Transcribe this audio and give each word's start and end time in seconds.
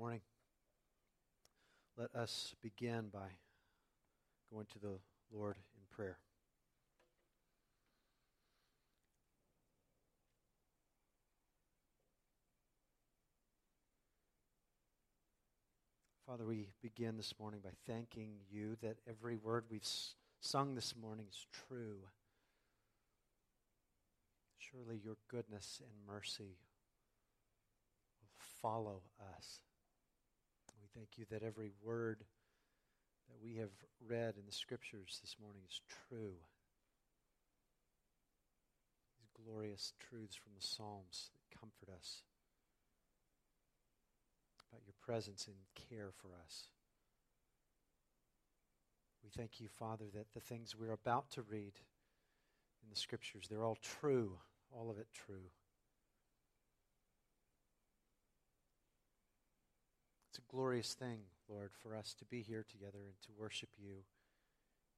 morning. 0.00 0.22
Let 1.98 2.14
us 2.14 2.54
begin 2.62 3.10
by 3.12 3.36
going 4.50 4.64
to 4.72 4.78
the 4.78 4.98
Lord 5.30 5.56
in 5.76 5.82
prayer. 5.94 6.16
Father, 16.26 16.46
we 16.46 16.68
begin 16.80 17.18
this 17.18 17.34
morning 17.38 17.60
by 17.62 17.68
thanking 17.86 18.30
you 18.50 18.78
that 18.80 18.96
every 19.06 19.36
word 19.36 19.64
we've 19.70 19.86
sung 20.40 20.74
this 20.74 20.94
morning 20.96 21.26
is 21.28 21.46
true. 21.68 21.98
Surely 24.56 24.98
your 25.04 25.18
goodness 25.28 25.82
and 25.82 25.92
mercy 26.06 26.56
will 28.22 28.30
follow 28.62 29.02
us. 29.36 29.60
Thank 30.94 31.18
you 31.18 31.24
that 31.30 31.42
every 31.42 31.70
word 31.84 32.24
that 33.28 33.42
we 33.42 33.56
have 33.56 33.70
read 34.08 34.34
in 34.36 34.46
the 34.46 34.52
scriptures 34.52 35.20
this 35.22 35.36
morning 35.40 35.62
is 35.68 35.80
true. 36.08 36.34
These 39.20 39.44
glorious 39.44 39.92
truths 40.00 40.34
from 40.34 40.52
the 40.56 40.66
Psalms 40.66 41.30
that 41.32 41.58
comfort 41.58 41.94
us 41.94 42.22
about 44.70 44.82
your 44.84 44.94
presence 45.00 45.46
and 45.46 45.56
care 45.88 46.10
for 46.12 46.28
us. 46.44 46.68
We 49.22 49.30
thank 49.30 49.60
you, 49.60 49.68
Father, 49.68 50.06
that 50.14 50.32
the 50.32 50.40
things 50.40 50.74
we're 50.76 50.92
about 50.92 51.30
to 51.32 51.42
read 51.42 51.74
in 52.82 52.90
the 52.90 52.96
scriptures, 52.96 53.46
they're 53.48 53.64
all 53.64 53.78
true, 54.00 54.38
all 54.72 54.90
of 54.90 54.98
it 54.98 55.08
true. 55.12 55.50
A 60.40 60.52
glorious 60.54 60.94
thing, 60.94 61.18
Lord, 61.48 61.70
for 61.82 61.94
us 61.94 62.14
to 62.18 62.24
be 62.24 62.42
here 62.42 62.64
together 62.68 62.98
and 63.06 63.20
to 63.22 63.28
worship 63.38 63.70
you 63.78 64.04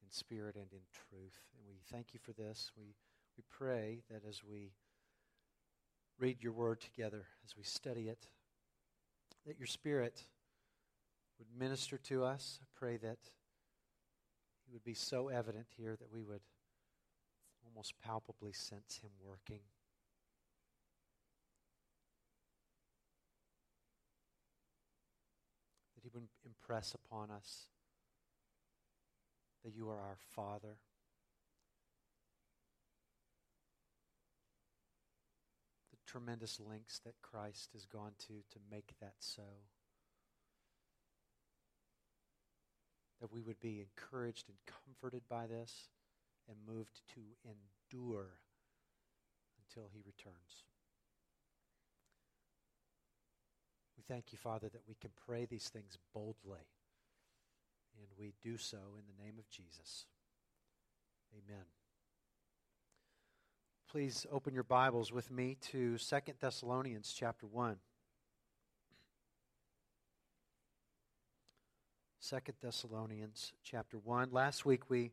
in 0.03 0.11
spirit 0.11 0.57
and 0.57 0.73
in 0.73 0.81
truth. 0.93 1.39
And 1.57 1.67
we 1.69 1.81
thank 1.91 2.15
you 2.15 2.21
for 2.23 2.33
this. 2.33 2.71
We, 2.77 2.95
we 3.37 3.45
pray 3.51 4.03
that 4.11 4.23
as 4.29 4.43
we 4.45 4.73
read 6.19 6.43
your 6.43 6.53
word 6.53 6.81
together, 6.81 7.25
as 7.45 7.57
we 7.57 7.65
study 7.65 8.09
it, 8.09 8.29
that 9.47 9.59
your 9.59 9.67
Spirit 9.67 10.25
would 11.39 11.49
minister 11.59 11.99
to 11.99 12.25
us. 12.25 12.61
I 12.63 12.67
pray 12.79 12.97
that 12.99 13.19
He 14.65 14.73
would 14.73 14.85
be 14.85 14.95
so 14.95 15.29
evident 15.29 15.67
here 15.77 15.97
that 15.99 16.13
we 16.13 16.23
would 16.23 16.43
almost 17.67 17.95
palpably 18.05 18.53
sense 18.53 19.01
Him 19.03 19.11
working. 19.21 19.61
That 25.97 26.02
He 26.02 26.02
would 26.15 26.29
impress 26.45 26.95
upon 26.95 27.31
us 27.31 27.67
that 29.65 29.75
you 29.75 29.89
are 29.89 30.01
our 30.01 30.17
Father. 30.35 30.77
the 35.91 36.11
tremendous 36.11 36.59
lengths 36.59 36.99
that 37.01 37.21
Christ 37.23 37.71
has 37.75 37.85
gone 37.85 38.13
to 38.27 38.35
to 38.51 38.59
make 38.71 38.93
that 39.01 39.15
so. 39.21 39.43
That 43.21 43.33
we 43.33 43.43
would 43.43 43.61
be 43.61 43.81
encouraged 43.81 44.49
and 44.49 44.57
comforted 44.67 45.23
by 45.29 45.47
this 45.47 45.89
and 46.49 46.57
moved 46.67 47.01
to 47.15 47.21
endure 47.45 48.31
until 49.61 49.89
he 49.93 50.01
returns. 50.05 50.65
We 54.03 54.15
thank 54.15 54.33
you, 54.33 54.39
Father, 54.39 54.69
that 54.69 54.83
we 54.89 54.97
can 55.01 55.11
pray 55.27 55.45
these 55.45 55.69
things 55.69 55.97
boldly. 56.13 56.67
And 57.99 58.09
we 58.19 58.33
do 58.43 58.57
so 58.57 58.79
in 58.99 59.05
the 59.07 59.23
name 59.23 59.35
of 59.39 59.49
Jesus. 59.49 60.07
Amen. 61.33 61.63
Please 63.89 64.27
open 64.33 64.55
your 64.55 64.65
Bibles 64.65 65.13
with 65.13 65.31
me 65.31 65.57
to 65.71 65.99
2 65.99 66.17
Thessalonians 66.41 67.15
chapter 67.17 67.47
1. 67.47 67.77
2 72.29 72.37
Thessalonians 72.61 73.53
chapter 73.63 73.99
1. 73.99 74.31
Last 74.33 74.67
week 74.67 74.91
we, 74.91 75.13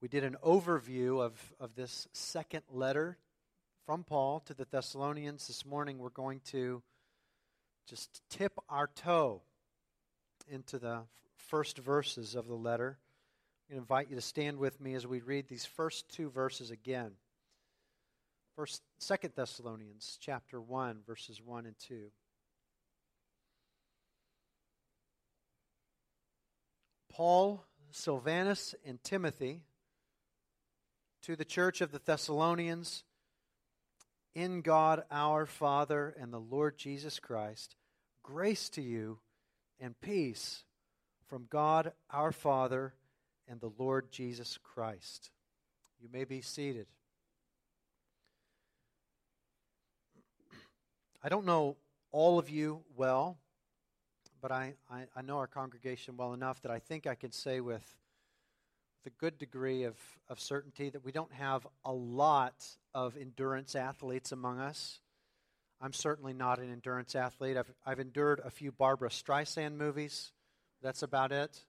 we 0.00 0.08
did 0.08 0.24
an 0.24 0.36
overview 0.42 1.20
of, 1.20 1.34
of 1.60 1.74
this 1.74 2.08
second 2.12 2.62
letter 2.70 3.18
from 3.84 4.04
Paul 4.04 4.40
to 4.46 4.54
the 4.54 4.64
Thessalonians. 4.70 5.48
This 5.48 5.66
morning 5.66 5.98
we're 5.98 6.08
going 6.08 6.40
to 6.46 6.82
just 7.88 8.22
tip 8.30 8.52
our 8.68 8.88
toe 8.94 9.42
into 10.48 10.78
the 10.78 11.02
first 11.36 11.78
verses 11.78 12.34
of 12.34 12.46
the 12.46 12.54
letter. 12.54 12.98
I'm 13.68 13.76
going 13.76 13.78
to 13.78 13.82
invite 13.82 14.10
you 14.10 14.16
to 14.16 14.22
stand 14.22 14.58
with 14.58 14.80
me 14.80 14.94
as 14.94 15.06
we 15.06 15.20
read 15.20 15.48
these 15.48 15.66
first 15.66 16.08
two 16.08 16.30
verses 16.30 16.70
again. 16.70 17.12
First, 18.56 18.82
Second 18.98 19.32
Thessalonians 19.34 20.18
chapter 20.20 20.60
one, 20.60 20.98
verses 21.06 21.40
one 21.42 21.66
and 21.66 21.78
two. 21.78 22.10
Paul, 27.10 27.64
Silvanus, 27.90 28.74
and 28.86 29.02
Timothy 29.02 29.62
to 31.22 31.36
the 31.36 31.44
church 31.44 31.80
of 31.80 31.92
the 31.92 32.00
Thessalonians 32.04 33.04
in 34.34 34.62
God 34.62 35.04
our 35.10 35.46
Father 35.46 36.14
and 36.18 36.32
the 36.32 36.38
Lord 36.40 36.76
Jesus 36.78 37.18
Christ, 37.18 37.76
grace 38.22 38.68
to 38.70 38.82
you 38.82 39.18
and 39.80 40.00
peace 40.00 40.64
from 41.28 41.46
God 41.50 41.92
our 42.10 42.32
Father 42.32 42.94
and 43.48 43.60
the 43.60 43.72
Lord 43.78 44.10
Jesus 44.10 44.58
Christ. 44.62 45.30
You 46.00 46.08
may 46.12 46.24
be 46.24 46.40
seated. 46.40 46.86
I 51.22 51.28
don't 51.28 51.46
know 51.46 51.76
all 52.10 52.38
of 52.38 52.50
you 52.50 52.82
well, 52.96 53.38
but 54.40 54.50
I, 54.50 54.74
I, 54.90 55.04
I, 55.14 55.22
know 55.22 55.38
our 55.38 55.46
congregation 55.46 56.16
well 56.16 56.32
enough 56.34 56.60
that 56.62 56.72
I 56.72 56.80
think 56.80 57.06
I 57.06 57.14
can 57.14 57.30
say 57.30 57.60
with, 57.60 57.94
a 59.06 59.10
good 59.10 59.38
degree 59.38 59.84
of, 59.84 59.96
of 60.28 60.38
certainty 60.40 60.90
that 60.90 61.04
we 61.04 61.12
don't 61.12 61.32
have 61.32 61.66
a 61.84 61.92
lot 61.92 62.64
of 62.94 63.16
endurance 63.16 63.74
athletes 63.74 64.32
among 64.32 64.58
us. 64.58 65.00
I'm 65.80 65.92
certainly 65.92 66.32
not 66.32 66.60
an 66.60 66.70
endurance 66.70 67.16
athlete. 67.16 67.56
I've, 67.56 67.72
I've 67.84 67.98
endured 67.98 68.40
a 68.44 68.50
few 68.50 68.70
Barbra 68.70 69.08
Streisand 69.08 69.74
movies. 69.74 70.32
That's 70.82 71.02
about 71.02 71.32
it. 71.32 71.64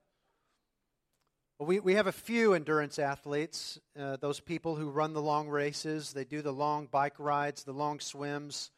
But 1.58 1.66
We, 1.66 1.80
we 1.80 1.96
have 1.96 2.08
a 2.08 2.12
few 2.12 2.54
endurance 2.54 3.00
athletes, 3.00 3.80
uh, 4.00 4.18
those 4.18 4.40
people 4.40 4.76
who 4.76 4.90
run 4.90 5.14
the 5.14 5.22
long 5.22 5.48
races, 5.50 6.14
they 6.14 6.26
do 6.26 6.42
the 6.42 6.54
long 6.54 6.88
bike 6.88 7.20
rides, 7.20 7.64
the 7.64 7.74
long 7.74 8.00
swims, 8.00 8.72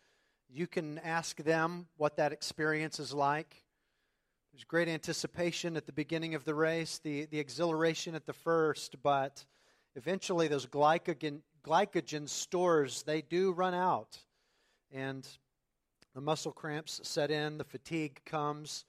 you 0.49 0.67
can 0.67 0.99
ask 0.99 1.37
them 1.37 1.87
what 1.97 2.17
that 2.17 2.31
experience 2.31 2.99
is 2.99 3.13
like. 3.13 3.64
There's 4.55 4.63
great 4.63 4.87
anticipation 4.87 5.75
at 5.75 5.85
the 5.85 5.91
beginning 5.91 6.33
of 6.33 6.45
the 6.45 6.55
race, 6.55 7.01
the, 7.03 7.25
the 7.25 7.39
exhilaration 7.39 8.15
at 8.15 8.25
the 8.25 8.31
first, 8.31 8.95
but 9.03 9.43
eventually 9.97 10.47
those 10.47 10.65
glycogen, 10.65 11.41
glycogen 11.61 12.29
stores, 12.29 13.03
they 13.03 13.21
do 13.21 13.51
run 13.51 13.73
out. 13.73 14.17
And 14.93 15.27
the 16.13 16.21
muscle 16.21 16.53
cramps 16.53 17.01
set 17.03 17.31
in, 17.31 17.57
the 17.57 17.65
fatigue 17.65 18.21
comes. 18.25 18.85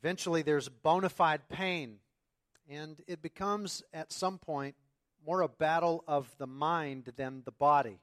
Eventually 0.00 0.40
there's 0.40 0.70
bona 0.70 1.10
fide 1.10 1.46
pain. 1.50 1.98
And 2.66 3.02
it 3.06 3.20
becomes, 3.20 3.82
at 3.92 4.14
some 4.14 4.38
point, 4.38 4.76
more 5.26 5.42
a 5.42 5.48
battle 5.48 6.04
of 6.08 6.34
the 6.38 6.46
mind 6.46 7.12
than 7.16 7.42
the 7.44 7.52
body 7.52 8.00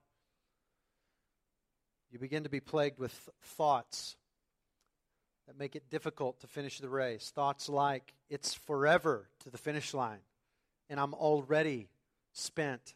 you 2.12 2.20
begin 2.20 2.44
to 2.44 2.50
be 2.50 2.60
plagued 2.60 3.00
with 3.00 3.30
thoughts 3.42 4.18
that 5.51 5.59
make 5.59 5.75
it 5.75 5.89
difficult 5.89 6.39
to 6.39 6.48
finish 6.48 6.80
the 6.80 6.88
race. 6.88 7.30
Thoughts 7.36 7.68
like, 7.68 8.13
it's 8.30 8.53
forever 8.53 9.27
to 9.44 9.50
the 9.50 9.57
finish 9.57 9.94
line, 9.94 10.21
and 10.89 10.98
I'm 10.98 11.13
already 11.13 11.89
spent. 12.31 12.94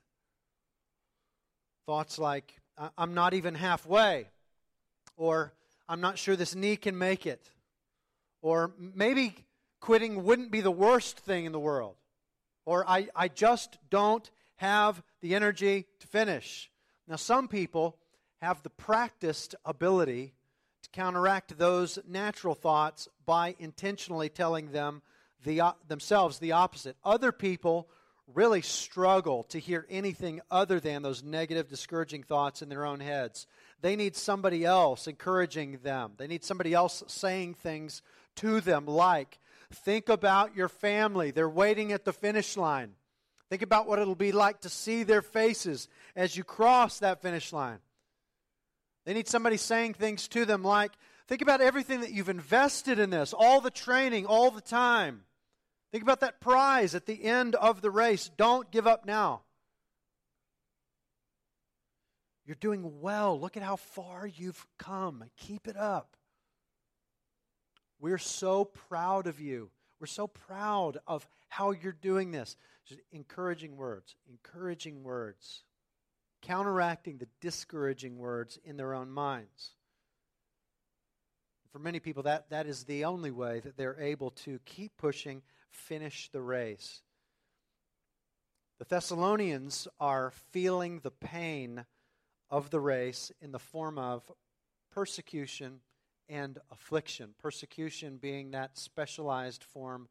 Thoughts 1.85 2.17
like, 2.17 2.55
I'm 2.97 3.13
not 3.13 3.33
even 3.33 3.55
halfway, 3.55 4.29
or 5.17 5.51
I'm 5.89 5.99
not 5.99 6.17
sure 6.17 6.37
this 6.37 6.55
knee 6.55 6.77
can 6.77 6.97
make 6.97 7.25
it, 7.25 7.51
or 8.41 8.71
maybe 8.77 9.35
quitting 9.81 10.23
wouldn't 10.23 10.49
be 10.49 10.61
the 10.61 10.71
worst 10.71 11.19
thing 11.19 11.43
in 11.43 11.51
the 11.51 11.59
world, 11.59 11.95
or 12.65 12.89
I, 12.89 13.09
I 13.13 13.27
just 13.27 13.77
don't 13.89 14.31
have 14.55 15.03
the 15.19 15.35
energy 15.35 15.87
to 15.99 16.07
finish. 16.07 16.71
Now, 17.05 17.17
some 17.17 17.49
people 17.49 17.97
have 18.41 18.63
the 18.63 18.69
practiced 18.69 19.55
ability 19.65 20.35
counteract 20.95 21.57
those 21.57 21.99
natural 22.07 22.55
thoughts 22.55 23.09
by 23.25 23.53
intentionally 23.59 24.29
telling 24.29 24.71
them 24.71 25.01
the, 25.43 25.59
uh, 25.59 25.73
themselves 25.87 26.39
the 26.39 26.53
opposite. 26.53 26.95
Other 27.03 27.31
people 27.31 27.89
really 28.33 28.61
struggle 28.61 29.43
to 29.43 29.59
hear 29.59 29.85
anything 29.89 30.41
other 30.49 30.79
than 30.79 31.01
those 31.01 31.21
negative, 31.21 31.67
discouraging 31.67 32.23
thoughts 32.23 32.61
in 32.61 32.69
their 32.69 32.85
own 32.85 32.99
heads. 32.99 33.45
They 33.81 33.95
need 33.95 34.15
somebody 34.15 34.63
else 34.65 35.07
encouraging 35.07 35.79
them. 35.83 36.13
They 36.17 36.27
need 36.27 36.43
somebody 36.43 36.73
else 36.73 37.03
saying 37.07 37.55
things 37.55 38.01
to 38.37 38.61
them, 38.61 38.85
like, 38.85 39.39
think 39.71 40.09
about 40.09 40.55
your 40.55 40.69
family. 40.69 41.31
They're 41.31 41.49
waiting 41.49 41.91
at 41.91 42.05
the 42.05 42.13
finish 42.13 42.57
line. 42.57 42.93
Think 43.49 43.61
about 43.61 43.87
what 43.87 43.99
it'll 43.99 44.15
be 44.15 44.31
like 44.31 44.61
to 44.61 44.69
see 44.69 45.03
their 45.03 45.21
faces 45.21 45.87
as 46.15 46.35
you 46.35 46.43
cross 46.43 46.99
that 46.99 47.21
finish 47.21 47.53
line. 47.53 47.79
They 49.05 49.13
need 49.13 49.27
somebody 49.27 49.57
saying 49.57 49.93
things 49.93 50.27
to 50.29 50.45
them 50.45 50.63
like, 50.63 50.91
think 51.27 51.41
about 51.41 51.61
everything 51.61 52.01
that 52.01 52.11
you've 52.11 52.29
invested 52.29 52.99
in 52.99 53.09
this, 53.11 53.33
all 53.33 53.61
the 53.61 53.71
training, 53.71 54.25
all 54.25 54.51
the 54.51 54.61
time. 54.61 55.21
Think 55.91 56.03
about 56.03 56.21
that 56.21 56.41
prize 56.41 56.95
at 56.95 57.05
the 57.05 57.23
end 57.23 57.55
of 57.55 57.81
the 57.81 57.91
race. 57.91 58.29
Don't 58.35 58.69
give 58.71 58.87
up 58.87 59.05
now. 59.05 59.41
You're 62.45 62.57
doing 62.59 63.01
well. 63.01 63.39
Look 63.39 63.57
at 63.57 63.63
how 63.63 63.75
far 63.75 64.27
you've 64.27 64.67
come. 64.77 65.23
Keep 65.37 65.67
it 65.67 65.77
up. 65.77 66.15
We're 67.99 68.17
so 68.17 68.65
proud 68.65 69.25
of 69.27 69.39
you. 69.39 69.71
We're 69.99 70.07
so 70.07 70.27
proud 70.27 70.97
of 71.07 71.27
how 71.47 71.71
you're 71.71 71.91
doing 71.93 72.31
this. 72.31 72.55
Just 72.85 73.01
encouraging 73.11 73.77
words, 73.77 74.15
encouraging 74.29 75.01
words, 75.03 75.63
counteracting 76.45 77.17
the 77.17 77.27
discouraging 77.41 78.17
words 78.17 78.59
in 78.63 78.77
their 78.77 78.93
own 78.93 79.09
minds. 79.09 79.71
For 81.71 81.79
many 81.79 81.99
people, 81.99 82.23
that, 82.23 82.49
that 82.51 82.67
is 82.67 82.83
the 82.83 83.05
only 83.05 83.31
way 83.31 83.59
that 83.61 83.77
they're 83.77 83.99
able 83.99 84.31
to 84.31 84.59
keep 84.65 84.95
pushing, 84.97 85.41
finish 85.71 86.29
the 86.31 86.41
race. 86.41 87.01
The 88.79 88.85
Thessalonians 88.85 89.87
are 89.99 90.31
feeling 90.51 90.99
the 90.99 91.11
pain 91.11 91.85
of 92.49 92.69
the 92.69 92.79
race 92.79 93.31
in 93.41 93.51
the 93.51 93.59
form 93.59 93.97
of 93.97 94.31
persecution 94.91 95.79
and 96.29 96.59
affliction. 96.71 97.33
Persecution 97.39 98.17
being 98.17 98.51
that 98.51 98.77
specialized 98.77 99.63
form 99.63 100.07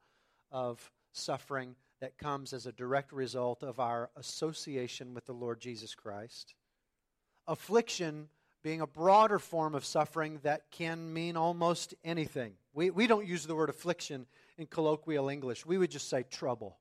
of 0.51 0.91
suffering 1.13 1.77
that 2.05 2.19
comes 2.19 2.53
as 2.53 2.67
a 2.67 2.73
direct 2.73 3.15
result 3.15 3.63
of 3.63 3.81
our 3.81 4.11
association 4.15 5.15
with 5.15 5.25
the 5.25 5.33
Lord 5.33 5.59
Jesus 5.59 5.95
Christ. 5.95 6.55
Affliction 7.49 8.29
being 8.63 8.83
a 8.83 8.87
broader 8.87 9.39
form 9.39 9.75
of 9.75 9.87
suffering 9.87 10.39
that 10.43 10.71
can 10.71 11.15
mean 11.15 11.35
almost 11.35 11.95
anything. 12.05 12.53
We, 12.75 12.91
we 12.91 13.07
don't 13.07 13.27
use 13.27 13.47
the 13.47 13.55
word 13.55 13.71
affliction 13.71 14.27
in 14.59 14.67
colloquial 14.67 15.31
English, 15.31 15.65
we 15.65 15.79
would 15.79 15.91
just 15.91 16.11
say 16.11 16.25
trouble. 16.25 16.77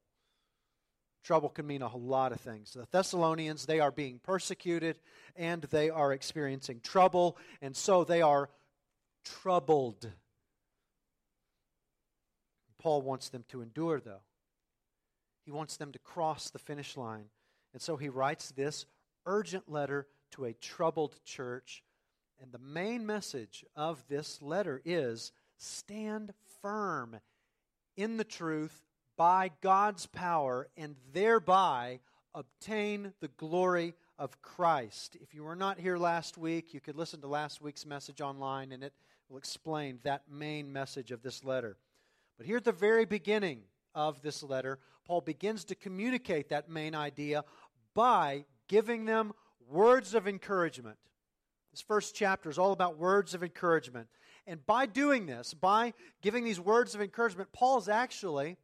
Trouble 1.23 1.47
can 1.47 1.65
mean 1.65 1.83
a 1.83 1.87
whole 1.87 2.01
lot 2.01 2.33
of 2.33 2.41
things. 2.41 2.73
The 2.73 2.85
Thessalonians, 2.91 3.65
they 3.65 3.79
are 3.79 3.91
being 3.91 4.19
persecuted 4.21 4.99
and 5.37 5.61
they 5.61 5.89
are 5.89 6.11
experiencing 6.11 6.81
trouble, 6.81 7.37
and 7.61 7.77
so 7.77 8.03
they 8.03 8.21
are 8.21 8.49
troubled. 9.23 10.05
Paul 12.77 13.01
wants 13.03 13.29
them 13.29 13.45
to 13.51 13.61
endure, 13.61 14.01
though. 14.01 14.19
He 15.45 15.51
wants 15.51 15.77
them 15.77 15.91
to 15.91 15.99
cross 15.99 16.49
the 16.49 16.59
finish 16.59 16.97
line. 16.97 17.25
And 17.73 17.81
so 17.81 17.97
he 17.97 18.09
writes 18.09 18.51
this 18.51 18.85
urgent 19.25 19.69
letter 19.69 20.07
to 20.31 20.45
a 20.45 20.53
troubled 20.53 21.19
church. 21.25 21.83
And 22.41 22.51
the 22.51 22.59
main 22.59 23.05
message 23.05 23.65
of 23.75 24.03
this 24.07 24.41
letter 24.41 24.81
is 24.85 25.31
stand 25.57 26.33
firm 26.61 27.19
in 27.95 28.17
the 28.17 28.23
truth 28.23 28.83
by 29.17 29.51
God's 29.61 30.05
power 30.07 30.67
and 30.75 30.95
thereby 31.13 31.99
obtain 32.33 33.13
the 33.19 33.27
glory 33.27 33.93
of 34.17 34.41
Christ. 34.41 35.17
If 35.21 35.33
you 35.33 35.43
were 35.43 35.55
not 35.55 35.79
here 35.79 35.97
last 35.97 36.37
week, 36.37 36.73
you 36.73 36.79
could 36.79 36.95
listen 36.95 37.21
to 37.21 37.27
last 37.27 37.61
week's 37.61 37.85
message 37.85 38.21
online 38.21 38.71
and 38.71 38.83
it 38.83 38.93
will 39.29 39.37
explain 39.37 39.99
that 40.03 40.23
main 40.29 40.71
message 40.71 41.11
of 41.11 41.21
this 41.21 41.43
letter. 41.43 41.77
But 42.37 42.47
here 42.47 42.57
at 42.57 42.63
the 42.63 42.71
very 42.71 43.05
beginning 43.05 43.61
of 43.95 44.21
this 44.21 44.43
letter, 44.43 44.79
Paul 45.05 45.21
begins 45.21 45.65
to 45.65 45.75
communicate 45.75 46.49
that 46.49 46.69
main 46.69 46.95
idea 46.95 47.43
by 47.93 48.45
giving 48.67 49.05
them 49.05 49.33
words 49.69 50.13
of 50.13 50.27
encouragement. 50.27 50.97
This 51.71 51.81
first 51.81 52.15
chapter 52.15 52.49
is 52.49 52.57
all 52.57 52.71
about 52.71 52.97
words 52.97 53.33
of 53.33 53.43
encouragement. 53.43 54.07
And 54.45 54.65
by 54.65 54.85
doing 54.85 55.25
this, 55.25 55.53
by 55.53 55.93
giving 56.21 56.43
these 56.43 56.59
words 56.59 56.95
of 56.95 57.01
encouragement, 57.01 57.51
Paul 57.53 57.79
is 57.79 57.89
actually 57.89 58.57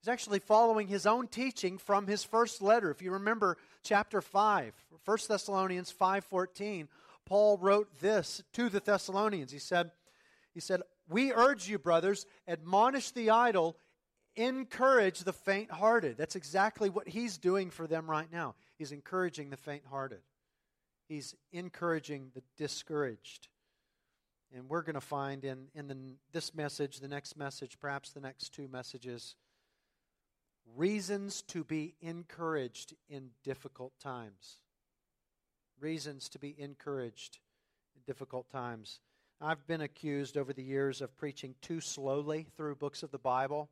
He's 0.00 0.08
actually 0.08 0.38
following 0.38 0.88
his 0.88 1.04
own 1.04 1.28
teaching 1.28 1.76
from 1.76 2.06
his 2.06 2.24
first 2.24 2.62
letter. 2.62 2.90
If 2.90 3.02
you 3.02 3.12
remember 3.12 3.58
chapter 3.82 4.22
5, 4.22 4.72
1 5.04 5.18
Thessalonians 5.28 5.92
5:14, 5.92 6.88
Paul 7.26 7.58
wrote 7.58 8.00
this 8.00 8.42
to 8.54 8.70
the 8.70 8.80
Thessalonians. 8.80 9.52
He 9.52 9.58
said, 9.58 9.92
he 10.54 10.60
said, 10.60 10.80
"We 11.06 11.34
urge 11.34 11.68
you, 11.68 11.78
brothers, 11.78 12.24
admonish 12.48 13.10
the 13.10 13.28
idle, 13.28 13.76
encourage 14.44 15.20
the 15.20 15.32
faint-hearted." 15.32 16.16
That's 16.16 16.36
exactly 16.36 16.90
what 16.90 17.08
he's 17.08 17.38
doing 17.38 17.70
for 17.70 17.86
them 17.86 18.10
right 18.10 18.30
now. 18.30 18.54
He's 18.76 18.92
encouraging 18.92 19.50
the 19.50 19.56
faint-hearted. 19.56 20.22
He's 21.08 21.34
encouraging 21.52 22.30
the 22.34 22.42
discouraged. 22.56 23.48
And 24.52 24.68
we're 24.68 24.82
going 24.82 24.94
to 24.94 25.00
find 25.00 25.44
in, 25.44 25.68
in 25.74 25.86
the, 25.86 25.96
this 26.32 26.54
message, 26.54 26.98
the 26.98 27.08
next 27.08 27.36
message, 27.36 27.78
perhaps 27.80 28.10
the 28.10 28.20
next 28.20 28.52
two 28.52 28.68
messages, 28.68 29.36
reasons 30.76 31.42
to 31.42 31.64
be 31.64 31.94
encouraged 32.00 32.94
in 33.08 33.30
difficult 33.44 33.92
times. 34.00 34.58
Reasons 35.80 36.28
to 36.30 36.38
be 36.38 36.54
encouraged 36.58 37.38
in 37.94 38.02
difficult 38.06 38.50
times. 38.50 39.00
I've 39.40 39.66
been 39.66 39.80
accused 39.80 40.36
over 40.36 40.52
the 40.52 40.62
years 40.62 41.00
of 41.00 41.16
preaching 41.16 41.54
too 41.62 41.80
slowly 41.80 42.46
through 42.56 42.74
books 42.74 43.02
of 43.02 43.10
the 43.10 43.18
Bible. 43.18 43.70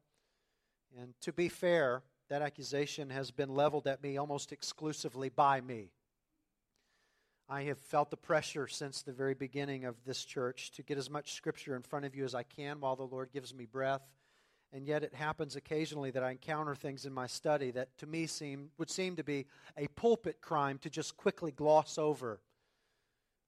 And 0.96 1.14
to 1.22 1.32
be 1.32 1.48
fair, 1.48 2.02
that 2.28 2.42
accusation 2.42 3.10
has 3.10 3.30
been 3.30 3.54
leveled 3.54 3.86
at 3.86 4.02
me 4.02 4.16
almost 4.16 4.52
exclusively 4.52 5.28
by 5.28 5.60
me. 5.60 5.90
I 7.48 7.62
have 7.62 7.78
felt 7.78 8.10
the 8.10 8.16
pressure 8.16 8.68
since 8.68 9.02
the 9.02 9.12
very 9.12 9.34
beginning 9.34 9.84
of 9.84 9.96
this 10.04 10.24
church 10.24 10.70
to 10.72 10.82
get 10.82 10.98
as 10.98 11.08
much 11.08 11.32
scripture 11.34 11.74
in 11.74 11.82
front 11.82 12.04
of 12.04 12.14
you 12.14 12.24
as 12.24 12.34
I 12.34 12.42
can 12.42 12.80
while 12.80 12.96
the 12.96 13.04
Lord 13.04 13.32
gives 13.32 13.54
me 13.54 13.64
breath 13.64 14.02
and 14.72 14.86
yet 14.86 15.02
it 15.02 15.14
happens 15.14 15.56
occasionally 15.56 16.10
that 16.10 16.22
I 16.22 16.32
encounter 16.32 16.74
things 16.74 17.06
in 17.06 17.12
my 17.12 17.26
study 17.26 17.70
that 17.72 17.96
to 17.98 18.06
me 18.06 18.26
seem 18.26 18.70
would 18.76 18.90
seem 18.90 19.16
to 19.16 19.24
be 19.24 19.46
a 19.76 19.88
pulpit 19.88 20.40
crime 20.40 20.78
to 20.78 20.90
just 20.90 21.16
quickly 21.16 21.50
gloss 21.50 21.96
over. 21.96 22.40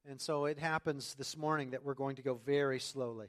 And 0.09 0.19
so 0.19 0.45
it 0.45 0.57
happens 0.57 1.13
this 1.13 1.37
morning 1.37 1.71
that 1.71 1.83
we're 1.83 1.93
going 1.93 2.15
to 2.15 2.23
go 2.23 2.33
very 2.43 2.79
slowly. 2.79 3.27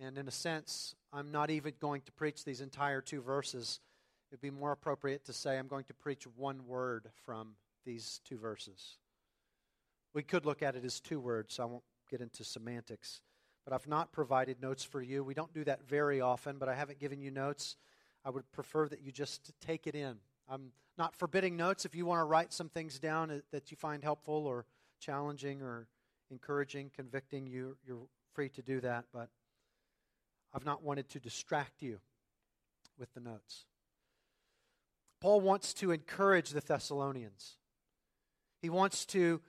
And 0.00 0.16
in 0.16 0.26
a 0.26 0.32
sense, 0.32 0.94
I'm 1.16 1.32
not 1.32 1.50
even 1.50 1.72
going 1.80 2.02
to 2.02 2.12
preach 2.12 2.44
these 2.44 2.60
entire 2.60 3.00
two 3.00 3.22
verses. 3.22 3.80
It'd 4.30 4.40
be 4.40 4.50
more 4.50 4.72
appropriate 4.72 5.24
to 5.24 5.32
say 5.32 5.58
I'm 5.58 5.68
going 5.68 5.84
to 5.84 5.94
preach 5.94 6.26
one 6.36 6.66
word 6.66 7.10
from 7.24 7.54
these 7.84 8.20
two 8.24 8.36
verses. 8.36 8.98
We 10.14 10.22
could 10.22 10.44
look 10.46 10.62
at 10.62 10.76
it 10.76 10.84
as 10.84 11.00
two 11.00 11.20
words, 11.20 11.54
so 11.54 11.62
I 11.62 11.66
won't 11.66 11.84
get 12.10 12.20
into 12.20 12.44
semantics 12.44 13.20
but 13.66 13.74
I've 13.74 13.88
not 13.88 14.12
provided 14.12 14.62
notes 14.62 14.84
for 14.84 15.02
you. 15.02 15.24
We 15.24 15.34
don't 15.34 15.52
do 15.52 15.64
that 15.64 15.82
very 15.88 16.20
often, 16.20 16.56
but 16.56 16.68
I 16.68 16.74
haven't 16.74 17.00
given 17.00 17.20
you 17.20 17.32
notes. 17.32 17.76
I 18.24 18.30
would 18.30 18.50
prefer 18.52 18.88
that 18.88 19.02
you 19.02 19.10
just 19.10 19.50
take 19.60 19.88
it 19.88 19.96
in. 19.96 20.16
I'm 20.48 20.70
not 20.96 21.16
forbidding 21.16 21.56
notes 21.56 21.84
if 21.84 21.94
you 21.94 22.06
want 22.06 22.20
to 22.20 22.24
write 22.24 22.52
some 22.52 22.68
things 22.68 23.00
down 23.00 23.42
that 23.50 23.70
you 23.72 23.76
find 23.76 24.04
helpful 24.04 24.46
or 24.46 24.66
challenging 25.00 25.62
or 25.62 25.88
encouraging, 26.30 26.92
convicting, 26.94 27.48
you, 27.48 27.76
you're 27.84 28.06
free 28.34 28.48
to 28.50 28.62
do 28.62 28.80
that, 28.80 29.04
but 29.12 29.28
I've 30.56 30.64
not 30.64 30.82
wanted 30.82 31.10
to 31.10 31.20
distract 31.20 31.82
you 31.82 31.98
with 32.98 33.12
the 33.12 33.20
notes. 33.20 33.66
Paul 35.20 35.42
wants 35.42 35.74
to 35.74 35.90
encourage 35.90 36.48
the 36.48 36.62
Thessalonians. 36.62 37.58
He 38.62 38.70
wants 38.70 39.04
to 39.06 39.42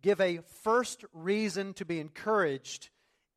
give 0.00 0.20
a 0.20 0.38
first 0.62 1.04
reason 1.12 1.74
to 1.74 1.84
be 1.84 1.98
encouraged 1.98 2.90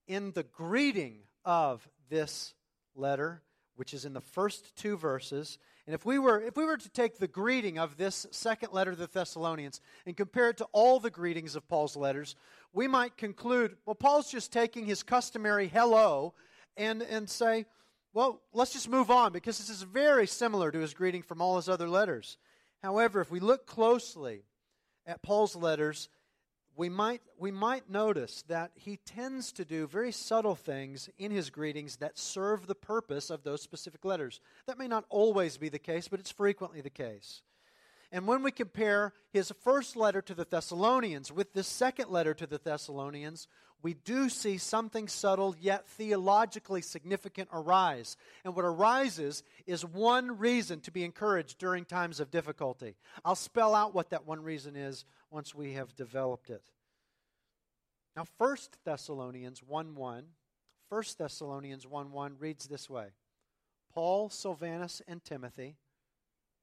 in 0.07 0.31
the 0.33 0.43
greeting 0.43 1.21
of 1.43 1.89
this 2.09 2.53
letter, 2.95 3.41
which 3.75 3.91
is 3.91 4.05
in 4.05 4.13
the 4.13 4.21
first 4.21 4.75
two 4.75 4.95
verses. 4.95 5.57
And 5.87 5.95
if 5.95 6.05
we 6.05 6.19
were 6.19 6.39
if 6.39 6.55
we 6.55 6.65
were 6.65 6.77
to 6.77 6.89
take 6.89 7.17
the 7.17 7.27
greeting 7.27 7.79
of 7.79 7.97
this 7.97 8.27
second 8.29 8.73
letter 8.73 8.91
to 8.91 8.97
the 8.97 9.07
Thessalonians 9.07 9.81
and 10.05 10.15
compare 10.15 10.49
it 10.49 10.57
to 10.57 10.67
all 10.71 10.99
the 10.99 11.09
greetings 11.09 11.55
of 11.55 11.67
Paul's 11.67 11.95
letters, 11.95 12.35
we 12.73 12.87
might 12.87 13.17
conclude, 13.17 13.75
well, 13.87 13.95
Paul's 13.95 14.29
just 14.29 14.53
taking 14.53 14.85
his 14.85 15.01
customary 15.01 15.67
hello 15.67 16.35
and 16.77 17.01
and 17.01 17.29
say, 17.29 17.65
well, 18.13 18.41
let's 18.53 18.73
just 18.73 18.89
move 18.89 19.11
on 19.11 19.33
because 19.33 19.57
this 19.57 19.69
is 19.69 19.83
very 19.83 20.25
similar 20.25 20.71
to 20.71 20.79
his 20.79 20.93
greeting 20.93 21.21
from 21.21 21.41
all 21.41 21.57
his 21.57 21.67
other 21.67 21.89
letters. 21.89 22.37
However, 22.81 23.19
if 23.19 23.29
we 23.29 23.39
look 23.39 23.65
closely 23.65 24.43
at 25.05 25.21
Paul's 25.21 25.55
letters, 25.55 26.07
we 26.77 26.89
might, 26.89 27.21
we 27.37 27.51
might 27.51 27.89
notice 27.89 28.43
that 28.47 28.71
he 28.75 28.97
tends 29.05 29.51
to 29.53 29.65
do 29.65 29.87
very 29.87 30.11
subtle 30.11 30.55
things 30.55 31.09
in 31.17 31.31
his 31.31 31.49
greetings 31.49 31.97
that 31.97 32.17
serve 32.17 32.67
the 32.67 32.75
purpose 32.75 33.29
of 33.29 33.43
those 33.43 33.61
specific 33.61 34.03
letters. 34.03 34.39
That 34.67 34.77
may 34.77 34.87
not 34.87 35.05
always 35.09 35.57
be 35.57 35.69
the 35.69 35.79
case, 35.79 36.07
but 36.07 36.19
it's 36.19 36.31
frequently 36.31 36.81
the 36.81 36.89
case. 36.89 37.41
And 38.15 38.25
when 38.25 38.43
we 38.43 38.51
compare 38.51 39.11
his 39.33 39.51
first 39.61 39.97
letter 39.97 40.21
to 40.21 40.33
the 40.33 40.45
Thessalonians 40.45 41.33
with 41.33 41.51
this 41.51 41.67
second 41.67 42.09
letter 42.09 42.33
to 42.33 42.47
the 42.47 42.61
Thessalonians, 42.63 43.49
we 43.81 43.93
do 43.93 44.29
see 44.29 44.57
something 44.57 45.09
subtle 45.09 45.53
yet 45.59 45.85
theologically 45.89 46.81
significant 46.81 47.49
arise. 47.51 48.15
And 48.45 48.55
what 48.55 48.63
arises 48.63 49.43
is 49.67 49.83
one 49.83 50.37
reason 50.37 50.79
to 50.79 50.91
be 50.91 51.03
encouraged 51.03 51.57
during 51.57 51.83
times 51.83 52.21
of 52.21 52.31
difficulty. 52.31 52.95
I'll 53.25 53.35
spell 53.35 53.75
out 53.75 53.93
what 53.93 54.11
that 54.11 54.25
one 54.25 54.41
reason 54.41 54.77
is 54.77 55.03
once 55.29 55.53
we 55.53 55.73
have 55.73 55.93
developed 55.97 56.49
it. 56.49 56.63
Now, 58.15 58.23
1 58.37 58.57
Thessalonians 58.85 59.61
1 59.61 59.93
1, 59.93 60.23
1 60.87 61.03
Thessalonians 61.17 61.85
1 61.85 62.11
1 62.13 62.35
reads 62.39 62.65
this 62.67 62.89
way 62.89 63.07
Paul, 63.93 64.29
Silvanus, 64.29 65.01
and 65.05 65.21
Timothy 65.21 65.75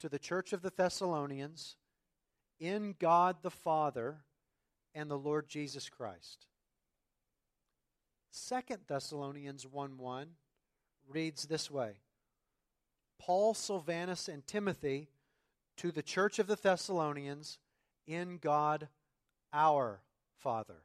to 0.02 0.08
the 0.08 0.18
church 0.18 0.52
of 0.52 0.62
the 0.62 0.72
Thessalonians 0.76 1.76
in 2.58 2.96
God 2.98 3.36
the 3.42 3.52
Father 3.52 4.16
and 4.96 5.08
the 5.08 5.16
Lord 5.16 5.48
Jesus 5.48 5.88
Christ. 5.88 6.46
Second 8.32 8.78
Thessalonians 8.88 9.64
1 9.64 9.98
1 9.98 10.26
reads 11.08 11.46
this 11.46 11.70
way 11.70 11.92
Paul, 13.20 13.54
Silvanus, 13.54 14.28
and 14.28 14.44
Timothy 14.44 15.08
to 15.76 15.92
the 15.92 16.02
church 16.02 16.40
of 16.40 16.48
the 16.48 16.56
Thessalonians 16.56 17.60
in 18.08 18.38
God 18.38 18.88
our 19.52 20.00
Father 20.40 20.82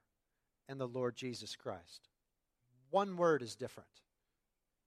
and 0.69 0.79
the 0.79 0.87
Lord 0.87 1.15
Jesus 1.15 1.55
Christ. 1.55 2.07
One 2.91 3.17
word 3.17 3.41
is 3.41 3.55
different. 3.55 3.89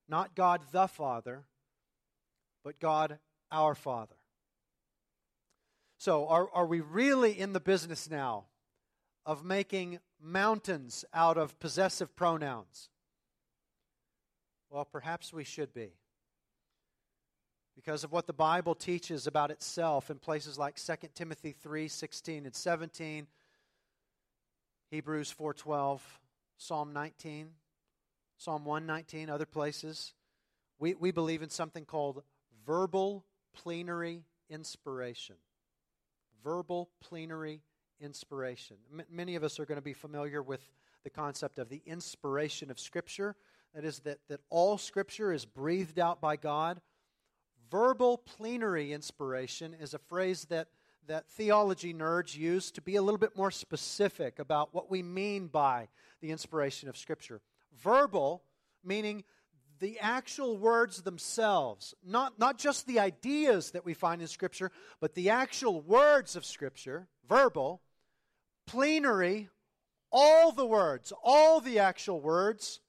Not 0.08 0.36
God 0.36 0.60
the 0.70 0.86
Father, 0.86 1.46
but 2.62 2.78
God 2.78 3.18
our 3.50 3.74
Father. 3.74 4.14
So, 6.00 6.28
are, 6.28 6.48
are 6.54 6.64
we 6.64 6.80
really 6.80 7.38
in 7.38 7.52
the 7.52 7.60
business 7.60 8.08
now 8.08 8.44
of 9.26 9.44
making 9.44 9.98
mountains 10.18 11.04
out 11.12 11.36
of 11.36 11.60
possessive 11.60 12.16
pronouns? 12.16 12.88
Well, 14.70 14.86
perhaps 14.86 15.30
we 15.30 15.44
should 15.44 15.74
be. 15.74 15.90
Because 17.76 18.02
of 18.02 18.12
what 18.12 18.26
the 18.26 18.32
Bible 18.32 18.74
teaches 18.74 19.26
about 19.26 19.50
itself 19.50 20.10
in 20.10 20.18
places 20.18 20.56
like 20.56 20.76
2 20.76 20.94
Timothy 21.14 21.52
3 21.52 21.86
16 21.86 22.46
and 22.46 22.54
17, 22.54 23.26
Hebrews 24.90 25.34
4:12, 25.38 26.00
Psalm 26.56 26.94
19, 26.94 27.50
Psalm 28.38 28.64
119, 28.64 29.28
other 29.28 29.44
places. 29.44 30.14
We, 30.78 30.94
we 30.94 31.10
believe 31.10 31.42
in 31.42 31.50
something 31.50 31.84
called 31.84 32.22
verbal 32.64 33.26
plenary 33.52 34.24
inspiration. 34.48 35.36
Verbal 36.42 36.90
plenary 37.00 37.62
inspiration. 38.00 38.76
M- 38.92 39.06
many 39.10 39.34
of 39.34 39.44
us 39.44 39.58
are 39.60 39.66
going 39.66 39.76
to 39.76 39.82
be 39.82 39.92
familiar 39.92 40.42
with 40.42 40.60
the 41.04 41.10
concept 41.10 41.58
of 41.58 41.68
the 41.68 41.82
inspiration 41.86 42.70
of 42.70 42.78
Scripture. 42.78 43.36
That 43.74 43.84
is, 43.84 44.00
that, 44.00 44.18
that 44.28 44.40
all 44.50 44.78
Scripture 44.78 45.32
is 45.32 45.44
breathed 45.44 45.98
out 45.98 46.20
by 46.20 46.36
God. 46.36 46.80
Verbal 47.70 48.18
plenary 48.18 48.92
inspiration 48.92 49.74
is 49.80 49.94
a 49.94 49.98
phrase 49.98 50.46
that, 50.46 50.68
that 51.06 51.28
theology 51.28 51.94
nerds 51.94 52.36
use 52.36 52.70
to 52.72 52.80
be 52.80 52.96
a 52.96 53.02
little 53.02 53.18
bit 53.18 53.36
more 53.36 53.50
specific 53.50 54.38
about 54.38 54.74
what 54.74 54.90
we 54.90 55.02
mean 55.02 55.46
by 55.46 55.88
the 56.20 56.30
inspiration 56.30 56.88
of 56.88 56.96
Scripture. 56.96 57.40
Verbal, 57.82 58.42
meaning 58.84 59.24
the 59.80 59.98
actual 59.98 60.56
words 60.58 61.02
themselves, 61.02 61.94
not, 62.06 62.38
not 62.38 62.58
just 62.58 62.86
the 62.86 63.00
ideas 63.00 63.70
that 63.72 63.84
we 63.84 63.94
find 63.94 64.20
in 64.20 64.28
Scripture, 64.28 64.70
but 65.00 65.14
the 65.14 65.30
actual 65.30 65.80
words 65.80 66.36
of 66.36 66.44
Scripture, 66.44 67.08
verbal, 67.28 67.80
plenary, 68.66 69.48
all 70.12 70.52
the 70.52 70.66
words, 70.66 71.12
all 71.24 71.60
the 71.60 71.78
actual 71.78 72.20
words 72.20 72.80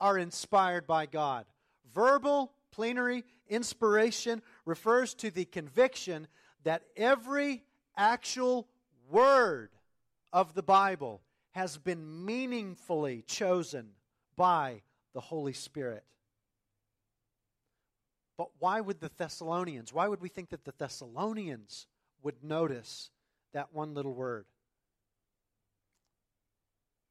are 0.00 0.18
inspired 0.18 0.86
by 0.86 1.06
God. 1.06 1.46
Verbal, 1.94 2.52
plenary, 2.70 3.24
inspiration 3.48 4.42
refers 4.66 5.14
to 5.14 5.30
the 5.30 5.46
conviction 5.46 6.28
that 6.64 6.82
every 6.96 7.64
actual 7.96 8.68
word 9.10 9.70
of 10.32 10.54
the 10.54 10.62
Bible 10.62 11.22
has 11.52 11.78
been 11.78 12.26
meaningfully 12.26 13.22
chosen 13.26 13.88
by 14.36 14.82
the 15.14 15.20
Holy 15.20 15.54
Spirit. 15.54 16.04
But 18.38 18.50
why 18.60 18.80
would 18.80 19.00
the 19.00 19.10
Thessalonians, 19.18 19.92
why 19.92 20.06
would 20.06 20.20
we 20.20 20.28
think 20.28 20.50
that 20.50 20.64
the 20.64 20.72
Thessalonians 20.78 21.86
would 22.22 22.42
notice 22.42 23.10
that 23.52 23.74
one 23.74 23.94
little 23.94 24.14
word? 24.14 24.46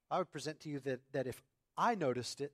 I 0.10 0.20
would 0.20 0.32
present 0.32 0.62
to 0.62 0.70
you 0.70 0.80
that, 0.80 1.02
that 1.12 1.28
if 1.28 1.44
I 1.78 1.96
noticed 1.96 2.40
it, 2.40 2.54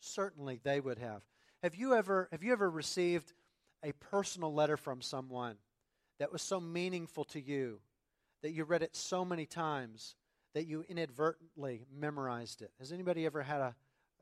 certainly 0.00 0.58
they 0.62 0.80
would 0.80 0.98
have. 0.98 1.22
Have 1.62 1.74
you 1.74 1.94
ever 1.94 2.28
have 2.32 2.42
you 2.42 2.52
ever 2.52 2.68
received 2.68 3.32
a 3.82 3.92
personal 3.92 4.52
letter 4.52 4.76
from 4.76 5.00
someone 5.00 5.56
that 6.18 6.32
was 6.32 6.42
so 6.42 6.60
meaningful 6.60 7.24
to 7.24 7.40
you 7.40 7.80
that 8.42 8.52
you 8.52 8.64
read 8.64 8.82
it 8.82 8.96
so 8.96 9.24
many 9.24 9.46
times 9.46 10.14
that 10.54 10.66
you 10.66 10.84
inadvertently 10.88 11.86
memorized 11.94 12.62
it? 12.62 12.70
Has 12.78 12.92
anybody 12.92 13.26
ever 13.26 13.42
had 13.42 13.60
a 13.60 13.74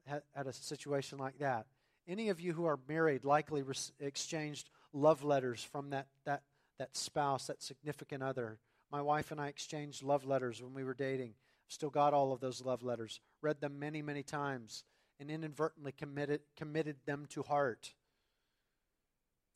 had, 0.07 0.47
a 0.47 0.53
situation 0.53 1.19
like 1.19 1.39
that? 1.39 1.67
Any 2.07 2.29
of 2.29 2.41
you 2.41 2.53
who 2.53 2.65
are 2.67 2.79
married 2.89 3.25
likely 3.25 3.63
re- 3.63 3.75
exchanged 4.01 4.71
love 4.93 5.23
letters 5.23 5.63
from 5.63 5.91
that 5.91 6.09
that 6.25 6.43
that 6.79 6.97
spouse, 6.97 7.47
that 7.47 7.63
significant 7.63 8.23
other. 8.23 8.59
My 8.91 9.01
wife 9.01 9.31
and 9.31 9.41
I 9.41 9.49
exchanged 9.49 10.03
love 10.03 10.25
letters 10.25 10.61
when 10.61 10.75
we 10.75 10.85
were 10.85 10.95
dating. 10.95 11.35
Still 11.69 11.91
got 11.91 12.13
all 12.13 12.33
of 12.33 12.41
those 12.41 12.61
love 12.61 12.83
letters. 12.83 13.21
Read 13.41 13.61
them 13.61 13.79
many, 13.79 14.03
many 14.03 14.23
times 14.23 14.85
and 15.19 15.31
inadvertently 15.31 15.93
committed, 15.93 16.41
committed 16.57 16.97
them 17.07 17.27
to 17.31 17.43
heart. 17.43 17.95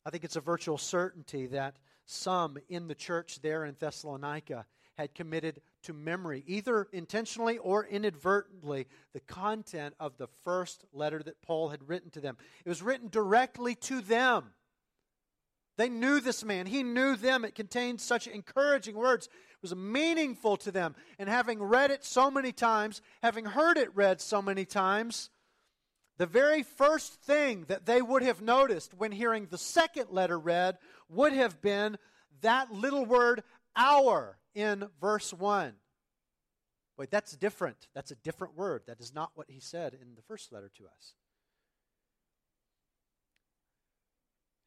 I 0.05 0.09
think 0.09 0.23
it's 0.23 0.37
a 0.37 0.41
virtual 0.41 0.77
certainty 0.77 1.47
that 1.47 1.75
some 2.05 2.57
in 2.69 2.87
the 2.87 2.95
church 2.95 3.41
there 3.41 3.65
in 3.65 3.75
Thessalonica 3.77 4.65
had 4.97 5.13
committed 5.13 5.61
to 5.87 5.93
memory, 5.93 6.43
either 6.47 6.87
intentionally 6.91 7.57
or 7.57 7.85
inadvertently, 7.85 8.87
the 9.13 9.19
content 9.21 9.95
of 9.99 10.17
the 10.17 10.27
first 10.43 10.85
letter 10.93 11.23
that 11.23 11.41
Paul 11.41 11.69
had 11.69 11.87
written 11.87 12.11
to 12.11 12.21
them. 12.21 12.37
It 12.65 12.69
was 12.69 12.81
written 12.81 13.07
directly 13.07 13.73
to 13.75 14.01
them. 14.01 14.51
They 15.77 15.89
knew 15.89 16.19
this 16.19 16.43
man. 16.43 16.65
He 16.65 16.83
knew 16.83 17.15
them. 17.15 17.45
It 17.45 17.55
contained 17.55 18.01
such 18.01 18.27
encouraging 18.27 18.95
words 18.95 19.27
It 19.27 19.61
was 19.61 19.75
meaningful 19.75 20.57
to 20.57 20.71
them. 20.71 20.95
And 21.17 21.29
having 21.29 21.63
read 21.63 21.91
it 21.91 22.03
so 22.03 22.29
many 22.29 22.51
times, 22.51 23.01
having 23.23 23.45
heard 23.45 23.77
it 23.77 23.95
read 23.95 24.19
so 24.19 24.41
many 24.41 24.65
times, 24.65 25.29
the 26.17 26.25
very 26.25 26.63
first 26.63 27.21
thing 27.21 27.65
that 27.67 27.85
they 27.85 28.01
would 28.01 28.23
have 28.23 28.41
noticed 28.41 28.93
when 28.93 29.11
hearing 29.11 29.47
the 29.49 29.57
second 29.57 30.09
letter 30.09 30.37
read 30.37 30.79
would 31.09 31.31
have 31.31 31.61
been 31.61 31.97
that 32.41 32.71
little 32.71 33.05
word, 33.05 33.43
our, 33.75 34.37
in 34.57 34.89
verse 34.99 35.33
1. 35.33 35.73
Wait, 36.97 37.11
that's 37.11 37.33
different. 37.33 37.87
That's 37.93 38.11
a 38.11 38.15
different 38.15 38.57
word. 38.57 38.81
That 38.87 38.99
is 38.99 39.13
not 39.13 39.31
what 39.35 39.49
he 39.49 39.59
said 39.59 39.93
in 39.93 40.15
the 40.15 40.21
first 40.23 40.51
letter 40.51 40.71
to 40.77 40.85
us. 40.85 41.13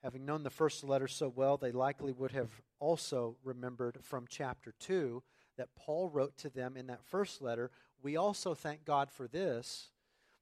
having 0.02 0.24
known 0.24 0.42
the 0.42 0.50
first 0.50 0.82
letter 0.82 1.08
so 1.08 1.32
well, 1.34 1.56
they 1.56 1.72
likely 1.72 2.12
would 2.12 2.32
have 2.32 2.50
also 2.78 3.36
remembered 3.44 3.98
from 4.02 4.24
chapter 4.28 4.72
2 4.80 5.22
that 5.56 5.74
Paul 5.76 6.08
wrote 6.08 6.36
to 6.38 6.50
them 6.50 6.76
in 6.76 6.86
that 6.86 7.04
first 7.04 7.42
letter. 7.42 7.70
We 8.02 8.16
also 8.16 8.54
thank 8.54 8.84
God 8.84 9.10
for 9.10 9.28
this 9.28 9.90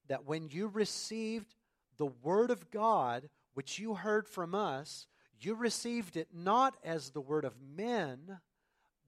that 0.09 0.25
when 0.25 0.49
you 0.49 0.69
received 0.69 1.55
the 1.99 2.07
word 2.07 2.51
of 2.51 2.71
God, 2.71 3.29
which 3.53 3.79
you 3.79 3.95
heard 3.95 4.27
from 4.27 4.55
us, 4.55 5.07
you 5.39 5.55
received 5.55 6.17
it 6.17 6.29
not 6.33 6.79
as 6.83 7.11
the 7.11 7.21
word 7.21 7.45
of 7.45 7.55
men, 7.61 8.39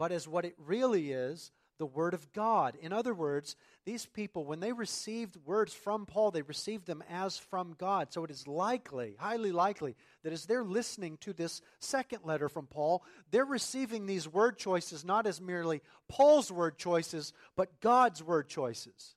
but 0.00 0.12
as 0.12 0.26
what 0.26 0.46
it 0.46 0.54
really 0.56 1.12
is 1.12 1.52
the 1.76 1.84
Word 1.84 2.14
of 2.14 2.32
God. 2.32 2.74
In 2.80 2.90
other 2.90 3.12
words, 3.12 3.54
these 3.84 4.06
people, 4.06 4.46
when 4.46 4.60
they 4.60 4.72
received 4.72 5.36
words 5.44 5.74
from 5.74 6.06
Paul, 6.06 6.30
they 6.30 6.40
received 6.40 6.86
them 6.86 7.04
as 7.10 7.36
from 7.36 7.74
God. 7.78 8.10
So 8.10 8.24
it 8.24 8.30
is 8.30 8.48
likely, 8.48 9.16
highly 9.18 9.52
likely, 9.52 9.96
that 10.22 10.32
as 10.32 10.46
they're 10.46 10.64
listening 10.64 11.18
to 11.18 11.34
this 11.34 11.60
second 11.80 12.20
letter 12.24 12.48
from 12.48 12.66
Paul, 12.66 13.04
they're 13.30 13.44
receiving 13.44 14.06
these 14.06 14.26
word 14.26 14.56
choices 14.56 15.04
not 15.04 15.26
as 15.26 15.38
merely 15.38 15.82
Paul's 16.08 16.50
word 16.50 16.78
choices, 16.78 17.34
but 17.54 17.80
God's 17.82 18.22
word 18.22 18.48
choices. 18.48 19.16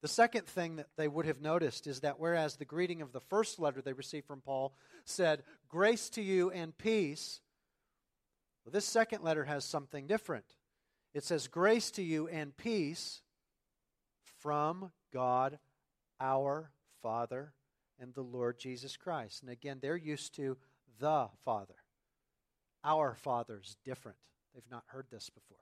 The 0.00 0.08
second 0.08 0.46
thing 0.46 0.76
that 0.76 0.88
they 0.96 1.08
would 1.08 1.26
have 1.26 1.42
noticed 1.42 1.86
is 1.86 2.00
that 2.00 2.18
whereas 2.18 2.56
the 2.56 2.64
greeting 2.64 3.02
of 3.02 3.12
the 3.12 3.20
first 3.20 3.58
letter 3.58 3.82
they 3.82 3.92
received 3.92 4.26
from 4.26 4.40
Paul 4.40 4.74
said, 5.04 5.42
Grace 5.68 6.08
to 6.10 6.22
you 6.22 6.50
and 6.50 6.76
peace, 6.76 7.42
well, 8.64 8.72
this 8.72 8.84
second 8.84 9.22
letter 9.22 9.44
has 9.44 9.64
something 9.64 10.06
different. 10.06 10.44
It 11.14 11.24
says, 11.24 11.48
Grace 11.48 11.90
to 11.92 12.02
you 12.02 12.28
and 12.28 12.56
peace 12.56 13.22
from 14.40 14.92
God 15.12 15.58
our 16.20 16.70
Father 17.02 17.52
and 17.98 18.14
the 18.14 18.22
Lord 18.22 18.58
Jesus 18.58 18.96
Christ. 18.96 19.42
And 19.42 19.50
again, 19.50 19.78
they're 19.80 19.96
used 19.96 20.34
to 20.36 20.56
the 21.00 21.28
Father. 21.44 21.74
Our 22.84 23.14
Father's 23.14 23.76
different. 23.84 24.18
They've 24.54 24.62
not 24.70 24.84
heard 24.86 25.06
this 25.10 25.30
before. 25.30 25.58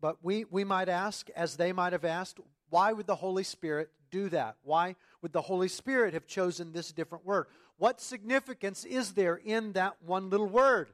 But 0.00 0.18
we, 0.22 0.44
we 0.44 0.64
might 0.64 0.88
ask, 0.88 1.28
as 1.34 1.56
they 1.56 1.72
might 1.72 1.92
have 1.92 2.04
asked, 2.04 2.38
why 2.68 2.92
would 2.92 3.06
the 3.06 3.16
Holy 3.16 3.44
Spirit 3.44 3.90
do 4.10 4.28
that? 4.28 4.56
Why 4.62 4.96
would 5.22 5.32
the 5.32 5.42
Holy 5.42 5.68
Spirit 5.68 6.14
have 6.14 6.26
chosen 6.26 6.72
this 6.72 6.92
different 6.92 7.24
word? 7.24 7.46
What 7.78 8.00
significance 8.00 8.84
is 8.84 9.12
there 9.12 9.36
in 9.36 9.72
that 9.72 10.02
one 10.02 10.30
little 10.30 10.48
word? 10.48 10.88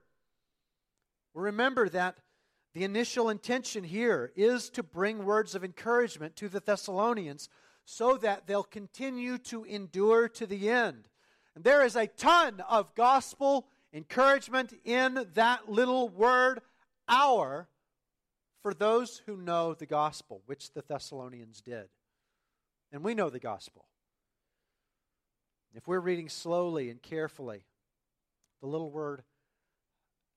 Remember 1.34 1.88
that 1.88 2.18
the 2.74 2.84
initial 2.84 3.28
intention 3.28 3.84
here 3.84 4.32
is 4.34 4.70
to 4.70 4.82
bring 4.82 5.24
words 5.24 5.54
of 5.54 5.64
encouragement 5.64 6.36
to 6.36 6.48
the 6.48 6.60
Thessalonians 6.60 7.48
so 7.84 8.16
that 8.18 8.46
they'll 8.46 8.62
continue 8.62 9.38
to 9.38 9.64
endure 9.64 10.28
to 10.28 10.46
the 10.46 10.70
end. 10.70 11.08
And 11.54 11.64
there 11.64 11.84
is 11.84 11.96
a 11.96 12.06
ton 12.06 12.62
of 12.68 12.94
gospel 12.94 13.66
encouragement 13.92 14.72
in 14.84 15.26
that 15.34 15.70
little 15.70 16.08
word, 16.08 16.60
our, 17.08 17.68
for 18.62 18.72
those 18.72 19.22
who 19.26 19.36
know 19.36 19.74
the 19.74 19.86
gospel, 19.86 20.42
which 20.46 20.72
the 20.72 20.82
Thessalonians 20.82 21.60
did. 21.60 21.88
And 22.90 23.02
we 23.02 23.14
know 23.14 23.28
the 23.28 23.38
gospel. 23.38 23.84
If 25.74 25.86
we're 25.86 26.00
reading 26.00 26.28
slowly 26.28 26.90
and 26.90 27.00
carefully, 27.00 27.64
the 28.60 28.66
little 28.66 28.90
word 28.90 29.22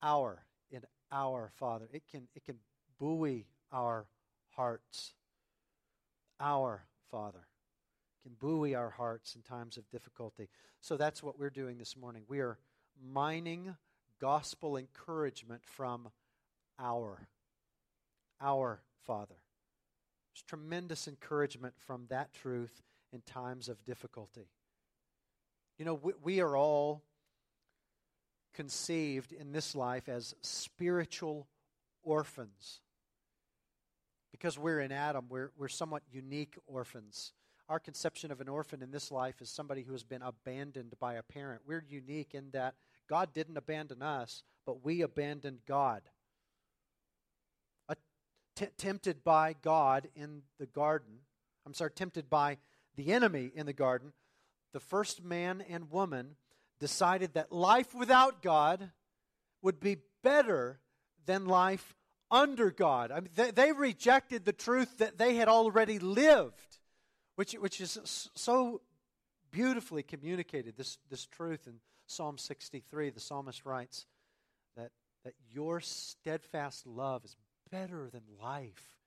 our 0.01 0.43
in 0.71 0.81
our 1.11 1.51
Father, 1.55 1.87
it 1.91 2.03
can, 2.09 2.27
it 2.35 2.43
can 2.45 2.57
buoy 2.99 3.45
our 3.71 4.07
hearts. 4.55 5.13
Our 6.39 6.85
Father 7.11 7.47
can 8.23 8.33
buoy 8.39 8.75
our 8.75 8.89
hearts 8.89 9.35
in 9.35 9.41
times 9.41 9.77
of 9.77 9.89
difficulty. 9.89 10.49
So 10.81 10.97
that's 10.97 11.21
what 11.21 11.39
we're 11.39 11.49
doing 11.49 11.77
this 11.77 11.95
morning. 11.95 12.23
We 12.27 12.39
are 12.39 12.57
mining 13.03 13.75
gospel 14.19 14.77
encouragement 14.77 15.61
from 15.63 16.09
our 16.79 17.27
our 18.41 18.81
Father. 19.05 19.35
There's 20.33 20.43
tremendous 20.43 21.07
encouragement 21.07 21.75
from 21.77 22.07
that 22.09 22.33
truth 22.33 22.81
in 23.13 23.21
times 23.21 23.69
of 23.69 23.85
difficulty. 23.85 24.49
You 25.77 25.85
know, 25.85 25.95
we, 25.95 26.13
we 26.23 26.39
are 26.41 26.55
all 26.55 27.03
conceived 28.53 29.31
in 29.31 29.51
this 29.51 29.75
life 29.75 30.07
as 30.07 30.33
spiritual 30.41 31.47
orphans. 32.03 32.81
Because 34.31 34.57
we're 34.57 34.79
in 34.79 34.91
Adam, 34.91 35.25
we're, 35.29 35.51
we're 35.57 35.67
somewhat 35.67 36.03
unique 36.11 36.57
orphans. 36.67 37.33
Our 37.67 37.79
conception 37.79 38.31
of 38.31 38.41
an 38.41 38.49
orphan 38.49 38.81
in 38.81 38.91
this 38.91 39.11
life 39.11 39.41
is 39.41 39.49
somebody 39.49 39.81
who 39.81 39.93
has 39.93 40.03
been 40.03 40.21
abandoned 40.21 40.93
by 40.99 41.15
a 41.15 41.23
parent. 41.23 41.61
We're 41.65 41.85
unique 41.87 42.33
in 42.33 42.51
that 42.51 42.75
God 43.09 43.33
didn't 43.33 43.57
abandon 43.57 44.01
us, 44.01 44.43
but 44.65 44.83
we 44.83 45.01
abandoned 45.01 45.59
God 45.67 46.01
tempted 48.55 49.23
by 49.23 49.55
God 49.61 50.07
in 50.15 50.43
the 50.59 50.65
garden, 50.65 51.19
I'm 51.65 51.73
sorry, 51.73 51.91
tempted 51.91 52.29
by 52.29 52.57
the 52.95 53.11
enemy 53.11 53.51
in 53.53 53.65
the 53.65 53.73
garden, 53.73 54.13
the 54.75 54.81
first 54.81 55.23
man 55.23 55.63
and 55.69 55.89
woman 55.89 56.35
decided 56.81 57.35
that 57.35 57.49
life 57.49 57.95
without 57.95 58.41
God 58.41 58.91
would 59.61 59.79
be 59.79 59.95
better 60.21 60.81
than 61.25 61.45
life 61.45 61.95
under 62.29 62.71
God. 62.71 63.09
I 63.09 63.21
mean, 63.21 63.29
they, 63.37 63.51
they 63.51 63.71
rejected 63.71 64.43
the 64.43 64.51
truth 64.51 64.97
that 64.97 65.17
they 65.17 65.35
had 65.35 65.47
already 65.47 65.97
lived, 65.97 66.77
which, 67.37 67.53
which 67.53 67.79
is 67.79 68.29
so 68.35 68.81
beautifully 69.49 70.03
communicated, 70.03 70.75
this, 70.75 70.97
this 71.09 71.25
truth 71.25 71.67
in 71.67 71.75
Psalm 72.05 72.37
63. 72.37 73.11
The 73.11 73.21
psalmist 73.21 73.65
writes 73.65 74.05
that, 74.75 74.91
that 75.23 75.35
your 75.53 75.79
steadfast 75.79 76.85
love 76.85 77.23
is 77.23 77.37
better 77.71 78.09
than 78.11 78.23
life. 78.43 78.97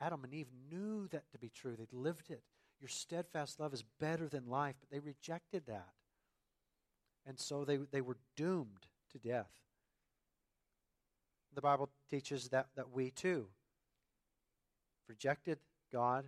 Adam 0.00 0.24
and 0.24 0.32
Eve 0.32 0.48
knew 0.70 1.08
that 1.08 1.30
to 1.32 1.38
be 1.38 1.50
true. 1.50 1.76
They'd 1.76 1.92
lived 1.92 2.30
it. 2.30 2.42
Your 2.82 2.88
steadfast 2.88 3.60
love 3.60 3.72
is 3.72 3.84
better 4.00 4.28
than 4.28 4.48
life, 4.48 4.74
but 4.80 4.90
they 4.90 4.98
rejected 4.98 5.62
that. 5.68 5.90
And 7.24 7.38
so 7.38 7.64
they, 7.64 7.76
they 7.76 8.00
were 8.00 8.16
doomed 8.36 8.88
to 9.12 9.18
death. 9.18 9.52
The 11.54 11.60
Bible 11.60 11.90
teaches 12.10 12.48
that, 12.48 12.66
that 12.74 12.90
we 12.90 13.12
too 13.12 13.46
rejected 15.08 15.58
God 15.92 16.24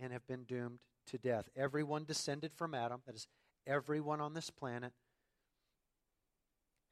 and 0.00 0.12
have 0.12 0.26
been 0.26 0.42
doomed 0.42 0.80
to 1.06 1.18
death. 1.18 1.48
Everyone 1.56 2.04
descended 2.04 2.52
from 2.56 2.74
Adam, 2.74 3.02
that 3.06 3.14
is, 3.14 3.28
everyone 3.64 4.20
on 4.20 4.34
this 4.34 4.50
planet 4.50 4.92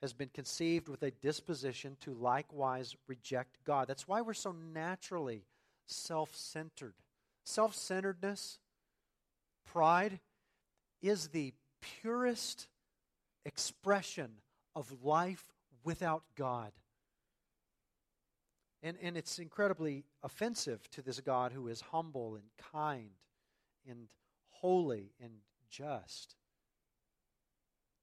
has 0.01 0.13
been 0.13 0.29
conceived 0.33 0.89
with 0.89 1.03
a 1.03 1.11
disposition 1.11 1.97
to 2.03 2.13
likewise 2.13 2.95
reject 3.09 3.57
God. 3.65 3.89
That's 3.89 4.07
why 4.07 4.21
we're 4.21 4.35
so 4.35 4.55
naturally 4.73 5.43
self 5.87 6.37
centered. 6.37 6.95
Self 7.45 7.75
centeredness, 7.75 8.59
pride, 9.67 10.21
is 11.03 11.29
the 11.29 11.53
purest 12.01 12.69
expression 13.45 14.31
of 14.75 15.05
life 15.05 15.45
without 15.85 16.23
God. 16.37 16.73
And, 18.83 18.97
and 19.03 19.17
it's 19.17 19.39
incredibly 19.39 20.05
offensive 20.23 20.89
to 20.91 21.03
this 21.03 21.21
God 21.21 21.53
who 21.53 21.69
is 21.69 21.81
humble 21.81 22.35
and 22.35 22.45
kind 22.73 23.11
and 23.89 24.09
holy 24.51 25.13
and 25.21 25.33
just. 25.71 26.37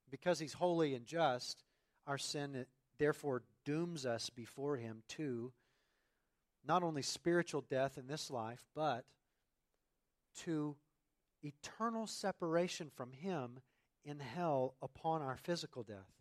Because 0.10 0.40
he's 0.40 0.54
holy 0.54 0.94
and 0.94 1.06
just, 1.06 1.64
our 2.06 2.18
sin, 2.18 2.56
uh, 2.56 2.64
therefore, 2.98 3.44
dooms 3.66 4.06
us 4.06 4.30
before 4.30 4.78
Him 4.78 5.04
to 5.10 5.52
not 6.66 6.84
only 6.84 7.02
spiritual 7.02 7.62
death 7.62 7.98
in 7.98 8.08
this 8.08 8.30
life, 8.30 8.66
but 8.76 9.06
to 10.44 10.76
eternal 11.44 12.08
separation 12.08 12.90
from 12.96 13.12
Him 13.12 13.60
in 14.06 14.20
hell 14.20 14.76
upon 14.82 15.22
our 15.22 15.38
physical 15.38 15.84
death. 15.84 16.12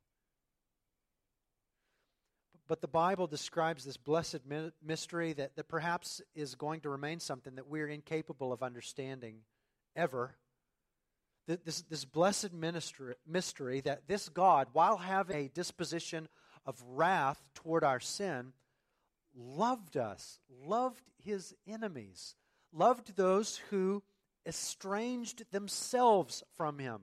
But 2.68 2.80
the 2.80 2.88
Bible 2.88 3.26
describes 3.26 3.85
this 3.85 3.96
blessed 3.96 4.40
mystery 4.85 5.32
that, 5.35 5.56
that 5.56 5.68
perhaps 5.68 6.22
is 6.35 6.54
going 6.54 6.80
to 6.82 6.90
remain 6.90 7.20
something 7.20 7.56
that 7.56 7.68
we're 7.68 7.88
incapable 7.88 8.52
of 8.52 8.62
understanding 8.62 9.40
ever 9.96 10.37
this, 11.46 11.82
this 11.82 12.04
blessed 12.04 12.52
ministry, 12.52 13.14
mystery 13.26 13.80
that 13.80 14.06
this 14.06 14.28
God, 14.28 14.68
while 14.72 14.96
having 14.96 15.37
a 15.37 15.48
disposition 15.48 16.28
of 16.64 16.82
wrath 16.88 17.40
toward 17.54 17.85
our 17.85 18.00
sin, 18.00 18.52
loved 19.35 19.96
us, 19.96 20.38
loved 20.64 21.02
his 21.18 21.54
enemies, 21.66 22.37
loved 22.72 23.16
those 23.16 23.61
who 23.70 24.02
estranged 24.46 25.44
themselves 25.50 26.42
from 26.57 26.78
him. 26.78 27.02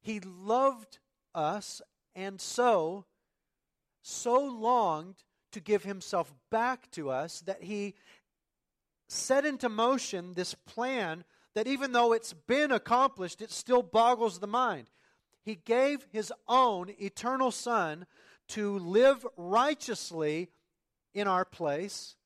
He 0.00 0.20
loved 0.20 0.98
us 1.34 1.82
and 2.14 2.40
so, 2.40 3.04
so 4.02 4.38
longed 4.44 5.24
to 5.52 5.60
give 5.60 5.84
himself 5.84 6.32
back 6.50 6.90
to 6.92 7.10
us 7.10 7.40
that 7.42 7.62
he 7.62 7.94
set 9.08 9.44
into 9.44 9.68
motion 9.68 10.34
this 10.34 10.54
plan 10.54 11.24
that 11.54 11.66
even 11.66 11.92
though 11.92 12.12
it's 12.12 12.34
been 12.34 12.70
accomplished, 12.70 13.40
it 13.40 13.50
still 13.50 13.82
boggles 13.82 14.38
the 14.38 14.46
mind. 14.46 14.90
He 15.42 15.56
gave 15.56 16.06
his 16.10 16.32
own 16.46 16.92
eternal 17.00 17.50
Son 17.50 18.06
to 18.48 18.78
live 18.78 19.26
righteously 19.36 20.50
in 21.14 21.26
our 21.26 21.44
place 21.44 22.16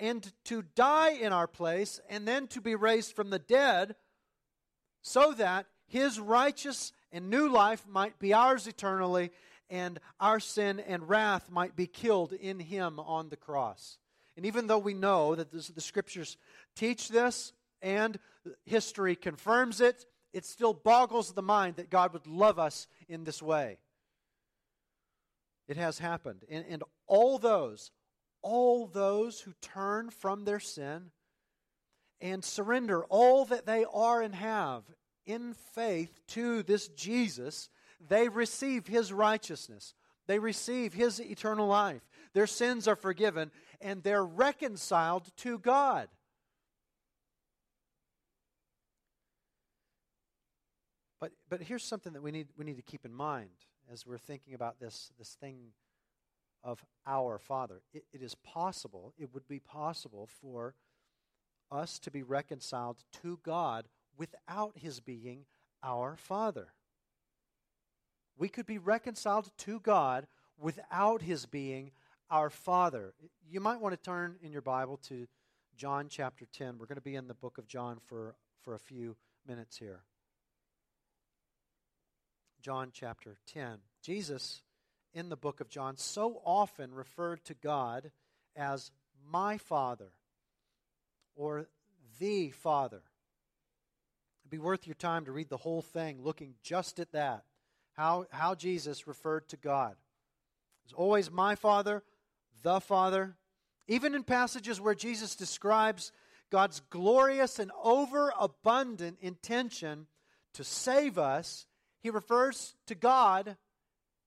and 0.00 0.32
to 0.44 0.62
die 0.74 1.10
in 1.10 1.32
our 1.32 1.46
place 1.46 2.00
and 2.08 2.26
then 2.26 2.46
to 2.48 2.60
be 2.60 2.74
raised 2.74 3.14
from 3.14 3.30
the 3.30 3.38
dead 3.38 3.94
so 5.02 5.32
that 5.32 5.66
his 5.86 6.18
righteous 6.18 6.92
and 7.12 7.30
new 7.30 7.48
life 7.48 7.86
might 7.88 8.18
be 8.18 8.32
ours 8.32 8.66
eternally 8.66 9.30
and 9.68 10.00
our 10.18 10.40
sin 10.40 10.80
and 10.80 11.08
wrath 11.08 11.50
might 11.50 11.76
be 11.76 11.86
killed 11.86 12.32
in 12.32 12.58
him 12.58 12.98
on 12.98 13.28
the 13.28 13.36
cross. 13.36 13.98
And 14.36 14.46
even 14.46 14.66
though 14.66 14.78
we 14.78 14.94
know 14.94 15.34
that 15.34 15.52
the 15.52 15.80
scriptures 15.80 16.36
teach 16.74 17.08
this, 17.08 17.52
and 17.82 18.18
history 18.64 19.16
confirms 19.16 19.80
it, 19.80 20.06
it 20.32 20.44
still 20.44 20.72
boggles 20.72 21.32
the 21.32 21.42
mind 21.42 21.76
that 21.76 21.90
God 21.90 22.12
would 22.12 22.26
love 22.26 22.58
us 22.58 22.86
in 23.08 23.24
this 23.24 23.42
way. 23.42 23.78
It 25.68 25.76
has 25.76 25.98
happened. 25.98 26.44
And, 26.48 26.64
and 26.68 26.82
all 27.06 27.38
those, 27.38 27.90
all 28.42 28.86
those 28.86 29.40
who 29.40 29.52
turn 29.60 30.10
from 30.10 30.44
their 30.44 30.60
sin 30.60 31.10
and 32.20 32.44
surrender 32.44 33.04
all 33.04 33.44
that 33.46 33.66
they 33.66 33.84
are 33.92 34.20
and 34.20 34.34
have 34.34 34.84
in 35.26 35.54
faith 35.74 36.20
to 36.28 36.62
this 36.62 36.88
Jesus, 36.88 37.68
they 38.08 38.28
receive 38.28 38.86
his 38.86 39.12
righteousness. 39.12 39.94
They 40.30 40.38
receive 40.38 40.94
His 40.94 41.20
eternal 41.20 41.66
life. 41.66 42.08
Their 42.34 42.46
sins 42.46 42.86
are 42.86 42.94
forgiven, 42.94 43.50
and 43.80 44.00
they're 44.04 44.24
reconciled 44.24 45.28
to 45.38 45.58
God. 45.58 46.08
But, 51.20 51.32
but 51.48 51.60
here's 51.60 51.82
something 51.82 52.12
that 52.12 52.22
we 52.22 52.30
need, 52.30 52.46
we 52.56 52.64
need 52.64 52.76
to 52.76 52.82
keep 52.82 53.04
in 53.04 53.12
mind 53.12 53.50
as 53.92 54.06
we're 54.06 54.18
thinking 54.18 54.54
about 54.54 54.78
this, 54.78 55.10
this 55.18 55.36
thing 55.40 55.72
of 56.62 56.84
our 57.06 57.38
Father. 57.38 57.82
It, 57.92 58.04
it 58.12 58.22
is 58.22 58.34
possible, 58.34 59.14
it 59.18 59.32
would 59.32 59.48
be 59.48 59.60
possible 59.60 60.28
for 60.40 60.74
us 61.70 61.98
to 62.00 62.10
be 62.10 62.22
reconciled 62.22 63.04
to 63.22 63.38
God 63.42 63.86
without 64.16 64.72
His 64.76 65.00
being 65.00 65.46
our 65.82 66.16
Father. 66.16 66.68
We 68.36 68.48
could 68.48 68.66
be 68.66 68.78
reconciled 68.78 69.50
to 69.58 69.80
God 69.80 70.26
without 70.58 71.22
His 71.22 71.46
being 71.46 71.92
our 72.30 72.50
Father. 72.50 73.14
You 73.48 73.60
might 73.60 73.80
want 73.80 73.94
to 73.94 74.02
turn 74.02 74.36
in 74.42 74.52
your 74.52 74.62
Bible 74.62 74.98
to 75.08 75.26
John 75.76 76.08
chapter 76.08 76.46
10. 76.52 76.78
We're 76.78 76.86
going 76.86 76.96
to 76.96 77.02
be 77.02 77.16
in 77.16 77.28
the 77.28 77.34
book 77.34 77.58
of 77.58 77.66
John 77.66 77.98
for, 78.06 78.34
for 78.62 78.74
a 78.74 78.78
few 78.78 79.16
minutes 79.46 79.76
here. 79.78 80.00
John 82.60 82.90
chapter 82.92 83.38
10. 83.46 83.78
Jesus, 84.02 84.62
in 85.12 85.28
the 85.28 85.36
book 85.36 85.60
of 85.60 85.68
John, 85.68 85.96
so 85.96 86.40
often 86.44 86.94
referred 86.94 87.44
to 87.46 87.54
God 87.54 88.10
as 88.56 88.90
my 89.30 89.58
Father 89.58 90.12
or 91.34 91.66
the 92.18 92.50
Father. 92.50 93.02
It'd 94.42 94.50
be 94.50 94.58
worth 94.58 94.86
your 94.86 94.94
time 94.94 95.24
to 95.24 95.32
read 95.32 95.48
the 95.48 95.56
whole 95.56 95.82
thing, 95.82 96.22
looking 96.22 96.54
just 96.62 96.98
at 97.00 97.12
that. 97.12 97.44
How, 97.92 98.26
how 98.30 98.54
Jesus 98.54 99.06
referred 99.06 99.48
to 99.48 99.56
God. 99.56 99.96
It's 100.84 100.94
always 100.94 101.30
my 101.30 101.54
Father, 101.54 102.02
the 102.62 102.80
Father. 102.80 103.36
Even 103.88 104.14
in 104.14 104.22
passages 104.22 104.80
where 104.80 104.94
Jesus 104.94 105.34
describes 105.34 106.12
God's 106.50 106.80
glorious 106.90 107.58
and 107.58 107.70
overabundant 107.82 109.18
intention 109.20 110.06
to 110.54 110.64
save 110.64 111.18
us, 111.18 111.66
he 112.00 112.10
refers 112.10 112.74
to 112.86 112.94
God 112.94 113.56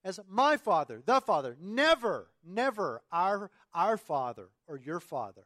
as 0.03 0.19
my 0.29 0.57
Father, 0.57 1.01
the 1.05 1.21
Father. 1.21 1.55
Never, 1.61 2.27
never 2.45 3.01
our, 3.11 3.49
our 3.73 3.97
Father 3.97 4.47
or 4.67 4.77
your 4.77 4.99
Father. 4.99 5.45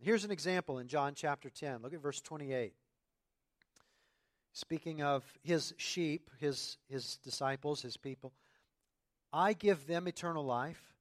Here's 0.00 0.24
an 0.24 0.30
example 0.30 0.78
in 0.78 0.88
John 0.88 1.14
chapter 1.14 1.48
10. 1.48 1.82
Look 1.82 1.94
at 1.94 2.02
verse 2.02 2.20
28. 2.20 2.74
Speaking 4.52 5.02
of 5.02 5.24
his 5.42 5.72
sheep, 5.76 6.30
his, 6.38 6.76
his 6.88 7.16
disciples, 7.18 7.82
his 7.82 7.96
people, 7.96 8.32
I 9.32 9.54
give 9.54 9.86
them 9.86 10.06
eternal 10.06 10.44
life, 10.44 10.92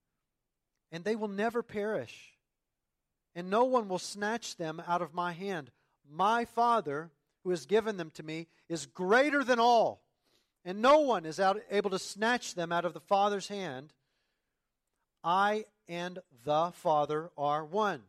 and 0.91 1.03
they 1.03 1.15
will 1.15 1.27
never 1.27 1.61
perish, 1.61 2.37
and 3.35 3.49
no 3.49 3.65
one 3.65 3.89
will 3.89 3.99
snatch 3.99 4.55
them 4.55 4.81
out 4.87 5.01
of 5.01 5.13
my 5.13 5.33
hand. 5.33 5.71
My 6.09 6.45
Father, 6.45 7.11
who 7.43 7.49
has 7.49 7.65
given 7.65 7.97
them 7.97 8.11
to 8.11 8.23
me, 8.23 8.47
is 8.69 8.85
greater 8.85 9.43
than 9.43 9.59
all, 9.59 10.01
and 10.63 10.82
no 10.82 11.00
one 11.00 11.26
is 11.26 11.39
out, 11.39 11.60
able 11.69 11.89
to 11.89 12.00
snatch 12.00 12.56
them 12.56 12.71
out 12.71 12.86
of 12.86 12.93
the 12.93 13.00
Father's 13.00 13.47
hand. 13.47 13.93
I 15.24 15.65
and 15.88 16.19
the 16.45 16.71
Father 16.74 17.32
are 17.38 17.65
one. 17.65 18.02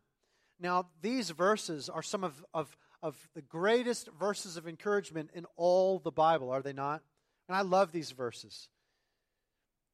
Now, 0.61 0.87
these 1.01 1.31
verses 1.31 1.88
are 1.88 2.03
some 2.03 2.23
of, 2.25 2.45
of, 2.55 2.77
of 3.03 3.17
the 3.35 3.43
greatest 3.43 4.09
verses 4.19 4.57
of 4.57 4.69
encouragement 4.69 5.31
in 5.35 5.47
all 5.57 5.99
the 5.99 6.12
Bible, 6.12 6.51
are 6.51 6.62
they 6.62 6.73
not? 6.73 7.03
And 7.49 7.57
I 7.57 7.62
love 7.62 7.91
these 7.91 8.12
verses. 8.12 8.69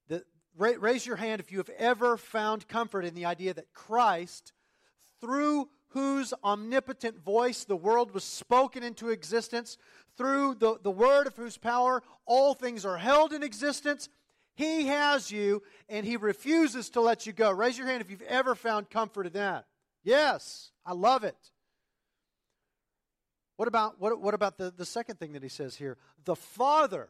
The, 0.08 0.24
raise 0.56 1.06
your 1.06 1.16
hand 1.16 1.40
if 1.40 1.50
you 1.50 1.58
have 1.58 1.70
ever 1.78 2.16
found 2.16 2.68
comfort 2.68 3.04
in 3.04 3.14
the 3.14 3.24
idea 3.24 3.54
that 3.54 3.72
Christ, 3.72 4.52
through 5.20 5.68
whose 5.88 6.34
omnipotent 6.44 7.18
voice 7.18 7.64
the 7.64 7.76
world 7.76 8.12
was 8.12 8.24
spoken 8.24 8.82
into 8.82 9.08
existence, 9.08 9.78
through 10.18 10.56
the, 10.56 10.78
the 10.82 10.90
word 10.90 11.26
of 11.26 11.36
whose 11.36 11.56
power 11.56 12.02
all 12.26 12.52
things 12.52 12.84
are 12.84 12.98
held 12.98 13.32
in 13.32 13.42
existence, 13.42 14.08
he 14.54 14.88
has 14.88 15.30
you 15.30 15.62
and 15.88 16.04
he 16.04 16.16
refuses 16.16 16.90
to 16.90 17.00
let 17.00 17.26
you 17.26 17.32
go. 17.32 17.50
Raise 17.50 17.78
your 17.78 17.86
hand 17.86 18.02
if 18.02 18.10
you've 18.10 18.20
ever 18.22 18.54
found 18.54 18.90
comfort 18.90 19.26
in 19.26 19.32
that. 19.34 19.66
Yes, 20.02 20.72
I 20.84 20.92
love 20.92 21.22
it. 21.24 21.36
What 23.56 23.68
about, 23.68 24.00
what, 24.00 24.20
what 24.20 24.34
about 24.34 24.58
the, 24.58 24.72
the 24.76 24.84
second 24.84 25.18
thing 25.18 25.32
that 25.32 25.42
he 25.42 25.48
says 25.48 25.76
here? 25.76 25.96
The 26.24 26.36
Father 26.36 27.08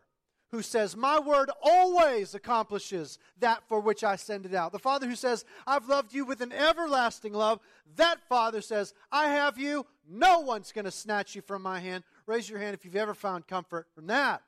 who 0.50 0.62
says, 0.62 0.96
My 0.96 1.20
word 1.20 1.50
always 1.62 2.34
accomplishes 2.34 3.18
that 3.38 3.62
for 3.68 3.80
which 3.80 4.02
I 4.02 4.16
send 4.16 4.46
it 4.46 4.54
out. 4.54 4.72
The 4.72 4.78
Father 4.78 5.06
who 5.06 5.16
says, 5.16 5.44
I've 5.66 5.88
loved 5.88 6.14
you 6.14 6.24
with 6.24 6.40
an 6.40 6.52
everlasting 6.52 7.32
love. 7.32 7.60
That 7.96 8.20
Father 8.28 8.60
says, 8.60 8.94
I 9.12 9.28
have 9.28 9.58
you. 9.58 9.86
No 10.08 10.40
one's 10.40 10.72
going 10.72 10.86
to 10.86 10.90
snatch 10.90 11.34
you 11.34 11.42
from 11.42 11.62
my 11.62 11.80
hand. 11.80 12.04
Raise 12.28 12.50
your 12.50 12.58
hand 12.58 12.74
if 12.74 12.84
you've 12.84 12.94
ever 12.94 13.14
found 13.14 13.46
comfort 13.46 13.86
from 13.94 14.08
that. 14.08 14.42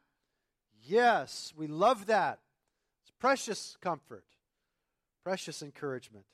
Yes, 0.83 1.55
we 1.57 1.67
love 1.67 2.07
that. 2.07 2.39
It's 3.01 3.11
precious 3.19 3.79
comfort, 3.81 4.27
precious 5.25 5.63
encouragement. 5.63 6.27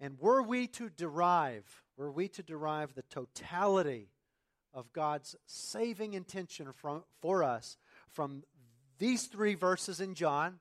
And 0.00 0.18
were 0.18 0.42
we 0.42 0.66
to 0.68 0.88
derive, 0.88 1.82
were 1.94 2.10
we 2.10 2.26
to 2.28 2.42
derive 2.42 2.94
the 2.94 3.02
totality 3.02 4.08
of 4.72 4.94
God's 4.94 5.36
saving 5.44 6.14
intention 6.14 6.72
from, 6.72 7.04
for 7.20 7.44
us 7.44 7.76
from 8.08 8.44
these 8.98 9.26
three 9.26 9.54
verses 9.54 10.00
in 10.00 10.14
John, 10.14 10.58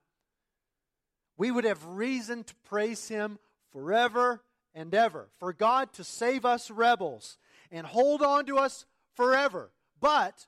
we 1.38 1.52
would 1.52 1.64
have 1.64 1.86
reason 1.86 2.44
to 2.44 2.56
praise 2.66 3.08
Him 3.08 3.40
forever 3.72 4.42
and 4.74 4.94
ever. 4.94 5.30
For 5.40 5.54
God 5.54 5.94
to 5.94 6.04
save 6.04 6.44
us 6.44 6.70
rebels 6.70 7.38
and 7.72 7.88
hold 7.88 8.22
on 8.22 8.46
to 8.48 8.58
us 8.58 8.86
forever. 9.16 9.72
But 10.00 10.48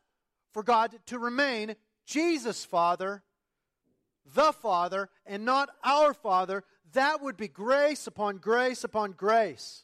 for 0.51 0.63
God 0.63 0.95
to 1.07 1.19
remain 1.19 1.75
Jesus' 2.05 2.65
Father, 2.65 3.23
the 4.33 4.51
Father, 4.51 5.09
and 5.25 5.45
not 5.45 5.69
our 5.83 6.13
Father, 6.13 6.63
that 6.93 7.21
would 7.21 7.37
be 7.37 7.47
grace 7.47 8.07
upon 8.07 8.37
grace 8.37 8.83
upon 8.83 9.11
grace. 9.11 9.83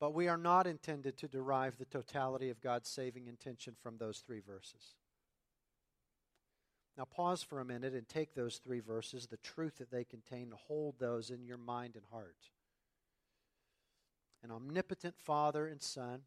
But 0.00 0.14
we 0.14 0.28
are 0.28 0.36
not 0.36 0.66
intended 0.66 1.16
to 1.18 1.28
derive 1.28 1.76
the 1.76 1.84
totality 1.84 2.50
of 2.50 2.60
God's 2.60 2.88
saving 2.88 3.26
intention 3.26 3.74
from 3.82 3.98
those 3.98 4.18
three 4.18 4.40
verses. 4.40 4.94
Now, 6.96 7.04
pause 7.04 7.42
for 7.44 7.60
a 7.60 7.64
minute 7.64 7.94
and 7.94 8.08
take 8.08 8.34
those 8.34 8.56
three 8.58 8.80
verses, 8.80 9.26
the 9.26 9.36
truth 9.36 9.78
that 9.78 9.90
they 9.90 10.04
contain, 10.04 10.44
and 10.44 10.54
hold 10.54 10.96
those 10.98 11.30
in 11.30 11.44
your 11.44 11.56
mind 11.56 11.94
and 11.94 12.04
heart. 12.10 12.50
An 14.42 14.50
omnipotent 14.50 15.16
Father 15.16 15.66
and 15.66 15.80
Son, 15.80 16.22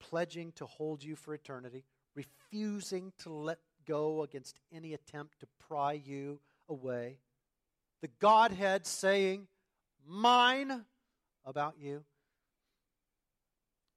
pledging 0.00 0.52
to 0.52 0.66
hold 0.66 1.02
you 1.02 1.16
for 1.16 1.34
eternity, 1.34 1.84
refusing 2.14 3.12
to 3.18 3.30
let 3.30 3.58
go 3.86 4.22
against 4.22 4.60
any 4.72 4.94
attempt 4.94 5.40
to 5.40 5.46
pry 5.68 5.92
you 5.92 6.40
away 6.68 7.18
the 8.00 8.08
Godhead 8.20 8.86
saying, 8.86 9.46
Mine 10.06 10.84
about 11.44 11.74
you. 11.78 12.04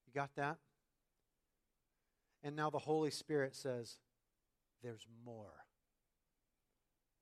You 0.08 0.14
got 0.14 0.36
that? 0.36 0.58
And 2.44 2.56
now 2.56 2.70
the 2.70 2.80
Holy 2.80 3.12
Spirit 3.12 3.56
says, 3.56 3.98
There's 4.82 5.06
more. 5.26 5.66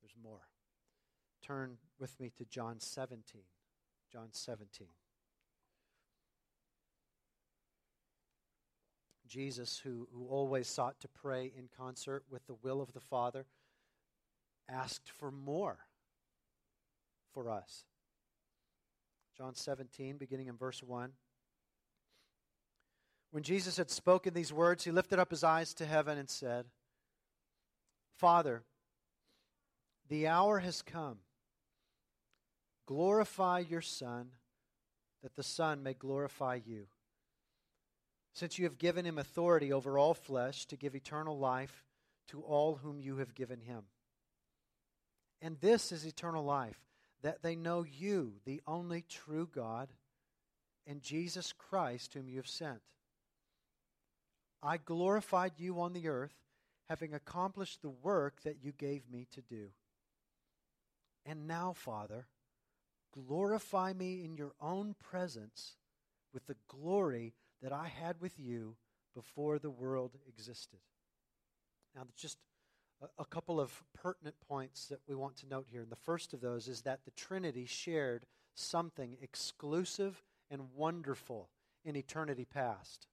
There's 0.02 0.16
more. 0.24 0.48
Turn 1.46 1.78
with 2.00 2.18
me 2.20 2.32
to 2.38 2.46
John 2.46 2.80
17. 2.80 3.42
John 4.12 4.30
17. 4.32 4.88
Jesus, 9.30 9.80
who, 9.84 10.08
who 10.12 10.28
always 10.28 10.68
sought 10.68 11.00
to 11.02 11.08
pray 11.08 11.52
in 11.56 11.70
concert 11.78 12.24
with 12.30 12.46
the 12.48 12.56
will 12.56 12.82
of 12.82 12.94
the 12.94 13.00
Father, 13.00 13.46
asked 14.68 15.10
for 15.10 15.32
more 15.32 15.78
for 17.34 17.50
us. 17.50 17.86
John 19.38 19.56
17, 19.56 20.18
beginning 20.18 20.48
in 20.48 20.58
verse 20.58 20.84
1. 20.84 21.12
When 23.32 23.44
Jesus 23.44 23.78
had 23.78 23.92
spoken 23.92 24.34
these 24.34 24.52
words, 24.52 24.84
he 24.84 24.92
lifted 24.92 25.20
up 25.20 25.30
his 25.30 25.44
eyes 25.44 25.74
to 25.76 25.86
heaven 25.86 26.18
and 26.18 26.30
said, 26.30 26.66
Father, 28.18 28.64
the 30.10 30.28
hour 30.28 30.60
has 30.60 30.82
come. 30.82 31.20
Glorify 32.88 33.60
your 33.60 33.82
Son, 33.82 34.30
that 35.22 35.36
the 35.36 35.44
Son 35.44 35.84
may 35.84 35.94
glorify 35.94 36.60
you. 36.66 36.88
Since 38.40 38.58
you 38.58 38.64
have 38.64 38.78
given 38.78 39.06
him 39.06 39.18
authority 39.18 39.74
over 39.74 39.98
all 39.98 40.14
flesh 40.14 40.66
to 40.68 40.78
give 40.78 40.96
eternal 40.96 41.38
life 41.38 41.84
to 42.30 42.40
all 42.40 42.76
whom 42.76 43.02
you 43.02 43.18
have 43.18 43.36
given 43.36 43.60
him. 43.60 43.84
And 45.42 45.60
this 45.60 45.92
is 45.92 46.06
eternal 46.06 46.46
life 46.46 46.80
that 47.22 47.44
they 47.44 47.58
know 47.58 47.84
you, 47.84 48.36
the 48.46 48.62
only 48.66 49.04
true 49.10 49.46
God, 49.54 49.90
and 50.88 51.02
Jesus 51.02 51.52
Christ, 51.52 52.14
whom 52.14 52.30
you 52.30 52.38
have 52.38 52.48
sent. 52.48 52.80
I 54.64 54.78
glorified 54.78 55.52
you 55.58 55.82
on 55.82 55.92
the 55.92 56.08
earth, 56.08 56.38
having 56.88 57.14
accomplished 57.14 57.82
the 57.82 57.90
work 57.90 58.44
that 58.44 58.64
you 58.64 58.72
gave 58.72 59.02
me 59.12 59.28
to 59.34 59.42
do. 59.42 59.68
And 61.26 61.46
now, 61.46 61.74
Father, 61.74 62.28
glorify 63.14 63.92
me 63.92 64.24
in 64.24 64.38
your 64.38 64.54
own 64.62 64.96
presence 64.98 65.76
with 66.34 66.48
the 66.48 66.56
glory 66.70 67.34
that 67.62 67.74
I 67.74 67.88
had 67.88 68.22
with 68.22 68.40
you 68.40 68.76
before 69.16 69.60
the 69.60 69.70
world 69.70 70.18
existed. 70.28 70.80
Now, 71.96 72.04
just 72.16 72.38
a, 73.02 73.08
a 73.22 73.26
couple 73.26 73.60
of 73.60 73.84
pertinent 73.94 74.36
points 74.48 74.88
that 74.88 75.00
we 75.08 75.16
want 75.16 75.38
to 75.38 75.48
note 75.48 75.68
here. 75.70 75.82
And 75.82 75.92
the 75.92 75.96
first 75.96 76.34
of 76.34 76.42
those 76.42 76.68
is 76.68 76.82
that 76.82 77.06
the 77.06 77.12
Trinity 77.12 77.66
shared 77.66 78.26
something 78.56 79.18
exclusive 79.22 80.24
and 80.50 80.74
wonderful 80.76 81.50
in 81.86 81.96
eternity 81.96 82.46
past. 82.46 83.08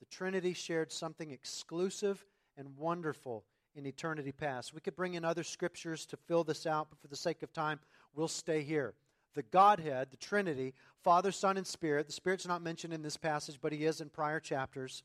The 0.00 0.06
Trinity 0.06 0.52
shared 0.52 0.92
something 0.92 1.30
exclusive 1.30 2.24
and 2.56 2.76
wonderful 2.76 3.44
in 3.74 3.86
eternity 3.86 4.32
past. 4.32 4.72
We 4.74 4.80
could 4.80 4.96
bring 4.96 5.14
in 5.14 5.24
other 5.24 5.42
scriptures 5.42 6.06
to 6.06 6.16
fill 6.16 6.44
this 6.44 6.66
out, 6.66 6.88
but 6.90 6.98
for 6.98 7.08
the 7.08 7.16
sake 7.16 7.42
of 7.42 7.52
time, 7.52 7.80
we'll 8.14 8.28
stay 8.28 8.62
here. 8.62 8.94
The 9.36 9.42
Godhead, 9.42 10.08
the 10.10 10.16
Trinity, 10.16 10.74
Father, 11.04 11.30
Son, 11.30 11.56
and 11.56 11.66
Spirit, 11.66 12.06
the 12.06 12.12
Spirit's 12.12 12.48
not 12.48 12.62
mentioned 12.62 12.92
in 12.92 13.02
this 13.02 13.16
passage, 13.16 13.58
but 13.60 13.72
he 13.72 13.84
is 13.84 14.00
in 14.00 14.08
prior 14.08 14.40
chapters. 14.40 15.04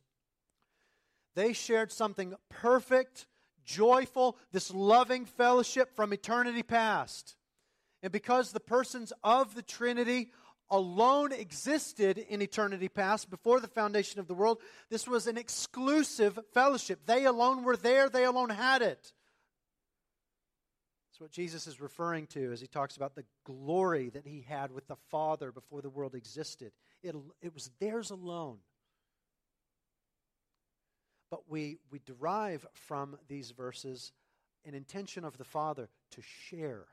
They 1.35 1.53
shared 1.53 1.91
something 1.91 2.33
perfect, 2.49 3.27
joyful, 3.63 4.37
this 4.51 4.73
loving 4.73 5.25
fellowship 5.25 5.95
from 5.95 6.13
eternity 6.13 6.63
past. 6.63 7.35
And 8.01 8.11
because 8.11 8.51
the 8.51 8.59
persons 8.59 9.13
of 9.23 9.53
the 9.53 9.61
Trinity 9.61 10.31
alone 10.69 11.33
existed 11.33 12.17
in 12.17 12.41
eternity 12.41 12.87
past 12.87 13.29
before 13.29 13.59
the 13.59 13.67
foundation 13.67 14.21
of 14.21 14.27
the 14.27 14.33
world, 14.33 14.61
this 14.89 15.07
was 15.07 15.27
an 15.27 15.37
exclusive 15.37 16.39
fellowship. 16.53 17.01
They 17.05 17.25
alone 17.25 17.63
were 17.63 17.77
there, 17.77 18.09
they 18.09 18.23
alone 18.23 18.49
had 18.49 18.81
it. 18.81 19.13
What 21.21 21.29
Jesus 21.29 21.67
is 21.67 21.79
referring 21.79 22.25
to 22.27 22.51
as 22.51 22.61
he 22.61 22.65
talks 22.65 22.97
about 22.97 23.13
the 23.13 23.25
glory 23.43 24.09
that 24.09 24.25
he 24.25 24.43
had 24.49 24.71
with 24.71 24.87
the 24.87 24.95
Father 25.11 25.51
before 25.51 25.83
the 25.83 25.89
world 25.89 26.15
existed. 26.15 26.71
It, 27.03 27.15
it 27.43 27.53
was 27.53 27.69
theirs 27.79 28.09
alone. 28.09 28.57
But 31.29 31.47
we, 31.47 31.77
we 31.91 31.99
derive 32.07 32.65
from 32.73 33.19
these 33.27 33.51
verses 33.51 34.13
an 34.65 34.73
intention 34.73 35.23
of 35.23 35.37
the 35.37 35.43
Father 35.43 35.89
to 36.09 36.23
share. 36.23 36.87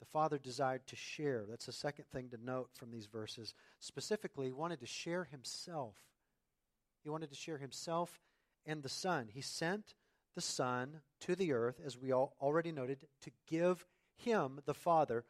The 0.00 0.06
Father 0.06 0.38
desired 0.38 0.86
to 0.86 0.96
share. 0.96 1.44
That's 1.46 1.66
the 1.66 1.72
second 1.72 2.06
thing 2.10 2.30
to 2.30 2.42
note 2.42 2.70
from 2.72 2.90
these 2.90 3.06
verses. 3.06 3.52
Specifically, 3.80 4.46
he 4.46 4.52
wanted 4.52 4.80
to 4.80 4.86
share 4.86 5.24
himself. 5.24 5.96
He 7.04 7.10
wanted 7.10 7.28
to 7.28 7.36
share 7.36 7.58
himself 7.58 8.18
and 8.64 8.82
the 8.82 8.88
Son. 8.88 9.28
He 9.30 9.42
sent 9.42 9.94
the 10.38 10.42
Son 10.42 11.00
to 11.18 11.34
the 11.34 11.52
earth, 11.52 11.80
as 11.84 11.98
we 11.98 12.12
all 12.12 12.32
already 12.40 12.70
noted, 12.70 13.04
to 13.22 13.30
give 13.48 13.84
him, 14.18 14.60
the 14.66 14.74
Father, 14.74 15.24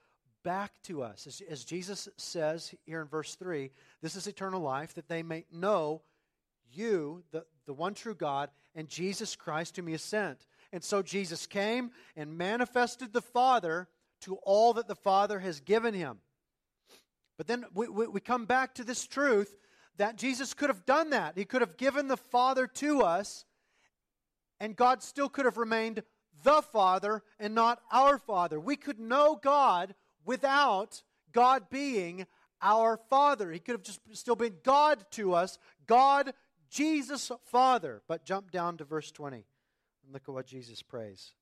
back 0.44 0.70
to 0.82 1.02
us. 1.02 1.26
As, 1.26 1.40
as 1.48 1.64
Jesus 1.64 2.10
says 2.18 2.74
here 2.84 3.00
in 3.00 3.08
verse 3.08 3.34
3, 3.36 3.70
this 4.02 4.16
is 4.16 4.26
eternal 4.26 4.60
life, 4.60 4.92
that 4.96 5.08
they 5.08 5.22
may 5.22 5.46
know 5.50 6.02
you, 6.70 7.22
the, 7.30 7.46
the 7.64 7.72
one 7.72 7.94
true 7.94 8.14
God, 8.14 8.50
and 8.74 8.86
Jesus 8.86 9.34
Christ, 9.34 9.76
whom 9.76 9.86
He 9.86 9.92
has 9.92 10.02
sent. 10.02 10.44
And 10.74 10.84
so 10.84 11.00
Jesus 11.00 11.46
came 11.46 11.90
and 12.14 12.36
manifested 12.36 13.14
the 13.14 13.22
Father 13.22 13.88
to 14.20 14.34
all 14.42 14.74
that 14.74 14.88
the 14.88 14.94
Father 14.94 15.38
has 15.38 15.60
given 15.60 15.94
him. 15.94 16.18
But 17.38 17.46
then 17.46 17.64
we, 17.72 17.88
we, 17.88 18.06
we, 18.08 18.20
come 18.20 18.44
back 18.44 18.74
to 18.74 18.84
this 18.84 19.06
truth 19.06 19.56
that 19.96 20.16
Jesus 20.16 20.52
could 20.52 20.68
have 20.68 20.84
done 20.84 21.10
that. 21.10 21.38
He 21.38 21.46
could 21.46 21.62
have 21.62 21.78
given 21.78 22.08
the 22.08 22.18
Father 22.18 22.66
to 22.66 23.00
us, 23.00 23.46
and 24.60 24.76
God 24.76 25.02
still 25.02 25.28
could 25.28 25.44
have 25.44 25.56
remained 25.56 26.02
the 26.42 26.62
Father 26.62 27.22
and 27.38 27.54
not 27.54 27.80
our 27.90 28.18
Father. 28.18 28.60
We 28.60 28.76
could 28.76 28.98
know 28.98 29.38
God 29.42 29.94
without 30.24 31.02
God 31.32 31.70
being 31.70 32.26
our 32.60 32.98
Father. 33.08 33.50
He 33.50 33.58
could 33.58 33.74
have 33.74 33.82
just 33.82 34.00
still 34.12 34.36
been 34.36 34.56
God 34.62 35.04
to 35.12 35.34
us, 35.34 35.58
God 35.86 36.32
Jesus 36.70 37.30
Father. 37.44 38.02
But 38.08 38.24
jump 38.24 38.50
down 38.50 38.76
to 38.78 38.84
verse 38.84 39.10
20 39.10 39.36
and 39.36 40.12
look 40.12 40.22
at 40.28 40.34
what 40.34 40.46
Jesus 40.46 40.82
prays. 40.82 41.32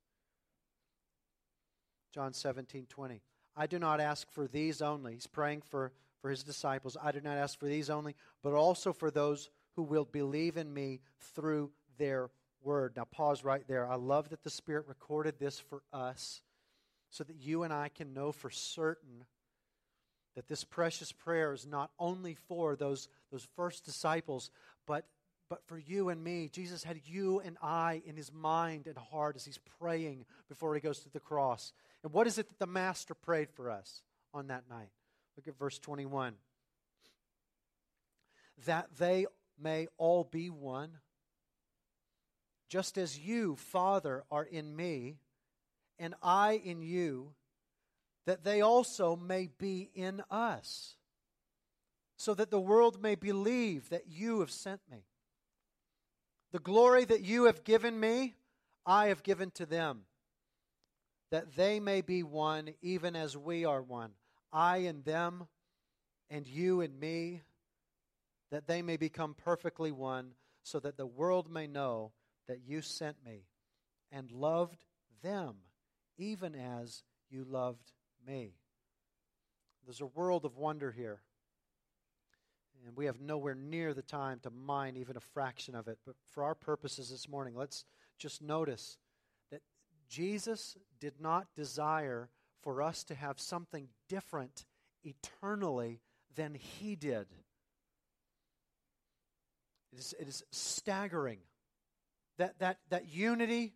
John 2.12 2.32
17, 2.32 2.86
20. 2.88 3.20
I 3.56 3.66
do 3.66 3.78
not 3.78 4.00
ask 4.00 4.30
for 4.30 4.46
these 4.46 4.82
only. 4.82 5.14
He's 5.14 5.26
praying 5.26 5.62
for, 5.62 5.92
for 6.20 6.30
his 6.30 6.42
disciples. 6.42 6.96
I 7.02 7.12
do 7.12 7.20
not 7.20 7.38
ask 7.38 7.58
for 7.58 7.66
these 7.66 7.90
only, 7.90 8.14
but 8.42 8.52
also 8.52 8.92
for 8.92 9.10
those 9.10 9.50
who 9.74 9.82
will 9.82 10.04
believe 10.04 10.56
in 10.56 10.72
me 10.72 11.00
through 11.34 11.70
their 11.98 12.30
word. 12.66 12.94
Now, 12.96 13.04
pause 13.04 13.44
right 13.44 13.66
there. 13.66 13.90
I 13.90 13.94
love 13.94 14.28
that 14.30 14.42
the 14.42 14.50
Spirit 14.50 14.86
recorded 14.88 15.38
this 15.38 15.58
for 15.58 15.82
us 15.92 16.42
so 17.08 17.24
that 17.24 17.36
you 17.36 17.62
and 17.62 17.72
I 17.72 17.88
can 17.88 18.12
know 18.12 18.32
for 18.32 18.50
certain 18.50 19.24
that 20.34 20.48
this 20.48 20.64
precious 20.64 21.12
prayer 21.12 21.54
is 21.54 21.66
not 21.66 21.90
only 21.98 22.34
for 22.34 22.76
those, 22.76 23.08
those 23.30 23.46
first 23.56 23.84
disciples, 23.84 24.50
but 24.86 25.06
but 25.48 25.64
for 25.66 25.78
you 25.78 26.08
and 26.08 26.22
me, 26.22 26.48
Jesus 26.52 26.82
had 26.82 27.00
you 27.04 27.40
and 27.40 27.56
I 27.62 28.02
in 28.04 28.16
his 28.16 28.32
mind 28.32 28.88
and 28.88 28.98
heart 28.98 29.36
as 29.36 29.44
he's 29.44 29.60
praying 29.80 30.24
before 30.48 30.74
he 30.74 30.80
goes 30.80 31.00
to 31.00 31.08
the 31.08 31.20
cross. 31.20 31.72
And 32.02 32.12
what 32.12 32.26
is 32.26 32.38
it 32.38 32.48
that 32.48 32.58
the 32.58 32.66
Master 32.66 33.14
prayed 33.14 33.50
for 33.50 33.70
us 33.70 34.02
on 34.34 34.48
that 34.48 34.64
night? 34.68 34.90
Look 35.36 35.46
at 35.46 35.56
verse 35.56 35.78
21. 35.78 36.34
That 38.66 38.88
they 38.98 39.26
may 39.56 39.86
all 39.98 40.24
be 40.24 40.50
one, 40.50 40.98
just 42.68 42.98
as 42.98 43.18
you, 43.18 43.56
Father, 43.56 44.24
are 44.30 44.44
in 44.44 44.74
me, 44.74 45.18
and 45.98 46.14
I 46.22 46.60
in 46.64 46.82
you, 46.82 47.32
that 48.26 48.44
they 48.44 48.60
also 48.60 49.16
may 49.16 49.48
be 49.58 49.90
in 49.94 50.22
us, 50.30 50.96
so 52.16 52.34
that 52.34 52.50
the 52.50 52.60
world 52.60 53.00
may 53.00 53.14
believe 53.14 53.88
that 53.90 54.08
you 54.08 54.40
have 54.40 54.50
sent 54.50 54.80
me. 54.90 55.04
The 56.52 56.58
glory 56.58 57.04
that 57.04 57.22
you 57.22 57.44
have 57.44 57.64
given 57.64 57.98
me, 57.98 58.34
I 58.84 59.08
have 59.08 59.22
given 59.22 59.50
to 59.52 59.66
them, 59.66 60.02
that 61.30 61.56
they 61.56 61.80
may 61.80 62.00
be 62.00 62.22
one, 62.22 62.70
even 62.82 63.14
as 63.14 63.36
we 63.36 63.64
are 63.64 63.82
one. 63.82 64.12
I 64.52 64.78
and 64.78 65.04
them, 65.04 65.48
and 66.30 66.46
you 66.46 66.80
and 66.80 66.98
me, 66.98 67.42
that 68.50 68.66
they 68.66 68.82
may 68.82 68.96
become 68.96 69.34
perfectly 69.34 69.92
one, 69.92 70.32
so 70.62 70.80
that 70.80 70.96
the 70.96 71.06
world 71.06 71.50
may 71.50 71.66
know 71.66 72.12
that 72.48 72.60
you 72.66 72.80
sent 72.80 73.16
me 73.24 73.46
and 74.12 74.30
loved 74.30 74.84
them, 75.22 75.56
even 76.18 76.54
as 76.54 77.02
you 77.28 77.44
loved 77.44 77.92
me. 78.26 78.54
There's 79.84 80.00
a 80.00 80.06
world 80.06 80.44
of 80.44 80.56
wonder 80.56 80.90
here. 80.90 81.20
And 82.86 82.96
we 82.96 83.06
have 83.06 83.20
nowhere 83.20 83.54
near 83.54 83.94
the 83.94 84.02
time 84.02 84.38
to 84.42 84.50
mine 84.50 84.96
even 84.96 85.16
a 85.16 85.20
fraction 85.20 85.74
of 85.74 85.88
it. 85.88 85.98
But 86.06 86.14
for 86.32 86.44
our 86.44 86.54
purposes 86.54 87.10
this 87.10 87.28
morning, 87.28 87.54
let's 87.56 87.84
just 88.18 88.42
notice 88.42 88.98
that 89.50 89.62
Jesus 90.08 90.76
did 91.00 91.20
not 91.20 91.46
desire 91.56 92.28
for 92.62 92.82
us 92.82 93.02
to 93.04 93.14
have 93.14 93.40
something 93.40 93.88
different 94.08 94.64
eternally 95.04 96.00
than 96.34 96.54
he 96.54 96.94
did. 96.94 97.26
It 99.92 99.98
is, 99.98 100.14
it 100.20 100.28
is 100.28 100.44
staggering 100.50 101.38
that, 102.38 102.58
that, 102.58 102.78
that 102.90 103.08
unity 103.08 103.74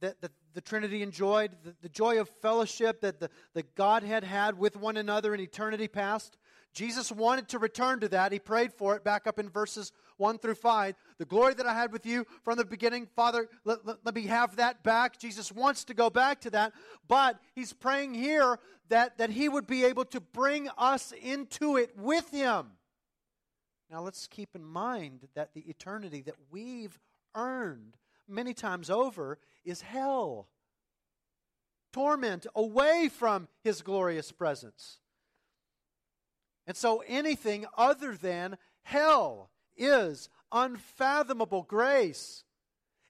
that 0.00 0.20
the, 0.20 0.30
the 0.54 0.60
Trinity 0.60 1.02
enjoyed, 1.02 1.52
the, 1.64 1.74
the 1.82 1.88
joy 1.88 2.20
of 2.20 2.28
fellowship 2.28 3.00
that 3.00 3.20
the, 3.20 3.30
the 3.54 3.64
Godhead 3.74 4.24
had 4.24 4.58
with 4.58 4.76
one 4.76 4.96
another 4.96 5.34
in 5.34 5.40
eternity 5.40 5.88
past. 5.88 6.36
Jesus 6.72 7.10
wanted 7.10 7.48
to 7.48 7.58
return 7.58 8.00
to 8.00 8.08
that. 8.10 8.30
He 8.30 8.38
prayed 8.38 8.72
for 8.72 8.94
it 8.94 9.02
back 9.02 9.26
up 9.26 9.38
in 9.38 9.48
verses 9.48 9.92
1 10.18 10.38
through 10.38 10.54
5. 10.54 10.94
The 11.18 11.24
glory 11.24 11.54
that 11.54 11.66
I 11.66 11.74
had 11.74 11.92
with 11.92 12.06
you 12.06 12.26
from 12.44 12.58
the 12.58 12.64
beginning, 12.64 13.08
Father, 13.16 13.48
let, 13.64 13.84
let, 13.86 13.96
let, 14.04 14.14
me 14.14 14.22
have 14.22 14.56
that 14.56 14.82
back. 14.84 15.18
Jesus 15.18 15.50
wants 15.50 15.84
to 15.84 15.94
go 15.94 16.10
back 16.10 16.40
to 16.42 16.50
that, 16.50 16.72
but 17.08 17.40
he's 17.54 17.72
praying 17.72 18.14
here 18.14 18.58
that, 18.90 19.18
that 19.18 19.30
he 19.30 19.48
would 19.48 19.66
be 19.66 19.84
able 19.84 20.04
to 20.06 20.20
bring 20.20 20.68
us 20.78 21.12
into 21.22 21.76
it 21.76 21.90
with 21.96 22.30
him. 22.30 22.66
Now 23.90 24.02
let's 24.02 24.26
keep 24.26 24.54
in 24.54 24.64
mind 24.64 25.26
that 25.34 25.54
the 25.54 25.62
eternity 25.62 26.22
that 26.22 26.34
we've 26.50 26.98
earned 27.38 27.96
many 28.28 28.52
times 28.52 28.90
over 28.90 29.38
is 29.64 29.80
hell. 29.80 30.48
Torment 31.92 32.46
away 32.54 33.08
from 33.08 33.48
his 33.62 33.82
glorious 33.82 34.30
presence. 34.32 34.98
And 36.66 36.76
so 36.76 37.02
anything 37.06 37.64
other 37.76 38.14
than 38.14 38.58
hell 38.82 39.50
is 39.76 40.28
unfathomable 40.52 41.62
grace. 41.62 42.44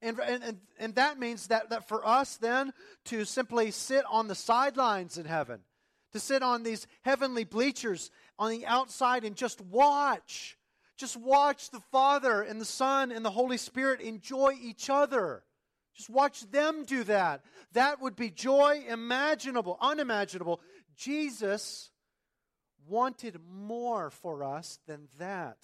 And, 0.00 0.18
and, 0.20 0.60
and 0.78 0.94
that 0.94 1.18
means 1.18 1.48
that, 1.48 1.70
that 1.70 1.88
for 1.88 2.06
us 2.06 2.36
then 2.36 2.72
to 3.06 3.24
simply 3.24 3.72
sit 3.72 4.04
on 4.08 4.28
the 4.28 4.34
sidelines 4.34 5.18
in 5.18 5.24
heaven, 5.24 5.60
to 6.12 6.20
sit 6.20 6.42
on 6.42 6.62
these 6.62 6.86
heavenly 7.02 7.44
bleachers 7.44 8.10
on 8.38 8.50
the 8.50 8.66
outside 8.66 9.24
and 9.24 9.34
just 9.34 9.60
watch, 9.60 10.57
just 10.98 11.16
watch 11.16 11.70
the 11.70 11.80
Father 11.92 12.42
and 12.42 12.60
the 12.60 12.66
Son 12.66 13.12
and 13.12 13.24
the 13.24 13.30
Holy 13.30 13.56
Spirit 13.56 14.00
enjoy 14.00 14.54
each 14.60 14.90
other 14.90 15.44
Just 15.98 16.10
watch 16.10 16.48
them 16.52 16.84
do 16.84 17.02
that. 17.04 17.44
That 17.72 18.00
would 18.00 18.14
be 18.14 18.30
joy 18.30 18.84
imaginable, 18.88 19.76
unimaginable. 19.80 20.60
Jesus 20.96 21.90
wanted 22.86 23.40
more 23.50 24.10
for 24.10 24.44
us 24.44 24.78
than 24.86 25.08
that. 25.18 25.58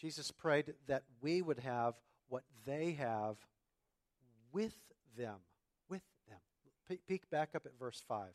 Jesus 0.00 0.30
prayed 0.30 0.74
that 0.86 1.02
we 1.20 1.42
would 1.42 1.58
have 1.58 1.94
what 2.28 2.44
they 2.64 2.92
have 2.92 3.36
with 4.52 4.76
them. 5.16 5.36
With 5.88 6.02
them. 6.28 6.98
Peek 7.08 7.28
back 7.28 7.50
up 7.56 7.66
at 7.66 7.78
verse 7.78 8.02
5. 8.06 8.28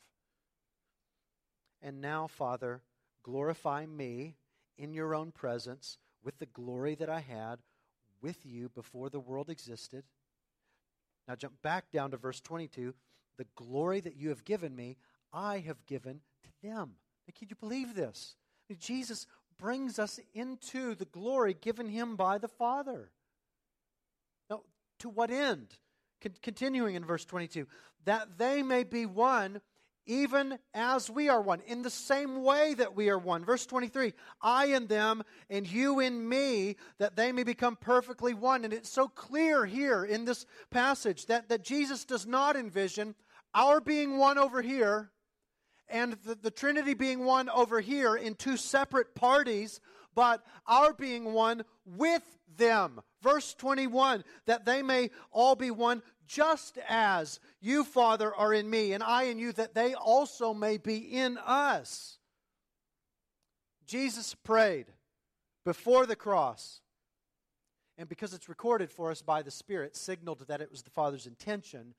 And 1.80 2.02
now, 2.02 2.26
Father, 2.26 2.82
glorify 3.22 3.86
me 3.86 4.36
in 4.78 4.94
your 4.94 5.14
own 5.14 5.32
presence 5.32 5.98
with 6.24 6.38
the 6.38 6.46
glory 6.46 6.94
that 6.94 7.10
I 7.10 7.20
had 7.20 7.58
with 8.22 8.44
you 8.44 8.68
before 8.68 9.10
the 9.10 9.20
world 9.20 9.50
existed. 9.50 10.04
Now, 11.26 11.34
jump 11.34 11.60
back 11.62 11.90
down 11.90 12.12
to 12.12 12.16
verse 12.16 12.40
22. 12.40 12.94
The 13.36 13.46
glory 13.54 14.00
that 14.00 14.16
you 14.16 14.30
have 14.30 14.44
given 14.44 14.74
me, 14.74 14.96
I 15.32 15.58
have 15.58 15.84
given 15.86 16.20
to 16.42 16.48
them. 16.62 16.94
Now, 17.26 17.34
can 17.38 17.48
you 17.48 17.56
believe 17.56 17.94
this? 17.94 18.36
Jesus 18.78 19.26
brings 19.58 19.98
us 19.98 20.20
into 20.34 20.94
the 20.94 21.04
glory 21.06 21.54
given 21.54 21.88
him 21.88 22.16
by 22.16 22.38
the 22.38 22.48
Father. 22.48 23.10
Now, 24.48 24.62
to 25.00 25.08
what 25.08 25.30
end? 25.30 25.68
Con- 26.20 26.34
continuing 26.42 26.94
in 26.94 27.04
verse 27.04 27.24
22 27.24 27.66
that 28.04 28.38
they 28.38 28.62
may 28.62 28.84
be 28.84 29.04
one 29.04 29.60
even 30.08 30.58
as 30.74 31.08
we 31.08 31.28
are 31.28 31.40
one, 31.40 31.60
in 31.66 31.82
the 31.82 31.90
same 31.90 32.42
way 32.42 32.74
that 32.74 32.96
we 32.96 33.10
are 33.10 33.18
one. 33.18 33.44
Verse 33.44 33.66
23 33.66 34.14
I 34.42 34.66
in 34.66 34.86
them, 34.88 35.22
and 35.48 35.70
you 35.70 36.00
in 36.00 36.28
me, 36.28 36.76
that 36.98 37.14
they 37.14 37.30
may 37.30 37.44
become 37.44 37.76
perfectly 37.76 38.34
one. 38.34 38.64
And 38.64 38.72
it's 38.72 38.90
so 38.90 39.06
clear 39.06 39.66
here 39.66 40.04
in 40.04 40.24
this 40.24 40.46
passage 40.70 41.26
that, 41.26 41.48
that 41.50 41.62
Jesus 41.62 42.04
does 42.04 42.26
not 42.26 42.56
envision 42.56 43.14
our 43.54 43.80
being 43.80 44.18
one 44.18 44.38
over 44.38 44.62
here 44.62 45.10
and 45.90 46.14
the, 46.24 46.34
the 46.34 46.50
Trinity 46.50 46.94
being 46.94 47.24
one 47.24 47.48
over 47.48 47.80
here 47.80 48.16
in 48.16 48.34
two 48.34 48.56
separate 48.56 49.14
parties, 49.14 49.80
but 50.14 50.44
our 50.66 50.92
being 50.92 51.32
one 51.32 51.64
with 51.86 52.22
them. 52.56 53.00
Verse 53.22 53.54
21 53.54 54.24
that 54.46 54.64
they 54.64 54.82
may 54.82 55.10
all 55.32 55.56
be 55.56 55.70
one 55.70 56.02
just 56.28 56.78
as 56.88 57.40
you, 57.60 57.82
Father, 57.82 58.32
are 58.34 58.54
in 58.54 58.70
me, 58.70 58.92
and 58.92 59.02
I 59.02 59.24
in 59.24 59.38
you, 59.38 59.52
that 59.52 59.74
they 59.74 59.94
also 59.94 60.54
may 60.54 60.76
be 60.76 60.98
in 60.98 61.38
us. 61.38 62.18
Jesus 63.86 64.34
prayed 64.34 64.86
before 65.64 66.06
the 66.06 66.14
cross, 66.14 66.80
and 67.96 68.08
because 68.08 68.34
it's 68.34 68.48
recorded 68.48 68.90
for 68.90 69.10
us 69.10 69.22
by 69.22 69.42
the 69.42 69.50
Spirit, 69.50 69.96
signaled 69.96 70.44
that 70.46 70.60
it 70.60 70.70
was 70.70 70.82
the 70.82 70.90
Father's 70.90 71.26
intention 71.26 71.94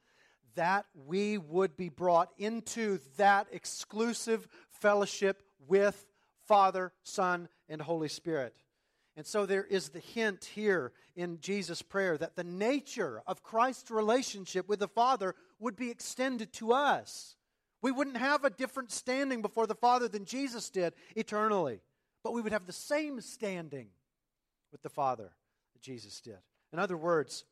that 0.56 0.86
we 1.08 1.38
would 1.38 1.76
be 1.78 1.90
brought 1.90 2.30
into 2.38 3.00
that 3.18 3.48
exclusive 3.52 4.48
fellowship 4.70 5.44
with 5.68 6.06
Father, 6.48 6.92
Son, 7.04 7.48
and 7.68 7.82
Holy 7.82 8.10
Spirit. 8.10 8.56
And 9.20 9.28
so 9.28 9.46
there 9.46 9.66
is 9.66 9.90
the 9.90 10.00
hint 10.00 10.46
here 10.46 10.94
in 11.14 11.42
Jesus' 11.42 11.82
prayer 11.82 12.18
that 12.18 12.38
the 12.38 12.44
nature 12.46 13.22
of 13.28 13.44
Christ's 13.44 13.92
relationship 13.92 14.70
with 14.70 14.80
the 14.80 14.88
Father 14.88 15.36
would 15.60 15.76
be 15.76 15.92
extended 15.92 16.54
to 16.54 16.72
us. 16.72 17.36
We 17.82 17.92
wouldn't 17.92 18.16
have 18.16 18.46
a 18.46 18.50
different 18.50 18.94
standing 18.94 19.42
before 19.42 19.68
the 19.68 19.76
Father 19.76 20.08
than 20.08 20.24
Jesus 20.24 20.70
did 20.70 20.94
eternally, 21.18 21.82
but 22.24 22.32
we 22.32 22.42
would 22.42 22.54
have 22.54 22.66
the 22.66 22.72
same 22.72 23.20
standing 23.20 23.90
with 24.72 24.84
the 24.84 24.90
Father 24.90 25.32
that 25.74 25.82
Jesus 25.82 26.22
did. 26.22 26.40
In 26.72 26.80
other 26.80 26.96
words, 26.96 27.44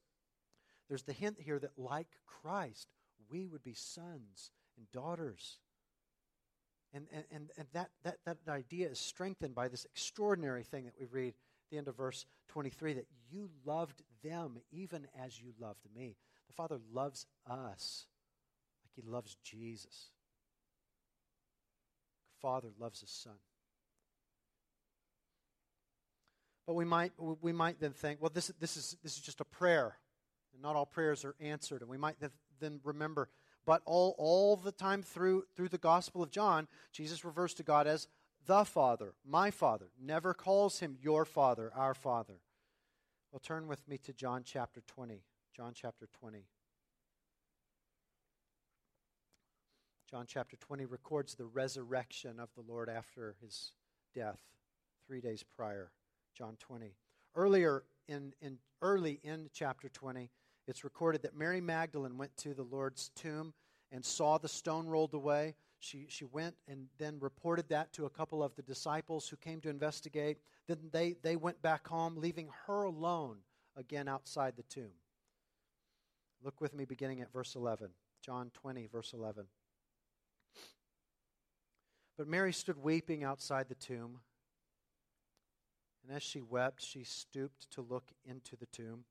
there's 0.88 1.04
the 1.04 1.12
hint 1.12 1.38
here 1.38 1.60
that, 1.60 1.78
like 1.78 2.08
Christ, 2.26 2.88
we 3.30 3.46
would 3.46 3.66
be 3.66 3.74
sons 3.74 4.52
and 4.78 4.90
daughters 4.94 5.60
and, 6.94 7.08
and, 7.32 7.50
and, 7.58 7.68
that, 7.74 7.90
that, 8.04 8.18
that 8.26 8.38
idea 8.48 8.88
is 8.88 9.00
strengthened 9.00 9.54
by 9.54 9.68
this 9.68 9.86
extraordinary 9.86 10.64
thing 10.64 10.86
that 10.86 10.94
we 11.00 11.06
read 11.06 11.34
the 11.70 11.78
end 11.78 11.88
of 11.88 11.98
verse 11.98 12.26
23 12.50 12.94
that 12.94 13.08
you 13.30 13.50
loved 13.66 14.02
them 14.24 14.60
even 14.72 15.08
as 15.24 15.40
you 15.40 15.54
loved 15.60 15.86
me. 15.96 16.16
The 16.48 16.54
Father 16.54 16.78
loves 16.94 17.26
us 17.50 18.08
like 18.84 19.06
he 19.06 19.10
loves 19.10 19.38
Jesus. 19.44 20.12
The 22.36 22.42
Father 22.42 22.70
loves 22.80 23.02
his 23.02 23.12
Son. 23.12 23.38
But 26.66 26.74
we 26.74 26.86
might, 26.86 27.14
we 27.18 27.54
might 27.54 27.80
then 27.80 27.94
think, 27.94 28.22
well, 28.22 28.32
this, 28.34 28.52
this, 28.60 28.76
is, 28.76 28.98
this 29.02 29.16
is 29.16 29.22
just 29.22 29.40
a 29.40 29.46
prayer, 29.46 29.98
and 30.54 30.62
not 30.62 30.76
all 30.76 30.86
prayers 30.86 31.24
are 31.24 31.36
answered. 31.40 31.82
And 31.82 31.90
we 31.90 31.98
might 31.98 32.18
then 32.60 32.82
remember, 32.84 33.30
but 33.66 33.82
all, 33.86 34.16
all 34.18 34.58
the 34.58 34.74
time 34.74 35.02
through, 35.02 35.46
through 35.56 35.70
the 35.70 35.78
Gospel 35.78 36.22
of 36.22 36.30
John, 36.30 36.68
Jesus 36.92 37.24
refers 37.24 37.54
to 37.56 37.64
God 37.64 37.88
as 37.88 38.08
the 38.48 38.64
Father, 38.64 39.14
my 39.26 39.52
Father, 39.52 39.88
never 40.02 40.34
calls 40.34 40.80
him 40.80 40.98
your 41.00 41.26
Father, 41.26 41.72
our 41.76 41.94
Father. 41.94 42.40
Well, 43.32 43.42
turn 43.42 43.68
with 43.68 43.88
me 43.88 43.98
to 44.00 44.14
John 44.14 44.44
chapter 44.44 44.82
20. 44.88 45.22
John 45.56 45.74
chapter 45.76 46.08
20. 46.20 46.46
John 50.10 50.26
chapter 50.26 50.56
20 50.56 50.86
records 50.86 51.36
the 51.36 51.46
resurrection 51.46 52.40
of 52.40 52.50
the 52.56 52.62
Lord 52.62 52.90
after 52.90 53.36
his 53.42 53.74
death, 54.16 54.40
three 55.06 55.20
days 55.20 55.44
prior. 55.44 55.92
John 56.34 56.56
20. 56.60 56.94
Earlier 57.36 57.84
in, 58.08 58.34
in 58.42 58.60
early 58.82 59.20
in 59.24 59.50
chapter 59.52 59.90
20, 59.90 60.32
it's 60.68 60.86
recorded 60.86 61.24
that 61.24 61.36
Mary 61.36 61.60
Magdalene 61.60 62.18
went 62.18 62.38
to 62.38 62.54
the 62.54 62.64
Lord's 62.64 63.12
tomb 63.16 63.54
and 63.92 64.06
saw 64.06 64.38
the 64.38 64.48
stone 64.48 64.88
rolled 64.88 65.14
away. 65.14 65.56
She, 65.80 66.08
she 66.10 66.26
went 66.26 66.56
and 66.68 66.88
then 66.98 67.18
reported 67.20 67.70
that 67.70 67.94
to 67.94 68.06
a 68.06 68.10
couple 68.10 68.44
of 68.44 68.56
the 68.56 68.64
disciples 68.64 69.30
who 69.30 69.38
came 69.38 69.62
to 69.62 69.70
investigate. 69.70 70.40
Then 70.68 70.80
they, 70.92 71.16
they 71.22 71.36
went 71.36 71.62
back 71.62 71.88
home, 71.88 72.18
leaving 72.18 72.50
her 72.66 72.84
alone 72.84 73.38
again 73.76 74.08
outside 74.08 74.56
the 74.56 74.64
tomb. 74.64 74.94
Look 76.44 76.60
with 76.62 76.74
me 76.74 76.86
beginning 76.86 77.22
at 77.22 77.32
verse 77.32 77.56
11. 77.56 77.90
John 78.22 78.52
20, 78.54 78.88
verse 78.88 79.14
11. 79.14 79.46
But 82.18 82.28
Mary 82.28 82.54
stood 82.54 82.82
weeping 82.84 83.24
outside 83.24 83.70
the 83.70 83.76
tomb. 83.76 84.20
And 86.04 86.16
as 86.16 86.24
she 86.24 86.42
wept, 86.42 86.84
she 86.84 87.04
stooped 87.04 87.70
to 87.72 87.82
look 87.82 88.12
into 88.26 88.56
the 88.56 88.66
tomb. 88.68 89.06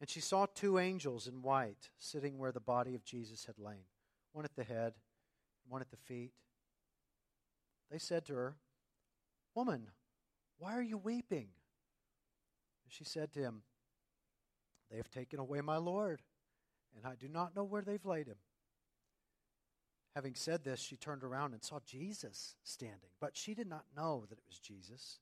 And 0.00 0.08
she 0.08 0.20
saw 0.20 0.46
two 0.46 0.78
angels 0.78 1.26
in 1.28 1.42
white 1.42 1.90
sitting 1.98 2.38
where 2.38 2.52
the 2.52 2.60
body 2.60 2.94
of 2.94 3.04
Jesus 3.04 3.44
had 3.44 3.58
lain, 3.58 3.84
one 4.32 4.44
at 4.44 4.56
the 4.56 4.64
head 4.64 4.94
one 5.68 5.80
at 5.80 5.90
the 5.90 5.96
feet. 5.96 6.32
They 7.90 7.98
said 7.98 8.24
to 8.26 8.34
her, 8.34 8.56
Woman, 9.54 9.88
why 10.58 10.76
are 10.76 10.82
you 10.82 10.98
weeping? 10.98 11.48
She 12.88 13.04
said 13.04 13.32
to 13.32 13.40
him, 13.40 13.62
They 14.90 14.96
have 14.96 15.10
taken 15.10 15.38
away 15.38 15.60
my 15.60 15.76
Lord, 15.76 16.22
and 16.96 17.06
I 17.06 17.14
do 17.14 17.28
not 17.28 17.54
know 17.54 17.64
where 17.64 17.82
they've 17.82 18.04
laid 18.04 18.26
him. 18.26 18.36
Having 20.16 20.34
said 20.34 20.64
this, 20.64 20.80
she 20.80 20.96
turned 20.96 21.22
around 21.22 21.52
and 21.52 21.62
saw 21.62 21.78
Jesus 21.86 22.56
standing, 22.64 23.10
but 23.20 23.36
she 23.36 23.54
did 23.54 23.68
not 23.68 23.84
know 23.96 24.24
that 24.28 24.38
it 24.38 24.44
was 24.48 24.58
Jesus. 24.58 25.20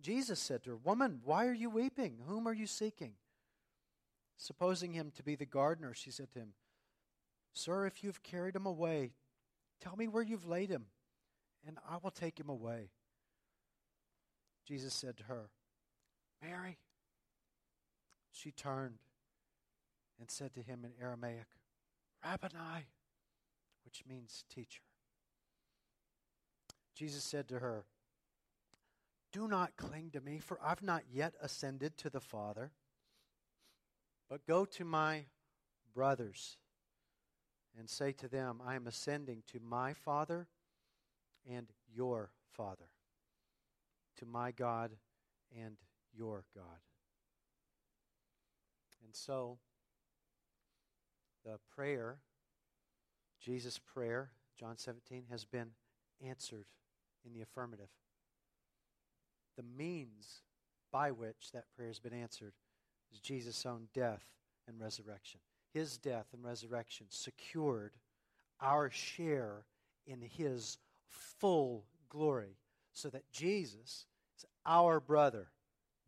Jesus 0.00 0.40
said 0.40 0.64
to 0.64 0.70
her, 0.70 0.76
Woman, 0.76 1.20
why 1.24 1.46
are 1.46 1.54
you 1.54 1.70
weeping? 1.70 2.18
Whom 2.26 2.48
are 2.48 2.52
you 2.52 2.66
seeking? 2.66 3.12
Supposing 4.36 4.92
him 4.92 5.12
to 5.14 5.22
be 5.22 5.36
the 5.36 5.46
gardener, 5.46 5.94
she 5.94 6.10
said 6.10 6.32
to 6.32 6.40
him, 6.40 6.52
Sir, 7.54 7.86
if 7.86 8.04
you've 8.04 8.22
carried 8.22 8.56
him 8.56 8.66
away, 8.66 9.12
Tell 9.80 9.96
me 9.96 10.08
where 10.08 10.22
you've 10.22 10.46
laid 10.46 10.70
him, 10.70 10.86
and 11.66 11.78
I 11.88 11.98
will 12.02 12.10
take 12.10 12.38
him 12.38 12.48
away. 12.48 12.90
Jesus 14.66 14.94
said 14.94 15.16
to 15.18 15.24
her, 15.24 15.50
Mary. 16.42 16.78
She 18.32 18.50
turned 18.50 18.98
and 20.20 20.30
said 20.30 20.52
to 20.54 20.62
him 20.62 20.84
in 20.84 20.92
Aramaic, 21.00 21.46
Rabboni, 22.24 22.86
which 23.84 24.02
means 24.08 24.44
teacher. 24.52 24.82
Jesus 26.94 27.24
said 27.24 27.48
to 27.48 27.60
her, 27.60 27.84
Do 29.32 29.48
not 29.48 29.76
cling 29.76 30.10
to 30.12 30.20
me, 30.20 30.38
for 30.38 30.58
I've 30.62 30.82
not 30.82 31.04
yet 31.10 31.34
ascended 31.40 31.96
to 31.98 32.10
the 32.10 32.20
Father, 32.20 32.72
but 34.28 34.46
go 34.46 34.64
to 34.64 34.84
my 34.84 35.26
brothers 35.94 36.58
and 37.78 37.88
say 37.88 38.12
to 38.12 38.28
them, 38.28 38.60
I 38.64 38.74
am 38.74 38.86
ascending 38.86 39.42
to 39.52 39.60
my 39.60 39.92
Father 39.92 40.46
and 41.50 41.66
your 41.94 42.30
Father, 42.52 42.88
to 44.18 44.26
my 44.26 44.50
God 44.50 44.92
and 45.56 45.76
your 46.16 46.44
God. 46.54 46.80
And 49.04 49.14
so, 49.14 49.58
the 51.44 51.58
prayer, 51.74 52.16
Jesus' 53.40 53.78
prayer, 53.78 54.30
John 54.58 54.78
17, 54.78 55.24
has 55.30 55.44
been 55.44 55.70
answered 56.24 56.66
in 57.24 57.32
the 57.32 57.42
affirmative. 57.42 57.90
The 59.56 59.62
means 59.62 60.42
by 60.90 61.10
which 61.10 61.52
that 61.52 61.64
prayer 61.76 61.88
has 61.88 61.98
been 61.98 62.14
answered 62.14 62.54
is 63.12 63.20
Jesus' 63.20 63.64
own 63.64 63.88
death 63.94 64.24
and 64.66 64.80
resurrection. 64.80 65.40
His 65.76 65.98
death 65.98 66.24
and 66.32 66.42
resurrection 66.42 67.04
secured 67.10 67.92
our 68.62 68.88
share 68.88 69.66
in 70.06 70.22
his 70.22 70.78
full 71.06 71.84
glory 72.08 72.56
so 72.94 73.10
that 73.10 73.30
Jesus 73.30 74.06
is 74.38 74.46
our 74.64 75.00
brother. 75.00 75.48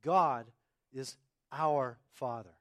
God 0.02 0.46
is 0.90 1.18
our 1.52 1.98
Father. 2.14 2.54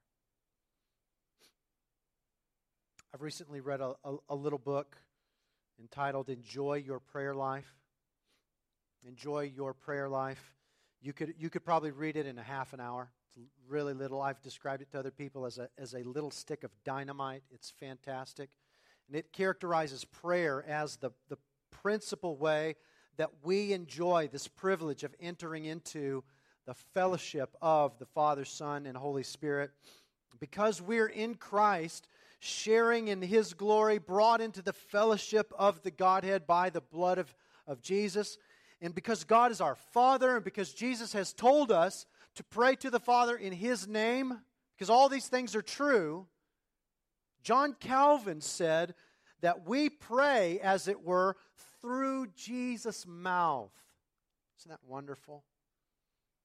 I've 3.14 3.22
recently 3.22 3.62
read 3.62 3.80
a, 3.80 3.94
a, 4.04 4.16
a, 4.28 4.36
little 4.36 4.60
book 4.60 4.98
entitled 5.80 6.28
Enjoy 6.28 6.84
Your 6.86 7.00
Prayer 7.00 7.34
Life. 7.34 7.74
Enjoy 9.08 9.50
Your 9.56 9.74
Prayer 9.74 10.10
Life. 10.10 10.54
You 11.02 11.14
could, 11.14 11.36
you 11.40 11.50
could 11.50 11.64
probably 11.64 11.92
read 11.92 12.18
it 12.18 12.26
in 12.26 12.38
a 12.38 12.44
half 12.44 12.74
an 12.74 12.82
hour. 12.82 13.10
Really 13.68 13.94
little. 13.94 14.22
I've 14.22 14.42
described 14.42 14.82
it 14.82 14.92
to 14.92 15.00
other 15.00 15.12
people 15.12 15.46
as 15.46 15.58
a, 15.58 15.70
as 15.78 15.94
a 15.94 16.04
little 16.04 16.32
stick 16.32 16.64
of 16.64 16.72
dynamite. 16.84 17.44
It's 17.52 17.70
fantastic. 17.70 18.50
And 19.08 19.18
it 19.18 19.34
characterizes 19.34 20.06
prayer 20.06 20.64
as 20.68 20.96
the, 20.98 21.12
the 21.30 21.38
principal 21.70 22.38
way 22.38 22.76
that 23.18 23.30
we 23.44 23.74
enjoy 23.74 24.30
this 24.32 24.48
privilege 24.48 25.04
of 25.04 25.14
entering 25.20 25.66
into 25.66 26.24
the 26.66 26.74
fellowship 26.74 27.56
of 27.62 27.98
the 28.00 28.06
Father, 28.06 28.46
Son, 28.46 28.86
and 28.86 28.96
Holy 28.96 29.24
Spirit. 29.24 29.72
Because 30.40 30.82
we're 30.82 31.08
in 31.08 31.36
Christ, 31.36 32.08
sharing 32.40 33.08
in 33.08 33.22
His 33.22 33.54
glory, 33.54 33.98
brought 33.98 34.42
into 34.42 34.62
the 34.62 34.74
fellowship 34.74 35.52
of 35.58 35.82
the 35.84 35.92
Godhead 35.92 36.48
by 36.48 36.70
the 36.70 36.82
blood 36.82 37.18
of, 37.18 37.34
of 37.66 37.82
Jesus. 37.82 38.38
And 38.82 38.94
because 38.94 39.24
God 39.24 39.52
is 39.52 39.62
our 39.62 39.76
Father, 39.76 40.36
and 40.36 40.46
because 40.46 40.74
Jesus 40.74 41.14
has 41.14 41.34
told 41.34 41.72
us 41.72 42.06
to 42.38 42.44
pray 42.44 42.76
to 42.78 42.90
the 42.90 43.00
Father 43.00 43.36
in 43.36 43.52
His 43.52 43.88
name, 43.88 44.40
because 44.76 44.90
all 44.90 45.10
these 45.10 45.28
things 45.28 45.56
are 45.56 45.62
true, 45.62 46.28
John 47.44 47.76
Calvin 47.80 48.42
said 48.42 48.94
that 49.42 49.68
we 49.68 49.90
pray, 49.90 50.60
as 50.60 50.88
it 50.88 51.04
were, 51.04 51.36
through 51.82 52.28
Jesus' 52.36 53.06
mouth. 53.08 53.72
Isn't 54.60 54.70
that 54.70 54.80
wonderful? 54.88 55.44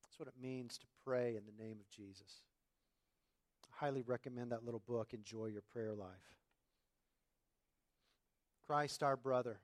That's 0.02 0.18
what 0.18 0.28
it 0.28 0.34
means 0.40 0.78
to 0.78 0.86
pray 1.04 1.36
in 1.36 1.42
the 1.44 1.62
name 1.62 1.78
of 1.80 1.88
Jesus. 1.90 2.42
I 3.72 3.86
highly 3.86 4.02
recommend 4.02 4.52
that 4.52 4.64
little 4.64 4.82
book, 4.86 5.12
Enjoy 5.12 5.46
Your 5.46 5.62
Prayer 5.72 5.94
Life. 5.94 6.08
Christ 8.66 9.02
our 9.02 9.16
brother, 9.16 9.58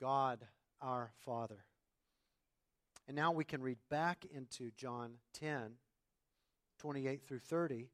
God 0.00 0.40
our 0.80 1.10
Father. 1.24 1.64
And 3.06 3.16
now 3.16 3.32
we 3.32 3.44
can 3.44 3.62
read 3.62 3.78
back 3.90 4.24
into 4.34 4.70
John 4.76 5.14
10, 5.34 5.72
28 6.78 7.22
through 7.26 7.40
30, 7.40 7.88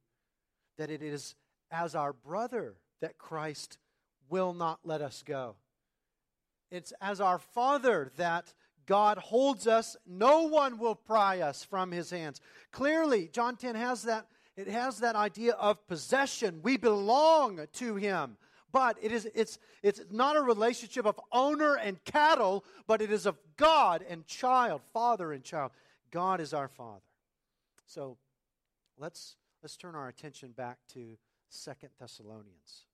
that 0.77 0.91
it 0.91 1.03
is 1.03 1.35
as 1.71 1.95
our 1.95 2.13
brother 2.13 2.77
that 3.01 3.19
Christ 3.19 3.79
will 4.29 4.53
not 4.53 4.81
let 4.85 5.01
us 5.01 5.23
go. 5.25 5.57
It's 6.71 6.93
as 7.01 7.21
our 7.21 7.39
Father 7.39 8.13
that 8.17 8.53
God 8.87 9.19
holds 9.19 9.67
us. 9.67 9.97
No 10.07 10.43
one 10.43 10.79
will 10.79 10.95
pry 10.95 11.41
us 11.41 11.65
from 11.65 11.91
his 11.91 12.11
hands. 12.11 12.41
Clearly, 12.73 13.29
John 13.33 13.57
10 13.57 13.75
has 13.75 14.03
that 14.05 14.27
it 14.57 14.67
has 14.67 14.99
that 14.99 15.15
idea 15.15 15.53
of 15.53 15.87
possession. 15.87 16.63
We 16.65 16.79
belong 16.79 17.61
to 17.75 17.95
him. 17.95 18.37
But 18.71 18.99
it 19.01 19.13
is 19.13 19.27
it's 19.35 19.59
it's 19.83 20.01
not 20.11 20.37
a 20.37 20.43
relationship 20.43 21.07
of 21.07 21.19
owner 21.33 21.77
and 21.77 22.03
cattle, 22.05 22.65
but 22.87 23.01
it 23.01 23.11
is 23.11 23.25
of 23.25 23.39
God 23.57 24.05
and 24.09 24.27
child, 24.27 24.83
father 24.93 25.33
and 25.33 25.43
child. 25.43 25.73
God 26.11 26.41
is 26.41 26.53
our 26.53 26.69
father. 26.69 27.01
So 27.87 28.19
let's 28.99 29.37
let's 29.63 29.77
turn 29.77 29.95
our 29.95 30.09
attention 30.09 30.53
back 30.53 30.79
to 30.93 31.17
Second 31.49 31.91
Thessalonians. 31.99 32.85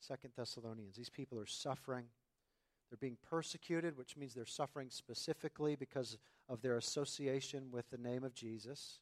Second 0.00 0.30
Thessalonians. 0.36 0.96
These 0.96 1.10
people 1.10 1.38
are 1.38 1.46
suffering. 1.46 2.06
They're 2.90 2.98
being 2.98 3.18
persecuted, 3.28 3.98
which 3.98 4.16
means 4.16 4.32
they're 4.32 4.46
suffering 4.46 4.88
specifically 4.90 5.74
because 5.74 6.18
of 6.48 6.62
their 6.62 6.76
association 6.76 7.70
with 7.72 7.90
the 7.90 7.98
name 7.98 8.22
of 8.22 8.32
Jesus. 8.32 9.00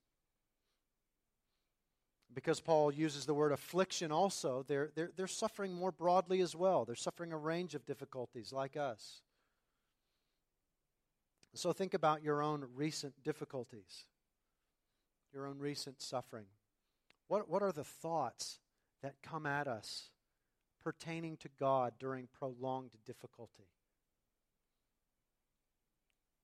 Because 2.35 2.61
Paul 2.61 2.93
uses 2.93 3.27
the 3.27 3.35
word 3.35 3.53
affliction 3.53 4.11
also, 4.11 4.65
they're, 4.67 4.91
they're, 4.95 5.11
they're 5.17 5.27
suffering 5.27 5.73
more 5.73 5.93
broadly 5.93 6.41
as 6.41 6.57
well. 6.57 6.85
They're 6.85 6.97
suffering 6.97 7.33
a 7.33 7.39
range 7.39 7.75
of 7.75 7.87
difficulties 7.87 8.53
like 8.53 8.77
us. 8.77 9.23
So 11.55 11.73
think 11.73 11.95
about 11.95 12.25
your 12.25 12.43
own 12.43 12.67
recent 12.75 13.23
difficulties, 13.23 14.07
your 15.33 15.47
own 15.47 15.59
recent 15.59 16.03
suffering. 16.03 16.47
What, 17.29 17.49
what 17.49 17.63
are 17.63 17.71
the 17.71 17.85
thoughts 17.85 18.59
that 19.03 19.15
come 19.23 19.47
at 19.47 19.69
us 19.69 20.11
pertaining 20.83 21.37
to 21.39 21.49
God 21.61 21.95
during 22.01 22.29
prolonged 22.37 22.91
difficulty? 23.07 23.69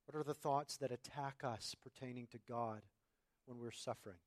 What 0.06 0.18
are 0.18 0.24
the 0.24 0.34
thoughts 0.34 0.76
that 0.76 0.92
attack 0.92 1.42
us 1.42 1.74
pertaining 1.82 2.28
to 2.28 2.38
God 2.48 2.82
when 3.46 3.58
we're 3.58 3.72
suffering? 3.72 4.18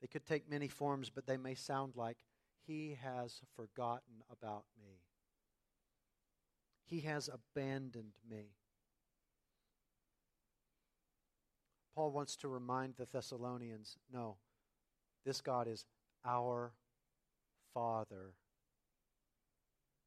They 0.00 0.06
could 0.06 0.26
take 0.26 0.48
many 0.48 0.68
forms, 0.68 1.10
but 1.10 1.26
they 1.26 1.36
may 1.36 1.54
sound 1.54 1.92
like, 1.96 2.18
He 2.66 2.96
has 3.02 3.40
forgotten 3.54 4.22
about 4.30 4.64
me. 4.80 5.00
He 6.84 7.00
has 7.00 7.28
abandoned 7.28 8.14
me. 8.28 8.54
Paul 11.94 12.12
wants 12.12 12.36
to 12.36 12.48
remind 12.48 12.94
the 12.96 13.06
Thessalonians 13.12 13.96
no, 14.12 14.36
this 15.24 15.40
God 15.40 15.68
is 15.68 15.84
our 16.24 16.72
Father, 17.74 18.34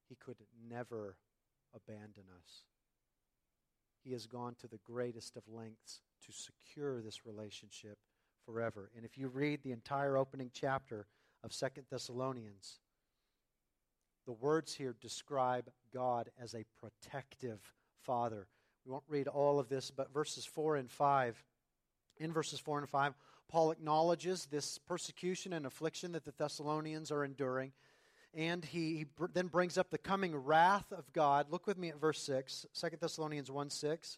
He 0.10 0.16
could 0.16 0.38
never 0.70 1.18
abandon 1.76 2.24
us. 2.36 2.64
He 4.04 4.12
has 4.12 4.28
gone 4.28 4.56
to 4.60 4.68
the 4.68 4.80
greatest 4.84 5.38
of 5.38 5.44
lengths 5.48 6.02
to 6.26 6.32
secure 6.34 7.02
this 7.02 7.26
relationship 7.26 7.98
forever. 8.46 8.90
And 8.96 9.06
if 9.06 9.18
you 9.18 9.28
read 9.28 9.64
the 9.64 9.72
entire 9.72 10.18
opening 10.18 10.52
chapter 10.54 11.08
of 11.44 11.54
Second 11.54 11.86
Thessalonians, 11.90 12.80
the 14.26 14.34
words 14.34 14.74
here 14.74 14.96
describe 15.02 15.70
God 15.94 16.30
as 16.42 16.54
a 16.54 16.66
protective 16.80 17.60
father. 18.02 18.48
We 18.86 18.92
won't 18.92 19.04
read 19.08 19.28
all 19.28 19.60
of 19.60 19.70
this, 19.70 19.92
but 19.92 20.14
verses 20.14 20.46
4 20.46 20.78
and 20.78 20.90
5, 20.90 21.44
in 22.18 22.32
verses 22.32 22.60
4 22.60 22.80
and 22.80 22.90
5, 22.90 23.14
Paul 23.50 23.72
acknowledges 23.72 24.46
this 24.46 24.78
persecution 24.78 25.54
and 25.54 25.66
affliction 25.66 26.14
that 26.14 26.26
the 26.26 26.34
Thessalonians 26.38 27.12
are 27.12 27.24
enduring. 27.24 27.72
And 28.34 28.66
he, 28.66 28.98
he 28.98 29.04
br- 29.04 29.28
then 29.32 29.48
brings 29.48 29.78
up 29.78 29.90
the 29.92 29.98
coming 29.98 30.36
wrath 30.36 30.92
of 30.92 31.12
God. 31.14 31.48
Look 31.52 31.68
with 31.68 31.78
me 31.78 31.90
at 31.90 32.00
verse 32.00 32.20
6, 32.24 32.66
2 32.74 32.88
Thessalonians 33.00 33.52
1 33.52 33.70
6. 33.70 34.18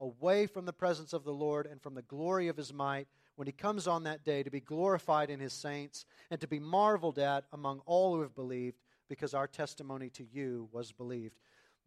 away 0.00 0.46
from 0.46 0.64
the 0.64 0.72
presence 0.72 1.12
of 1.12 1.24
the 1.24 1.32
Lord 1.32 1.66
and 1.66 1.80
from 1.80 1.94
the 1.94 2.02
glory 2.02 2.48
of 2.48 2.56
his 2.56 2.72
might 2.72 3.06
when 3.36 3.46
he 3.46 3.52
comes 3.52 3.86
on 3.86 4.04
that 4.04 4.24
day 4.24 4.42
to 4.42 4.50
be 4.50 4.60
glorified 4.60 5.30
in 5.30 5.40
his 5.40 5.52
saints 5.52 6.04
and 6.30 6.40
to 6.40 6.46
be 6.46 6.58
marveled 6.58 7.18
at 7.18 7.44
among 7.52 7.80
all 7.86 8.14
who 8.14 8.22
have 8.22 8.34
believed 8.34 8.78
because 9.08 9.34
our 9.34 9.46
testimony 9.46 10.08
to 10.10 10.24
you 10.24 10.68
was 10.72 10.92
believed. 10.92 11.38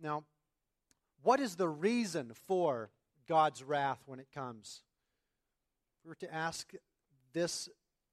Now, 0.01 0.24
what 1.24 1.39
is 1.39 1.55
the 1.55 1.70
reason 1.70 2.34
for 2.47 2.89
God's 3.28 3.64
wrath 3.64 4.03
when 4.05 4.20
it 4.20 4.28
comes? 4.34 4.82
If 5.99 6.05
we 6.05 6.09
were 6.09 6.16
to 6.16 6.34
ask 6.34 6.74
this 7.34 7.70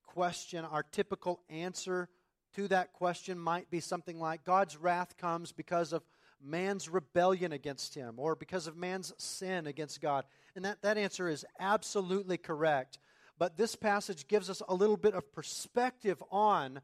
question, 0.07 0.65
our 0.65 0.83
typical 0.83 1.41
answer 1.49 2.09
to 2.55 2.69
that 2.69 2.93
question 2.93 3.39
might 3.39 3.71
be 3.71 3.81
something 3.81 4.19
like 4.19 4.45
God's 4.45 4.77
wrath 4.77 5.17
comes 5.17 5.53
because 5.53 5.93
of 5.93 6.03
man's 6.43 6.89
rebellion 6.89 7.53
against 7.53 7.95
him 7.95 8.15
or 8.17 8.35
because 8.35 8.67
of 8.67 8.77
man's 8.77 9.13
sin 9.19 9.67
against 9.67 10.01
God. 10.01 10.25
And 10.57 10.65
that, 10.65 10.83
that 10.83 10.99
answer 10.99 11.29
is 11.29 11.45
absolutely 11.59 12.39
correct. 12.39 12.99
But 13.39 13.57
this 13.57 13.77
passage 13.77 14.29
gives 14.29 14.51
us 14.51 14.63
a 14.69 14.75
little 14.75 14.97
bit 14.97 15.15
of 15.15 15.33
perspective 15.33 16.23
on 16.31 16.81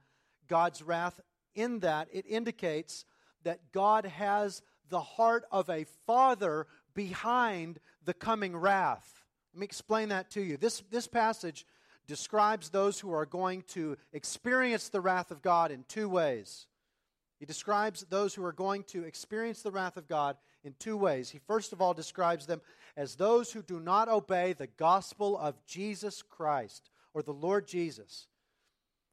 God's 0.48 0.82
wrath, 0.82 1.20
in 1.54 1.80
that 1.80 2.08
it 2.12 2.24
indicates 2.28 3.04
that 3.42 3.72
God 3.72 4.06
has 4.06 4.62
the 4.88 5.00
heart 5.00 5.44
of 5.50 5.68
a 5.68 5.84
father 6.06 6.66
behind 6.94 7.80
the 8.04 8.14
coming 8.14 8.56
wrath. 8.56 9.24
Let 9.52 9.60
me 9.60 9.64
explain 9.64 10.10
that 10.10 10.30
to 10.32 10.40
you. 10.40 10.56
This, 10.56 10.82
this 10.90 11.06
passage 11.06 11.66
describes 12.06 12.70
those 12.70 13.00
who 13.00 13.12
are 13.12 13.26
going 13.26 13.62
to 13.68 13.96
experience 14.12 14.88
the 14.88 15.00
wrath 15.00 15.30
of 15.30 15.42
God 15.42 15.70
in 15.70 15.84
two 15.88 16.08
ways. 16.08 16.66
He 17.38 17.46
describes 17.46 18.06
those 18.08 18.34
who 18.34 18.44
are 18.44 18.52
going 18.52 18.84
to 18.84 19.04
experience 19.04 19.62
the 19.62 19.70
wrath 19.70 19.96
of 19.96 20.08
God 20.08 20.36
in 20.64 20.74
two 20.78 20.96
ways. 20.96 21.30
He 21.30 21.38
first 21.38 21.72
of 21.72 21.80
all 21.82 21.94
describes 21.94 22.46
them 22.46 22.60
as 22.96 23.14
those 23.14 23.52
who 23.52 23.62
do 23.62 23.78
not 23.78 24.08
obey 24.08 24.52
the 24.52 24.66
gospel 24.66 25.36
of 25.38 25.64
Jesus 25.66 26.22
Christ 26.22 26.90
or 27.12 27.22
the 27.22 27.32
Lord 27.32 27.66
Jesus. 27.66 28.26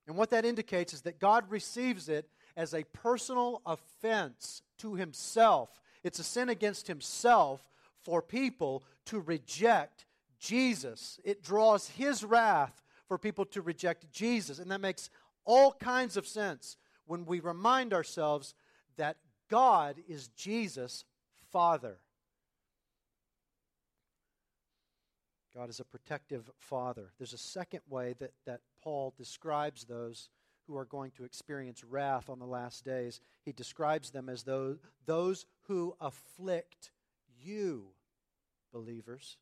And 0.08 0.18
what 0.18 0.30
that 0.32 0.46
indicates 0.46 0.94
is 0.94 1.02
that 1.02 1.20
God 1.20 1.50
receives 1.50 2.10
it 2.10 2.30
as 2.56 2.74
a 2.74 2.84
personal 2.86 3.62
offense 3.66 4.62
to 4.80 4.96
himself. 4.96 5.82
It's 6.04 6.20
a 6.20 6.24
sin 6.24 6.50
against 6.50 6.88
himself 6.88 7.62
for 8.04 8.22
people 8.22 8.84
to 9.06 9.20
reject 9.20 10.06
Jesus. 10.40 11.20
It 11.24 11.44
draws 11.44 11.88
his 11.90 12.24
wrath 12.24 12.82
for 13.08 13.18
people 13.18 13.46
to 13.46 13.62
reject 13.62 14.12
Jesus. 14.12 14.60
And 14.60 14.70
that 14.72 14.82
makes 14.82 15.10
all 15.46 15.74
kinds 15.74 16.18
of 16.18 16.28
sense 16.28 16.78
when 17.06 17.26
we 17.26 17.40
remind 17.40 17.94
ourselves 17.94 18.54
that 18.98 19.18
God 19.50 19.98
is 20.08 20.30
Jesus' 20.30 21.06
Father. 21.52 21.98
God 25.56 25.70
is 25.70 25.80
a 25.80 25.86
protective 25.86 26.50
Father. 26.58 27.12
There's 27.18 27.34
a 27.34 27.38
second 27.38 27.82
way 27.88 28.16
that, 28.20 28.34
that 28.46 28.62
Paul 28.82 29.14
describes 29.16 29.86
those 29.86 30.30
who 30.66 30.78
are 30.78 30.86
going 30.86 31.12
to 31.12 31.26
experience 31.26 31.84
wrath 31.84 32.30
on 32.30 32.40
the 32.40 32.46
last 32.46 32.84
days. 32.84 33.20
He 33.44 33.52
describes 33.52 34.12
them 34.12 34.30
as 34.30 34.44
those, 34.44 34.78
those 35.06 35.46
who 35.68 35.96
afflict 36.02 36.92
you, 37.44 37.88
believers. 38.72 39.38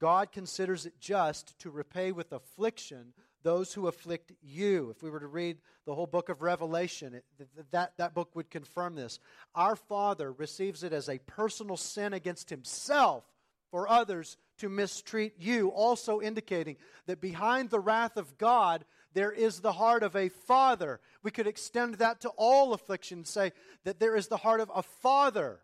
God 0.00 0.32
considers 0.32 0.86
it 0.86 1.00
just 1.00 1.58
to 1.60 1.70
repay 1.70 2.12
with 2.12 2.32
affliction 2.32 3.12
those 3.42 3.72
who 3.72 3.88
afflict 3.88 4.32
you. 4.42 4.90
If 4.90 5.02
we 5.02 5.10
were 5.10 5.20
to 5.20 5.26
read 5.26 5.58
the 5.84 5.94
whole 5.94 6.06
book 6.06 6.28
of 6.28 6.42
Revelation, 6.42 7.14
it, 7.14 7.24
that, 7.70 7.92
that 7.98 8.14
book 8.14 8.34
would 8.34 8.50
confirm 8.50 8.94
this. 8.94 9.18
Our 9.54 9.76
Father 9.76 10.32
receives 10.32 10.82
it 10.82 10.92
as 10.92 11.08
a 11.08 11.18
personal 11.18 11.76
sin 11.76 12.12
against 12.12 12.50
Himself 12.50 13.24
for 13.70 13.88
others 13.88 14.36
to 14.58 14.68
mistreat 14.68 15.34
you, 15.38 15.68
also 15.70 16.20
indicating 16.20 16.76
that 17.06 17.20
behind 17.20 17.70
the 17.70 17.80
wrath 17.80 18.16
of 18.16 18.38
God, 18.38 18.84
there 19.14 19.32
is 19.32 19.60
the 19.60 19.72
heart 19.72 20.02
of 20.02 20.14
a 20.14 20.28
father. 20.28 21.00
We 21.22 21.30
could 21.30 21.46
extend 21.46 21.94
that 21.94 22.20
to 22.20 22.28
all 22.36 22.74
affliction 22.74 23.24
say 23.24 23.52
that 23.84 23.98
there 23.98 24.14
is 24.14 24.28
the 24.28 24.36
heart 24.36 24.60
of 24.60 24.70
a 24.74 24.82
father 24.82 25.60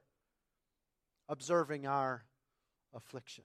observing 1.29 1.87
our 1.87 2.25
affliction. 2.95 3.45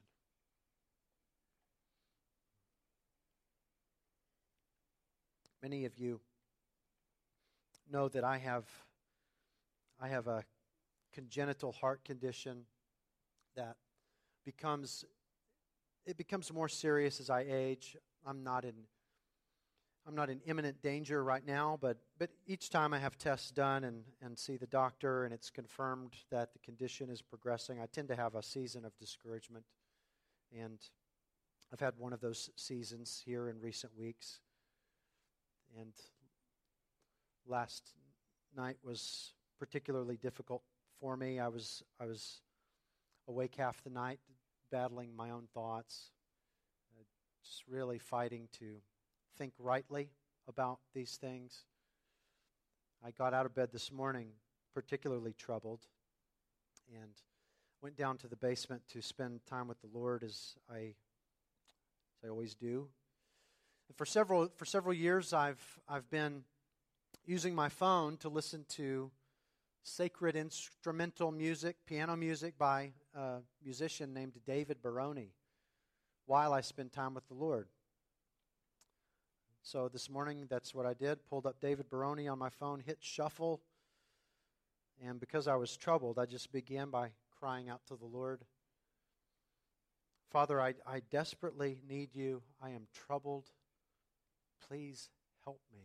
Many 5.64 5.86
of 5.86 5.98
you 5.98 6.20
know 7.90 8.10
that 8.10 8.26
I 8.26 8.38
have 8.38 8.66
I 9.98 10.10
have 10.10 10.28
a 10.28 10.44
congenital 11.14 11.72
heart 11.72 12.04
condition 12.04 12.66
that 13.56 13.78
becomes 14.44 15.06
it 16.06 16.18
becomes 16.18 16.52
more 16.52 16.68
serious 16.68 17.22
as 17.22 17.30
I 17.30 17.46
age. 17.50 17.96
I'm 18.26 18.44
not 18.44 18.66
in 18.66 18.74
I'm 20.06 20.16
not 20.16 20.30
in 20.30 20.42
imminent 20.46 20.82
danger 20.82 21.24
right 21.24 21.48
now, 21.48 21.80
but 21.80 21.96
but 22.20 22.30
each 22.46 22.70
time 22.70 22.94
I 22.94 23.00
have 23.00 23.18
tests 23.18 23.50
done 23.50 23.86
and, 23.86 24.04
and 24.22 24.38
see 24.38 24.58
the 24.58 24.68
doctor 24.68 25.24
and 25.24 25.34
it's 25.34 25.50
confirmed 25.50 26.12
that 26.30 26.52
the 26.52 26.60
condition 26.60 27.10
is 27.10 27.22
progressing, 27.22 27.80
I 27.80 27.86
tend 27.86 28.10
to 28.10 28.18
have 28.18 28.36
a 28.36 28.44
season 28.44 28.84
of 28.84 28.98
discouragement. 28.98 29.64
And 30.54 30.80
I've 31.72 31.80
had 31.80 31.94
one 31.98 32.12
of 32.12 32.20
those 32.20 32.50
seasons 32.58 33.24
here 33.26 33.48
in 33.48 33.62
recent 33.62 33.98
weeks. 33.98 34.42
And 35.80 35.94
last 37.48 37.92
night 38.56 38.78
was 38.84 39.34
particularly 39.60 40.18
difficult 40.18 40.62
for 41.00 41.18
me. 41.18 41.40
I 41.40 41.48
was 41.48 41.84
I 42.00 42.06
was 42.06 42.42
awake 43.28 43.56
half 43.58 43.84
the 43.84 43.90
night, 43.90 44.20
battling 44.72 45.16
my 45.16 45.30
own 45.32 45.48
thoughts, 45.54 46.12
uh, 46.98 47.04
just 47.44 47.64
really 47.68 48.00
fighting 48.00 48.48
to 48.60 48.76
think 49.38 49.54
rightly 49.58 50.10
about 50.48 50.80
these 50.94 51.18
things. 51.18 51.66
I 53.06 53.12
got 53.12 53.34
out 53.34 53.46
of 53.46 53.56
bed 53.56 53.70
this 53.72 53.92
morning 53.92 54.30
particularly 54.74 55.34
troubled 55.34 55.82
and 56.90 57.12
went 57.82 57.98
down 57.98 58.18
to 58.18 58.28
the 58.28 58.36
basement 58.36 58.82
to 58.90 59.02
spend 59.02 59.46
time 59.46 59.68
with 59.68 59.80
the 59.82 59.90
Lord 59.94 60.24
as 60.24 60.56
I, 60.72 60.78
as 60.78 62.26
I 62.26 62.30
always 62.30 62.56
do. 62.56 62.88
For 63.96 64.06
several 64.06 64.50
for 64.56 64.66
several 64.66 64.94
years, 64.94 65.34
I've 65.34 65.80
I've 65.88 66.10
been 66.10 66.44
using 67.26 67.54
my 67.54 67.70
phone 67.70 68.18
to 68.18 68.30
listen 68.30 68.66
to 68.70 69.12
sacred 69.84 70.36
instrumental 70.36 71.32
music, 71.32 71.78
piano 71.86 72.16
music 72.16 72.58
by 72.58 72.94
a 73.14 73.40
musician 73.64 74.14
named 74.14 74.34
David 74.48 74.82
Baroni, 74.82 75.34
while 76.26 76.54
I 76.54 76.62
spend 76.62 76.92
time 76.92 77.14
with 77.14 77.28
the 77.28 77.34
Lord. 77.36 77.68
So 79.62 79.90
this 79.90 80.10
morning, 80.10 80.48
that's 80.50 80.74
what 80.74 80.86
I 80.86 80.94
did. 80.94 81.26
Pulled 81.30 81.46
up 81.46 81.62
David 81.62 81.90
Baroni 81.90 82.28
on 82.28 82.40
my 82.40 82.50
phone, 82.50 82.80
hit 82.80 82.98
shuffle, 83.00 83.62
and 85.06 85.20
because 85.20 85.48
I 85.48 85.56
was 85.56 85.78
troubled, 85.78 86.18
I 86.18 86.26
just 86.26 86.52
began 86.52 86.90
by 86.90 87.10
crying 87.40 87.70
out 87.70 87.82
to 87.88 87.96
the 87.96 88.06
Lord. 88.06 88.42
Father, 90.32 90.60
I, 90.60 90.74
I 90.88 91.02
desperately 91.12 91.80
need 91.88 92.16
you. 92.16 92.42
I 92.62 92.72
am 92.72 92.88
troubled. 92.94 93.52
Please 94.68 95.10
help 95.44 95.60
me. 95.74 95.80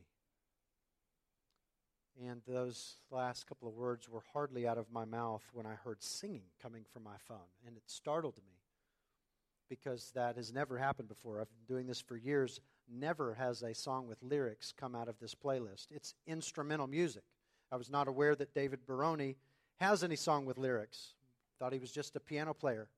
And 2.28 2.42
those 2.46 2.96
last 3.10 3.46
couple 3.46 3.68
of 3.68 3.74
words 3.74 4.08
were 4.08 4.22
hardly 4.32 4.66
out 4.66 4.78
of 4.78 4.90
my 4.90 5.04
mouth 5.04 5.42
when 5.52 5.66
I 5.66 5.74
heard 5.74 6.02
singing 6.02 6.42
coming 6.60 6.84
from 6.92 7.04
my 7.04 7.16
phone. 7.28 7.38
And 7.66 7.76
it 7.76 7.84
startled 7.86 8.38
me 8.38 8.54
because 9.68 10.10
that 10.14 10.36
has 10.36 10.52
never 10.52 10.78
happened 10.78 11.08
before. 11.08 11.40
I've 11.40 11.48
been 11.48 11.76
doing 11.76 11.86
this 11.86 12.00
for 12.00 12.16
years. 12.16 12.60
Never 12.90 13.34
has 13.34 13.62
a 13.62 13.74
song 13.74 14.08
with 14.08 14.22
lyrics 14.22 14.72
come 14.72 14.96
out 14.96 15.08
of 15.08 15.18
this 15.20 15.34
playlist. 15.34 15.88
It's 15.90 16.14
instrumental 16.26 16.86
music. 16.86 17.22
I 17.70 17.76
was 17.76 17.90
not 17.90 18.08
aware 18.08 18.34
that 18.34 18.54
David 18.54 18.80
Baroni 18.86 19.36
has 19.78 20.02
any 20.02 20.16
song 20.16 20.46
with 20.46 20.58
lyrics. 20.58 21.12
Thought 21.58 21.72
he 21.72 21.78
was 21.78 21.92
just 21.92 22.16
a 22.16 22.20
piano 22.20 22.54
player. 22.54 22.88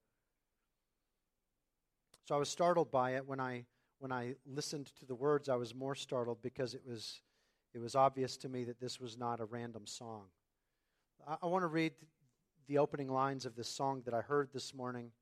So 2.27 2.37
I 2.37 2.39
was 2.39 2.49
startled 2.49 2.91
by 2.91 3.17
it 3.17 3.27
when 3.27 3.41
I 3.41 3.65
when 4.01 4.11
I 4.11 4.35
listened 4.47 4.91
to 4.99 5.07
the 5.07 5.15
words. 5.15 5.49
I 5.49 5.57
was 5.57 5.75
more 5.75 5.95
startled 5.95 6.43
because 6.43 6.75
it 6.75 6.83
was 6.85 7.21
it 7.73 7.79
was 7.79 7.95
obvious 7.95 8.37
to 8.39 8.49
me 8.49 8.65
that 8.65 8.81
this 8.81 8.99
was 8.99 9.17
not 9.17 9.39
a 9.39 9.45
random 9.45 9.87
song. 9.87 10.25
I, 11.27 11.37
I 11.43 11.47
want 11.47 11.63
to 11.63 11.69
read 11.69 11.93
the 12.67 12.79
opening 12.79 13.09
lines 13.09 13.47
of 13.47 13.55
this 13.55 13.69
song 13.69 14.03
that 14.07 14.15
I 14.15 14.23
heard 14.23 14.49
this 14.53 14.75
morning. 14.75 15.13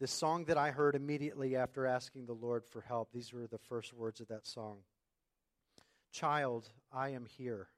This 0.00 0.10
song 0.10 0.46
that 0.46 0.56
I 0.56 0.70
heard 0.70 0.96
immediately 0.96 1.54
after 1.56 1.86
asking 1.86 2.26
the 2.26 2.32
Lord 2.32 2.64
for 2.64 2.80
help. 2.80 3.12
These 3.12 3.32
were 3.32 3.46
the 3.46 3.58
first 3.58 3.92
words 3.92 4.20
of 4.20 4.28
that 4.28 4.46
song 4.46 4.78
Child, 6.10 6.68
I 6.92 7.10
am 7.10 7.26
here. 7.26 7.68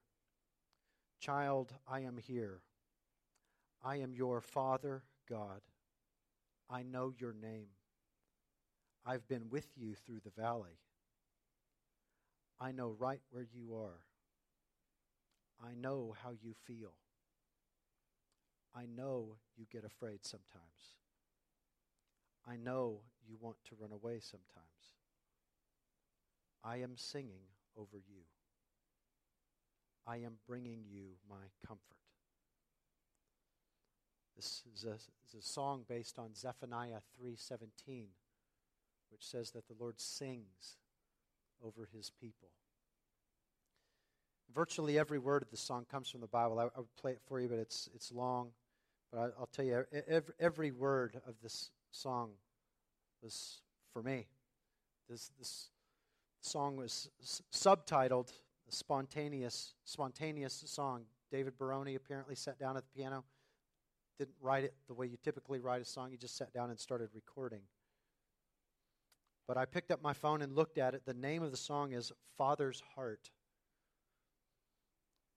Child, 1.19 1.73
I 1.87 1.99
am 2.01 2.17
here. 2.17 2.61
I 3.83 3.97
am 3.97 4.13
your 4.13 4.41
Father, 4.41 5.03
God. 5.29 5.61
I 6.69 6.83
know 6.83 7.13
your 7.17 7.33
name. 7.33 7.67
I've 9.05 9.27
been 9.27 9.49
with 9.49 9.67
you 9.75 9.95
through 9.95 10.21
the 10.23 10.41
valley. 10.41 10.77
I 12.59 12.71
know 12.71 12.95
right 12.97 13.21
where 13.31 13.45
you 13.53 13.75
are. 13.75 13.99
I 15.61 15.73
know 15.75 16.15
how 16.23 16.31
you 16.31 16.53
feel. 16.65 16.93
I 18.75 18.85
know 18.85 19.37
you 19.57 19.65
get 19.71 19.83
afraid 19.85 20.25
sometimes. 20.25 20.95
I 22.47 22.57
know 22.57 23.01
you 23.27 23.37
want 23.39 23.57
to 23.69 23.75
run 23.79 23.91
away 23.91 24.19
sometimes. 24.19 24.93
I 26.63 26.77
am 26.77 26.97
singing 26.97 27.43
over 27.77 27.97
you. 27.97 28.23
I 30.07 30.17
am 30.17 30.33
bringing 30.47 30.83
you 30.89 31.17
my 31.29 31.45
comfort. 31.65 31.81
This 34.35 34.63
is 34.73 34.83
a, 34.85 34.95
is 34.95 35.35
a 35.37 35.41
song 35.41 35.85
based 35.87 36.17
on 36.17 36.33
Zephaniah 36.35 37.01
3:17, 37.21 38.07
which 39.13 39.25
says 39.25 39.51
that 39.51 39.67
the 39.67 39.75
Lord 39.79 39.99
sings 39.99 40.77
over 41.63 41.87
his 41.93 42.09
people. 42.09 42.49
Virtually 44.53 44.99
every 44.99 45.19
word 45.19 45.41
of 45.41 45.49
the 45.49 45.57
song 45.57 45.85
comes 45.89 46.09
from 46.09 46.21
the 46.21 46.27
Bible. 46.27 46.59
I, 46.59 46.63
I 46.63 46.79
would 46.79 46.95
play 46.99 47.11
it 47.11 47.21
for 47.25 47.39
you, 47.39 47.47
but 47.47 47.59
it's, 47.59 47.89
it's 47.95 48.11
long. 48.11 48.49
But 49.11 49.19
I, 49.19 49.39
will 49.39 49.49
tell 49.51 49.65
you, 49.65 49.85
every, 50.07 50.33
every 50.39 50.71
word 50.71 51.21
of 51.27 51.35
this 51.41 51.71
song 51.91 52.31
was 53.21 53.61
for 53.93 54.03
me. 54.03 54.27
This, 55.09 55.31
this 55.39 55.69
song 56.41 56.75
was 56.75 57.09
s- 57.21 57.41
subtitled 57.53 58.31
spontaneous 58.69 59.73
spontaneous 59.83 60.63
song 60.65 61.03
david 61.31 61.57
baroni 61.57 61.95
apparently 61.95 62.35
sat 62.35 62.59
down 62.59 62.75
at 62.75 62.83
the 62.83 62.89
piano 62.99 63.23
didn't 64.17 64.35
write 64.41 64.63
it 64.63 64.73
the 64.87 64.93
way 64.93 65.05
you 65.05 65.17
typically 65.23 65.59
write 65.59 65.81
a 65.81 65.85
song 65.85 66.09
he 66.11 66.17
just 66.17 66.35
sat 66.35 66.51
down 66.53 66.69
and 66.69 66.79
started 66.79 67.09
recording 67.13 67.61
but 69.47 69.57
I 69.57 69.65
picked 69.65 69.91
up 69.91 70.01
my 70.01 70.13
phone 70.13 70.41
and 70.41 70.55
looked 70.55 70.77
at 70.77 70.93
it. 70.93 71.05
The 71.05 71.13
name 71.13 71.43
of 71.43 71.51
the 71.51 71.57
song 71.57 71.91
is 71.91 72.11
Father's 72.37 72.81
Heart. 72.95 73.29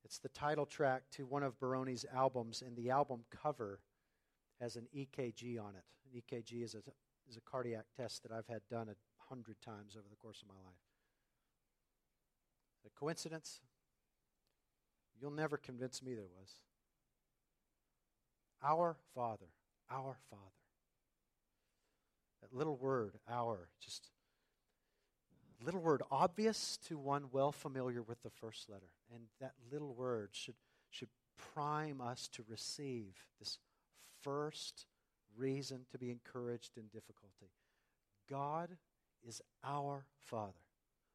It's 0.05 0.19
the 0.19 0.29
title 0.29 0.67
track 0.67 1.03
to 1.13 1.27
one 1.27 1.43
of 1.43 1.59
Baroni's 1.59 2.07
albums, 2.15 2.63
and 2.65 2.77
the 2.77 2.91
album 2.91 3.25
cover 3.31 3.81
has 4.61 4.77
an 4.77 4.87
EKG 4.97 5.61
on 5.61 5.75
it. 5.75 5.85
An 6.05 6.21
EKG 6.21 6.63
is 6.63 6.75
a, 6.75 6.83
is 7.29 7.37
a 7.37 7.41
cardiac 7.41 7.87
test 7.97 8.23
that 8.23 8.31
I've 8.31 8.47
had 8.47 8.63
done 8.71 8.89
a 8.89 8.95
hundred 9.29 9.61
times 9.61 9.97
over 9.97 10.07
the 10.09 10.17
course 10.17 10.43
of 10.43 10.49
my 10.49 10.55
life. 10.55 10.77
A 12.87 12.99
coincidence? 12.99 13.61
You'll 15.21 15.33
never 15.33 15.57
convince 15.57 16.03
me 16.03 16.15
there 16.15 16.29
was. 16.29 16.61
Our 18.63 18.97
Father, 19.15 19.49
our 19.91 20.17
Father. 20.31 20.66
That 22.43 22.55
little 22.55 22.77
word, 22.77 23.15
our, 23.29 23.69
just 23.81 24.11
little 25.65 25.81
word 25.81 26.03
obvious 26.11 26.79
to 26.89 26.99
one 26.99 27.25
well 27.33 27.53
familiar 27.53 28.03
with 28.03 28.23
the 28.23 28.31
first 28.31 28.69
letter. 28.69 28.91
And 29.13 29.25
that 29.41 29.55
little 29.71 29.95
word 29.95 30.31
should, 30.33 30.55
should 30.91 31.09
prime 31.55 32.01
us 32.01 32.29
to 32.33 32.45
receive 32.49 33.15
this 33.39 33.59
first 34.23 34.87
reason 35.37 35.87
to 35.91 35.99
be 35.99 36.11
encouraged 36.11 36.77
in 36.77 36.85
difficulty. 36.85 37.51
God 38.29 38.71
is 39.27 39.41
our 39.65 40.05
Father, 40.19 40.53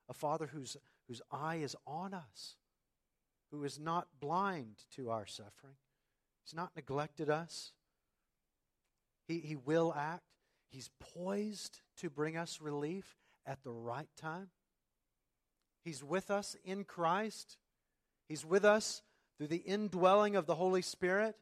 a 0.10 0.14
Father 0.14 0.48
whose, 0.48 0.78
whose 1.08 1.22
eye 1.32 1.58
is 1.58 1.76
on 1.86 2.14
us, 2.14 2.56
who 3.52 3.64
is 3.64 3.80
not 3.80 4.08
blind 4.20 4.86
to 4.96 5.10
our 5.10 5.26
suffering. 5.26 5.76
He's 6.44 6.56
not 6.56 6.72
neglected 6.76 7.30
us. 7.30 7.74
He, 9.28 9.40
he 9.40 9.56
will 9.56 9.94
act. 9.96 10.24
He's 10.72 10.90
poised 11.00 11.82
to 11.98 12.10
bring 12.10 12.38
us 12.38 12.62
relief 12.62 13.18
at 13.46 13.62
the 13.64 13.72
right 13.72 14.08
time. 14.16 14.50
He's 15.84 16.04
with 16.04 16.32
us 16.32 16.56
in 16.64 16.86
Christ. 16.86 17.58
He's 18.30 18.46
with 18.46 18.64
us 18.64 19.02
through 19.38 19.48
the 19.48 19.58
indwelling 19.58 20.36
of 20.36 20.46
the 20.46 20.56
Holy 20.56 20.82
Spirit. 20.82 21.36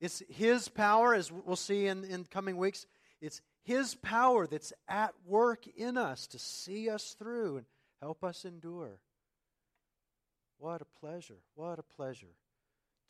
It's 0.00 0.22
His 0.28 0.68
power, 0.68 1.14
as 1.14 1.32
we'll 1.32 1.56
see 1.56 1.86
in, 1.86 2.04
in 2.04 2.24
coming 2.24 2.56
weeks, 2.56 2.86
it's 3.20 3.40
His 3.64 3.94
power 3.94 4.46
that's 4.46 4.72
at 4.86 5.14
work 5.26 5.66
in 5.76 5.96
us 5.96 6.26
to 6.28 6.38
see 6.38 6.88
us 6.88 7.16
through 7.18 7.56
and 7.56 7.66
help 8.00 8.22
us 8.22 8.44
endure. 8.44 9.00
What 10.58 10.82
a 10.82 11.00
pleasure, 11.00 11.38
what 11.54 11.78
a 11.78 11.82
pleasure 11.82 12.36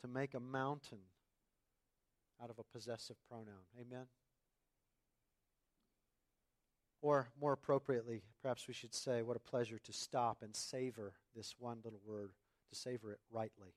to 0.01 0.07
make 0.07 0.33
a 0.33 0.39
mountain 0.39 0.99
out 2.41 2.49
of 2.49 2.57
a 2.57 2.63
possessive 2.63 3.17
pronoun. 3.29 3.65
Amen? 3.79 4.05
Or 7.01 7.29
more 7.39 7.53
appropriately, 7.53 8.23
perhaps 8.41 8.67
we 8.67 8.73
should 8.73 8.93
say, 8.93 9.21
what 9.21 9.37
a 9.37 9.39
pleasure 9.39 9.79
to 9.79 9.93
stop 9.93 10.39
and 10.41 10.55
savor 10.55 11.13
this 11.35 11.55
one 11.59 11.77
little 11.83 12.01
word, 12.05 12.31
to 12.69 12.75
savor 12.75 13.11
it 13.11 13.19
rightly. 13.31 13.75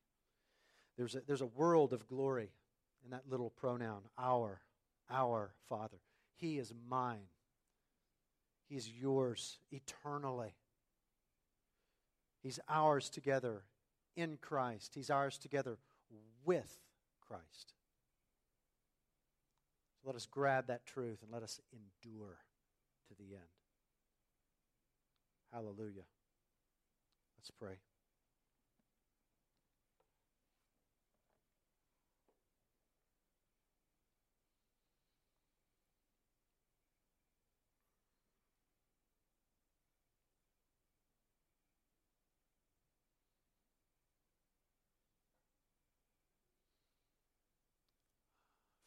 There's 0.97 1.14
a, 1.14 1.21
there's 1.27 1.43
a 1.43 1.47
world 1.47 1.93
of 1.93 2.09
glory 2.09 2.51
in 3.05 3.11
that 3.11 3.29
little 3.29 3.51
pronoun, 3.51 4.03
our, 4.18 4.61
our 5.11 5.53
Father. 5.68 5.99
He 6.37 6.59
is 6.59 6.73
mine. 6.89 7.29
He 8.68 8.77
is 8.77 8.89
yours 8.89 9.59
eternally. 9.71 10.55
He's 12.43 12.61
ours 12.68 13.11
together 13.11 13.64
in 14.16 14.39
Christ. 14.41 14.93
He's 14.95 15.11
ours 15.11 15.37
together 15.37 15.77
with 16.45 16.79
Christ. 17.27 17.75
So 19.93 20.07
let 20.07 20.16
us 20.16 20.27
grab 20.27 20.68
that 20.68 20.87
truth 20.87 21.18
and 21.23 21.31
let 21.31 21.43
us 21.43 21.61
endure 21.73 22.39
to 23.11 23.17
the 23.17 23.35
end. 23.35 23.51
Hallelujah. 25.53 26.07
Let's 27.37 27.51
pray. 27.51 27.79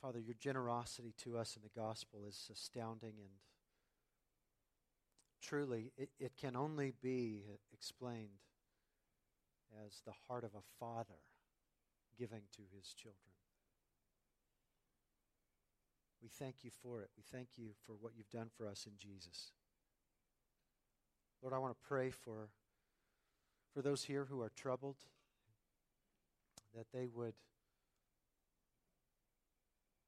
Father, 0.02 0.20
your 0.20 0.36
generosity 0.38 1.14
to 1.18 1.38
us 1.38 1.56
in 1.56 1.62
the 1.62 1.80
gospel 1.80 2.26
is 2.28 2.50
astounding 2.52 3.14
and 3.20 3.30
truly, 5.44 5.92
it, 5.98 6.10
it 6.20 6.32
can 6.40 6.56
only 6.56 6.94
be 7.02 7.44
explained 7.74 8.40
as 9.86 10.02
the 10.06 10.14
heart 10.28 10.44
of 10.44 10.52
a 10.56 10.64
father 10.80 11.20
giving 12.18 12.44
to 12.56 12.62
his 12.76 12.94
children. 12.94 13.20
We 16.22 16.30
thank 16.30 16.64
you 16.64 16.72
for 16.82 17.02
it. 17.02 17.10
We 17.18 17.24
thank 17.24 17.50
you 17.58 17.72
for 17.86 17.94
what 17.94 18.14
you've 18.16 18.30
done 18.30 18.50
for 18.56 18.68
us 18.68 18.86
in 18.86 18.94
Jesus. 18.98 19.52
Lord, 21.42 21.54
I 21.54 21.58
want 21.58 21.74
to 21.74 21.88
pray 21.88 22.12
for, 22.12 22.50
for 23.74 23.82
those 23.82 24.06
here 24.06 24.26
who 24.30 24.42
are 24.42 24.52
troubled, 24.56 24.96
that 26.74 26.86
they 26.94 27.08
would, 27.14 27.34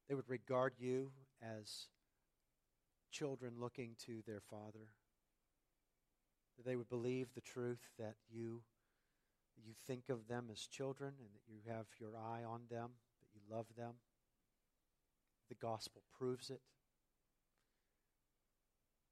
they 0.08 0.14
would 0.14 0.28
regard 0.28 0.72
you 0.78 1.10
as 1.42 1.88
children 3.10 3.54
looking 3.60 3.90
to 4.06 4.22
their 4.26 4.40
father 4.40 4.88
that 6.56 6.64
they 6.64 6.76
would 6.76 6.88
believe 6.88 7.28
the 7.34 7.40
truth 7.40 7.90
that 7.98 8.14
you 8.30 8.62
you 9.64 9.74
think 9.86 10.08
of 10.08 10.28
them 10.28 10.46
as 10.52 10.60
children 10.60 11.14
and 11.18 11.28
that 11.32 11.42
you 11.48 11.58
have 11.68 11.86
your 11.98 12.16
eye 12.16 12.44
on 12.44 12.62
them, 12.70 12.90
that 13.20 13.28
you 13.34 13.40
love 13.50 13.66
them. 13.76 13.94
The 15.48 15.54
gospel 15.54 16.02
proves 16.16 16.50
it. 16.50 16.60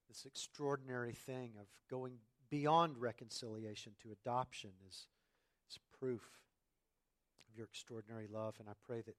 This 0.08 0.24
extraordinary 0.26 1.12
thing 1.12 1.52
of 1.58 1.66
going 1.90 2.18
beyond 2.50 2.98
reconciliation 2.98 3.92
to 4.02 4.12
adoption 4.12 4.70
is, 4.88 5.06
is 5.68 5.78
proof 5.98 6.22
of 7.48 7.56
your 7.56 7.66
extraordinary 7.66 8.28
love. 8.30 8.54
And 8.60 8.68
I 8.68 8.74
pray 8.86 9.00
that, 9.00 9.16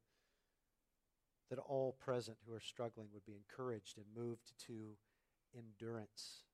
that 1.50 1.60
all 1.60 1.94
present 2.00 2.38
who 2.48 2.54
are 2.54 2.62
struggling 2.62 3.08
would 3.14 3.26
be 3.26 3.36
encouraged 3.36 3.98
and 3.98 4.06
moved 4.16 4.54
to 4.68 4.96
endurance 5.58 6.45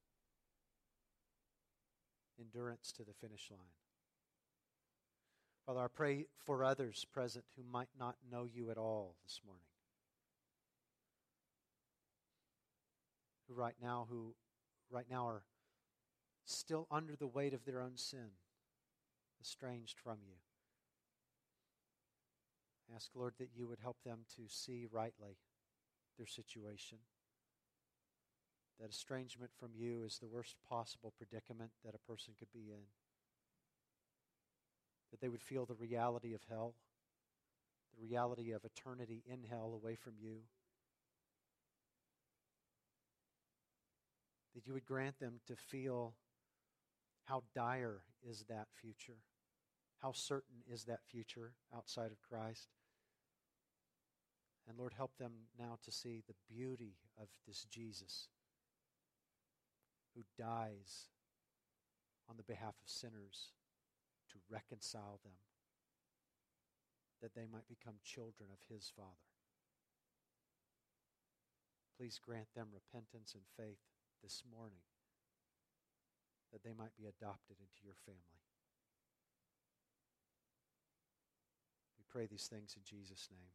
endurance 2.40 2.92
to 2.94 3.04
the 3.04 3.14
finish 3.14 3.50
line. 3.50 3.60
Father, 5.66 5.82
I 5.82 5.88
pray 5.88 6.26
for 6.38 6.64
others 6.64 7.06
present 7.12 7.46
who 7.56 7.64
might 7.64 7.90
not 7.98 8.16
know 8.32 8.46
you 8.52 8.72
at 8.72 8.78
all 8.78 9.16
this 9.24 9.42
morning. 9.46 9.64
Who 13.48 13.54
right 13.54 13.76
now 13.82 14.08
who 14.10 14.34
right 14.90 15.06
now 15.10 15.28
are 15.28 15.44
still 16.46 16.88
under 16.92 17.16
the 17.16 17.28
weight 17.28 17.54
of 17.54 17.66
their 17.66 17.82
own 17.82 17.96
sin, 17.96 18.32
estranged 19.42 20.00
from 20.00 20.18
you. 20.28 20.36
ask, 22.94 23.12
Lord, 23.16 23.36
that 23.40 23.50
you 23.56 23.68
would 23.68 23.80
help 23.80 23.98
them 24.04 24.26
to 24.36 24.42
see 24.48 24.86
rightly 24.92 25.38
their 26.18 26.28
situation 26.28 26.98
that 28.82 28.90
estrangement 28.90 29.52
from 29.60 29.70
you 29.76 30.04
is 30.04 30.18
the 30.18 30.28
worst 30.28 30.56
possible 30.68 31.14
predicament 31.16 31.70
that 31.86 31.94
a 31.94 32.12
person 32.12 32.34
could 32.38 32.52
be 32.52 32.72
in. 32.72 32.82
That 35.12 35.22
they 35.22 35.30
would 35.30 35.42
feel 35.42 35.66
the 35.66 35.76
reality 35.76 36.34
of 36.34 36.42
hell, 36.50 36.74
the 37.96 38.04
reality 38.04 38.52
of 38.52 38.66
eternity 38.66 39.24
in 39.32 39.44
hell 39.48 39.80
away 39.82 39.96
from 39.96 40.14
you. 40.20 40.38
That 44.56 44.66
you 44.66 44.74
would 44.74 44.86
grant 44.86 45.20
them 45.20 45.42
to 45.48 45.56
feel 45.56 46.16
how 47.26 47.44
dire 47.54 48.02
is 48.28 48.46
that 48.50 48.68
future, 48.82 49.20
how 50.02 50.12
certain 50.12 50.64
is 50.68 50.86
that 50.86 51.02
future 51.08 51.52
outside 51.76 52.12
of 52.12 52.22
Christ. 52.22 52.70
And 54.68 54.78
Lord, 54.78 54.94
help 54.98 55.18
them 55.18 55.34
now 55.60 55.78
to 55.86 55.92
see 55.92 56.24
the 56.28 56.36
beauty 56.54 56.96
of 57.20 57.28
this 57.48 57.66
Jesus 57.70 58.28
who 60.16 60.24
dies 60.38 61.10
on 62.30 62.38
the 62.38 62.44
behalf 62.44 62.76
of 62.82 62.88
sinners 62.90 63.52
to 64.32 64.38
reconcile 64.50 65.20
them, 65.24 65.36
that 67.22 67.36
they 67.36 67.46
might 67.52 67.68
become 67.68 67.96
children 68.04 68.50
of 68.52 68.60
his 68.68 68.92
Father. 68.96 69.30
Please 71.98 72.20
grant 72.24 72.48
them 72.56 72.68
repentance 72.74 73.36
and 73.36 73.44
faith 73.56 73.84
this 74.24 74.44
morning, 74.50 74.82
that 76.52 76.64
they 76.64 76.74
might 76.74 76.96
be 76.98 77.06
adopted 77.06 77.58
into 77.60 77.84
your 77.84 78.00
family. 78.06 78.42
We 81.98 82.04
pray 82.10 82.26
these 82.26 82.48
things 82.48 82.76
in 82.76 82.84
Jesus' 82.84 83.30
name. 83.32 83.54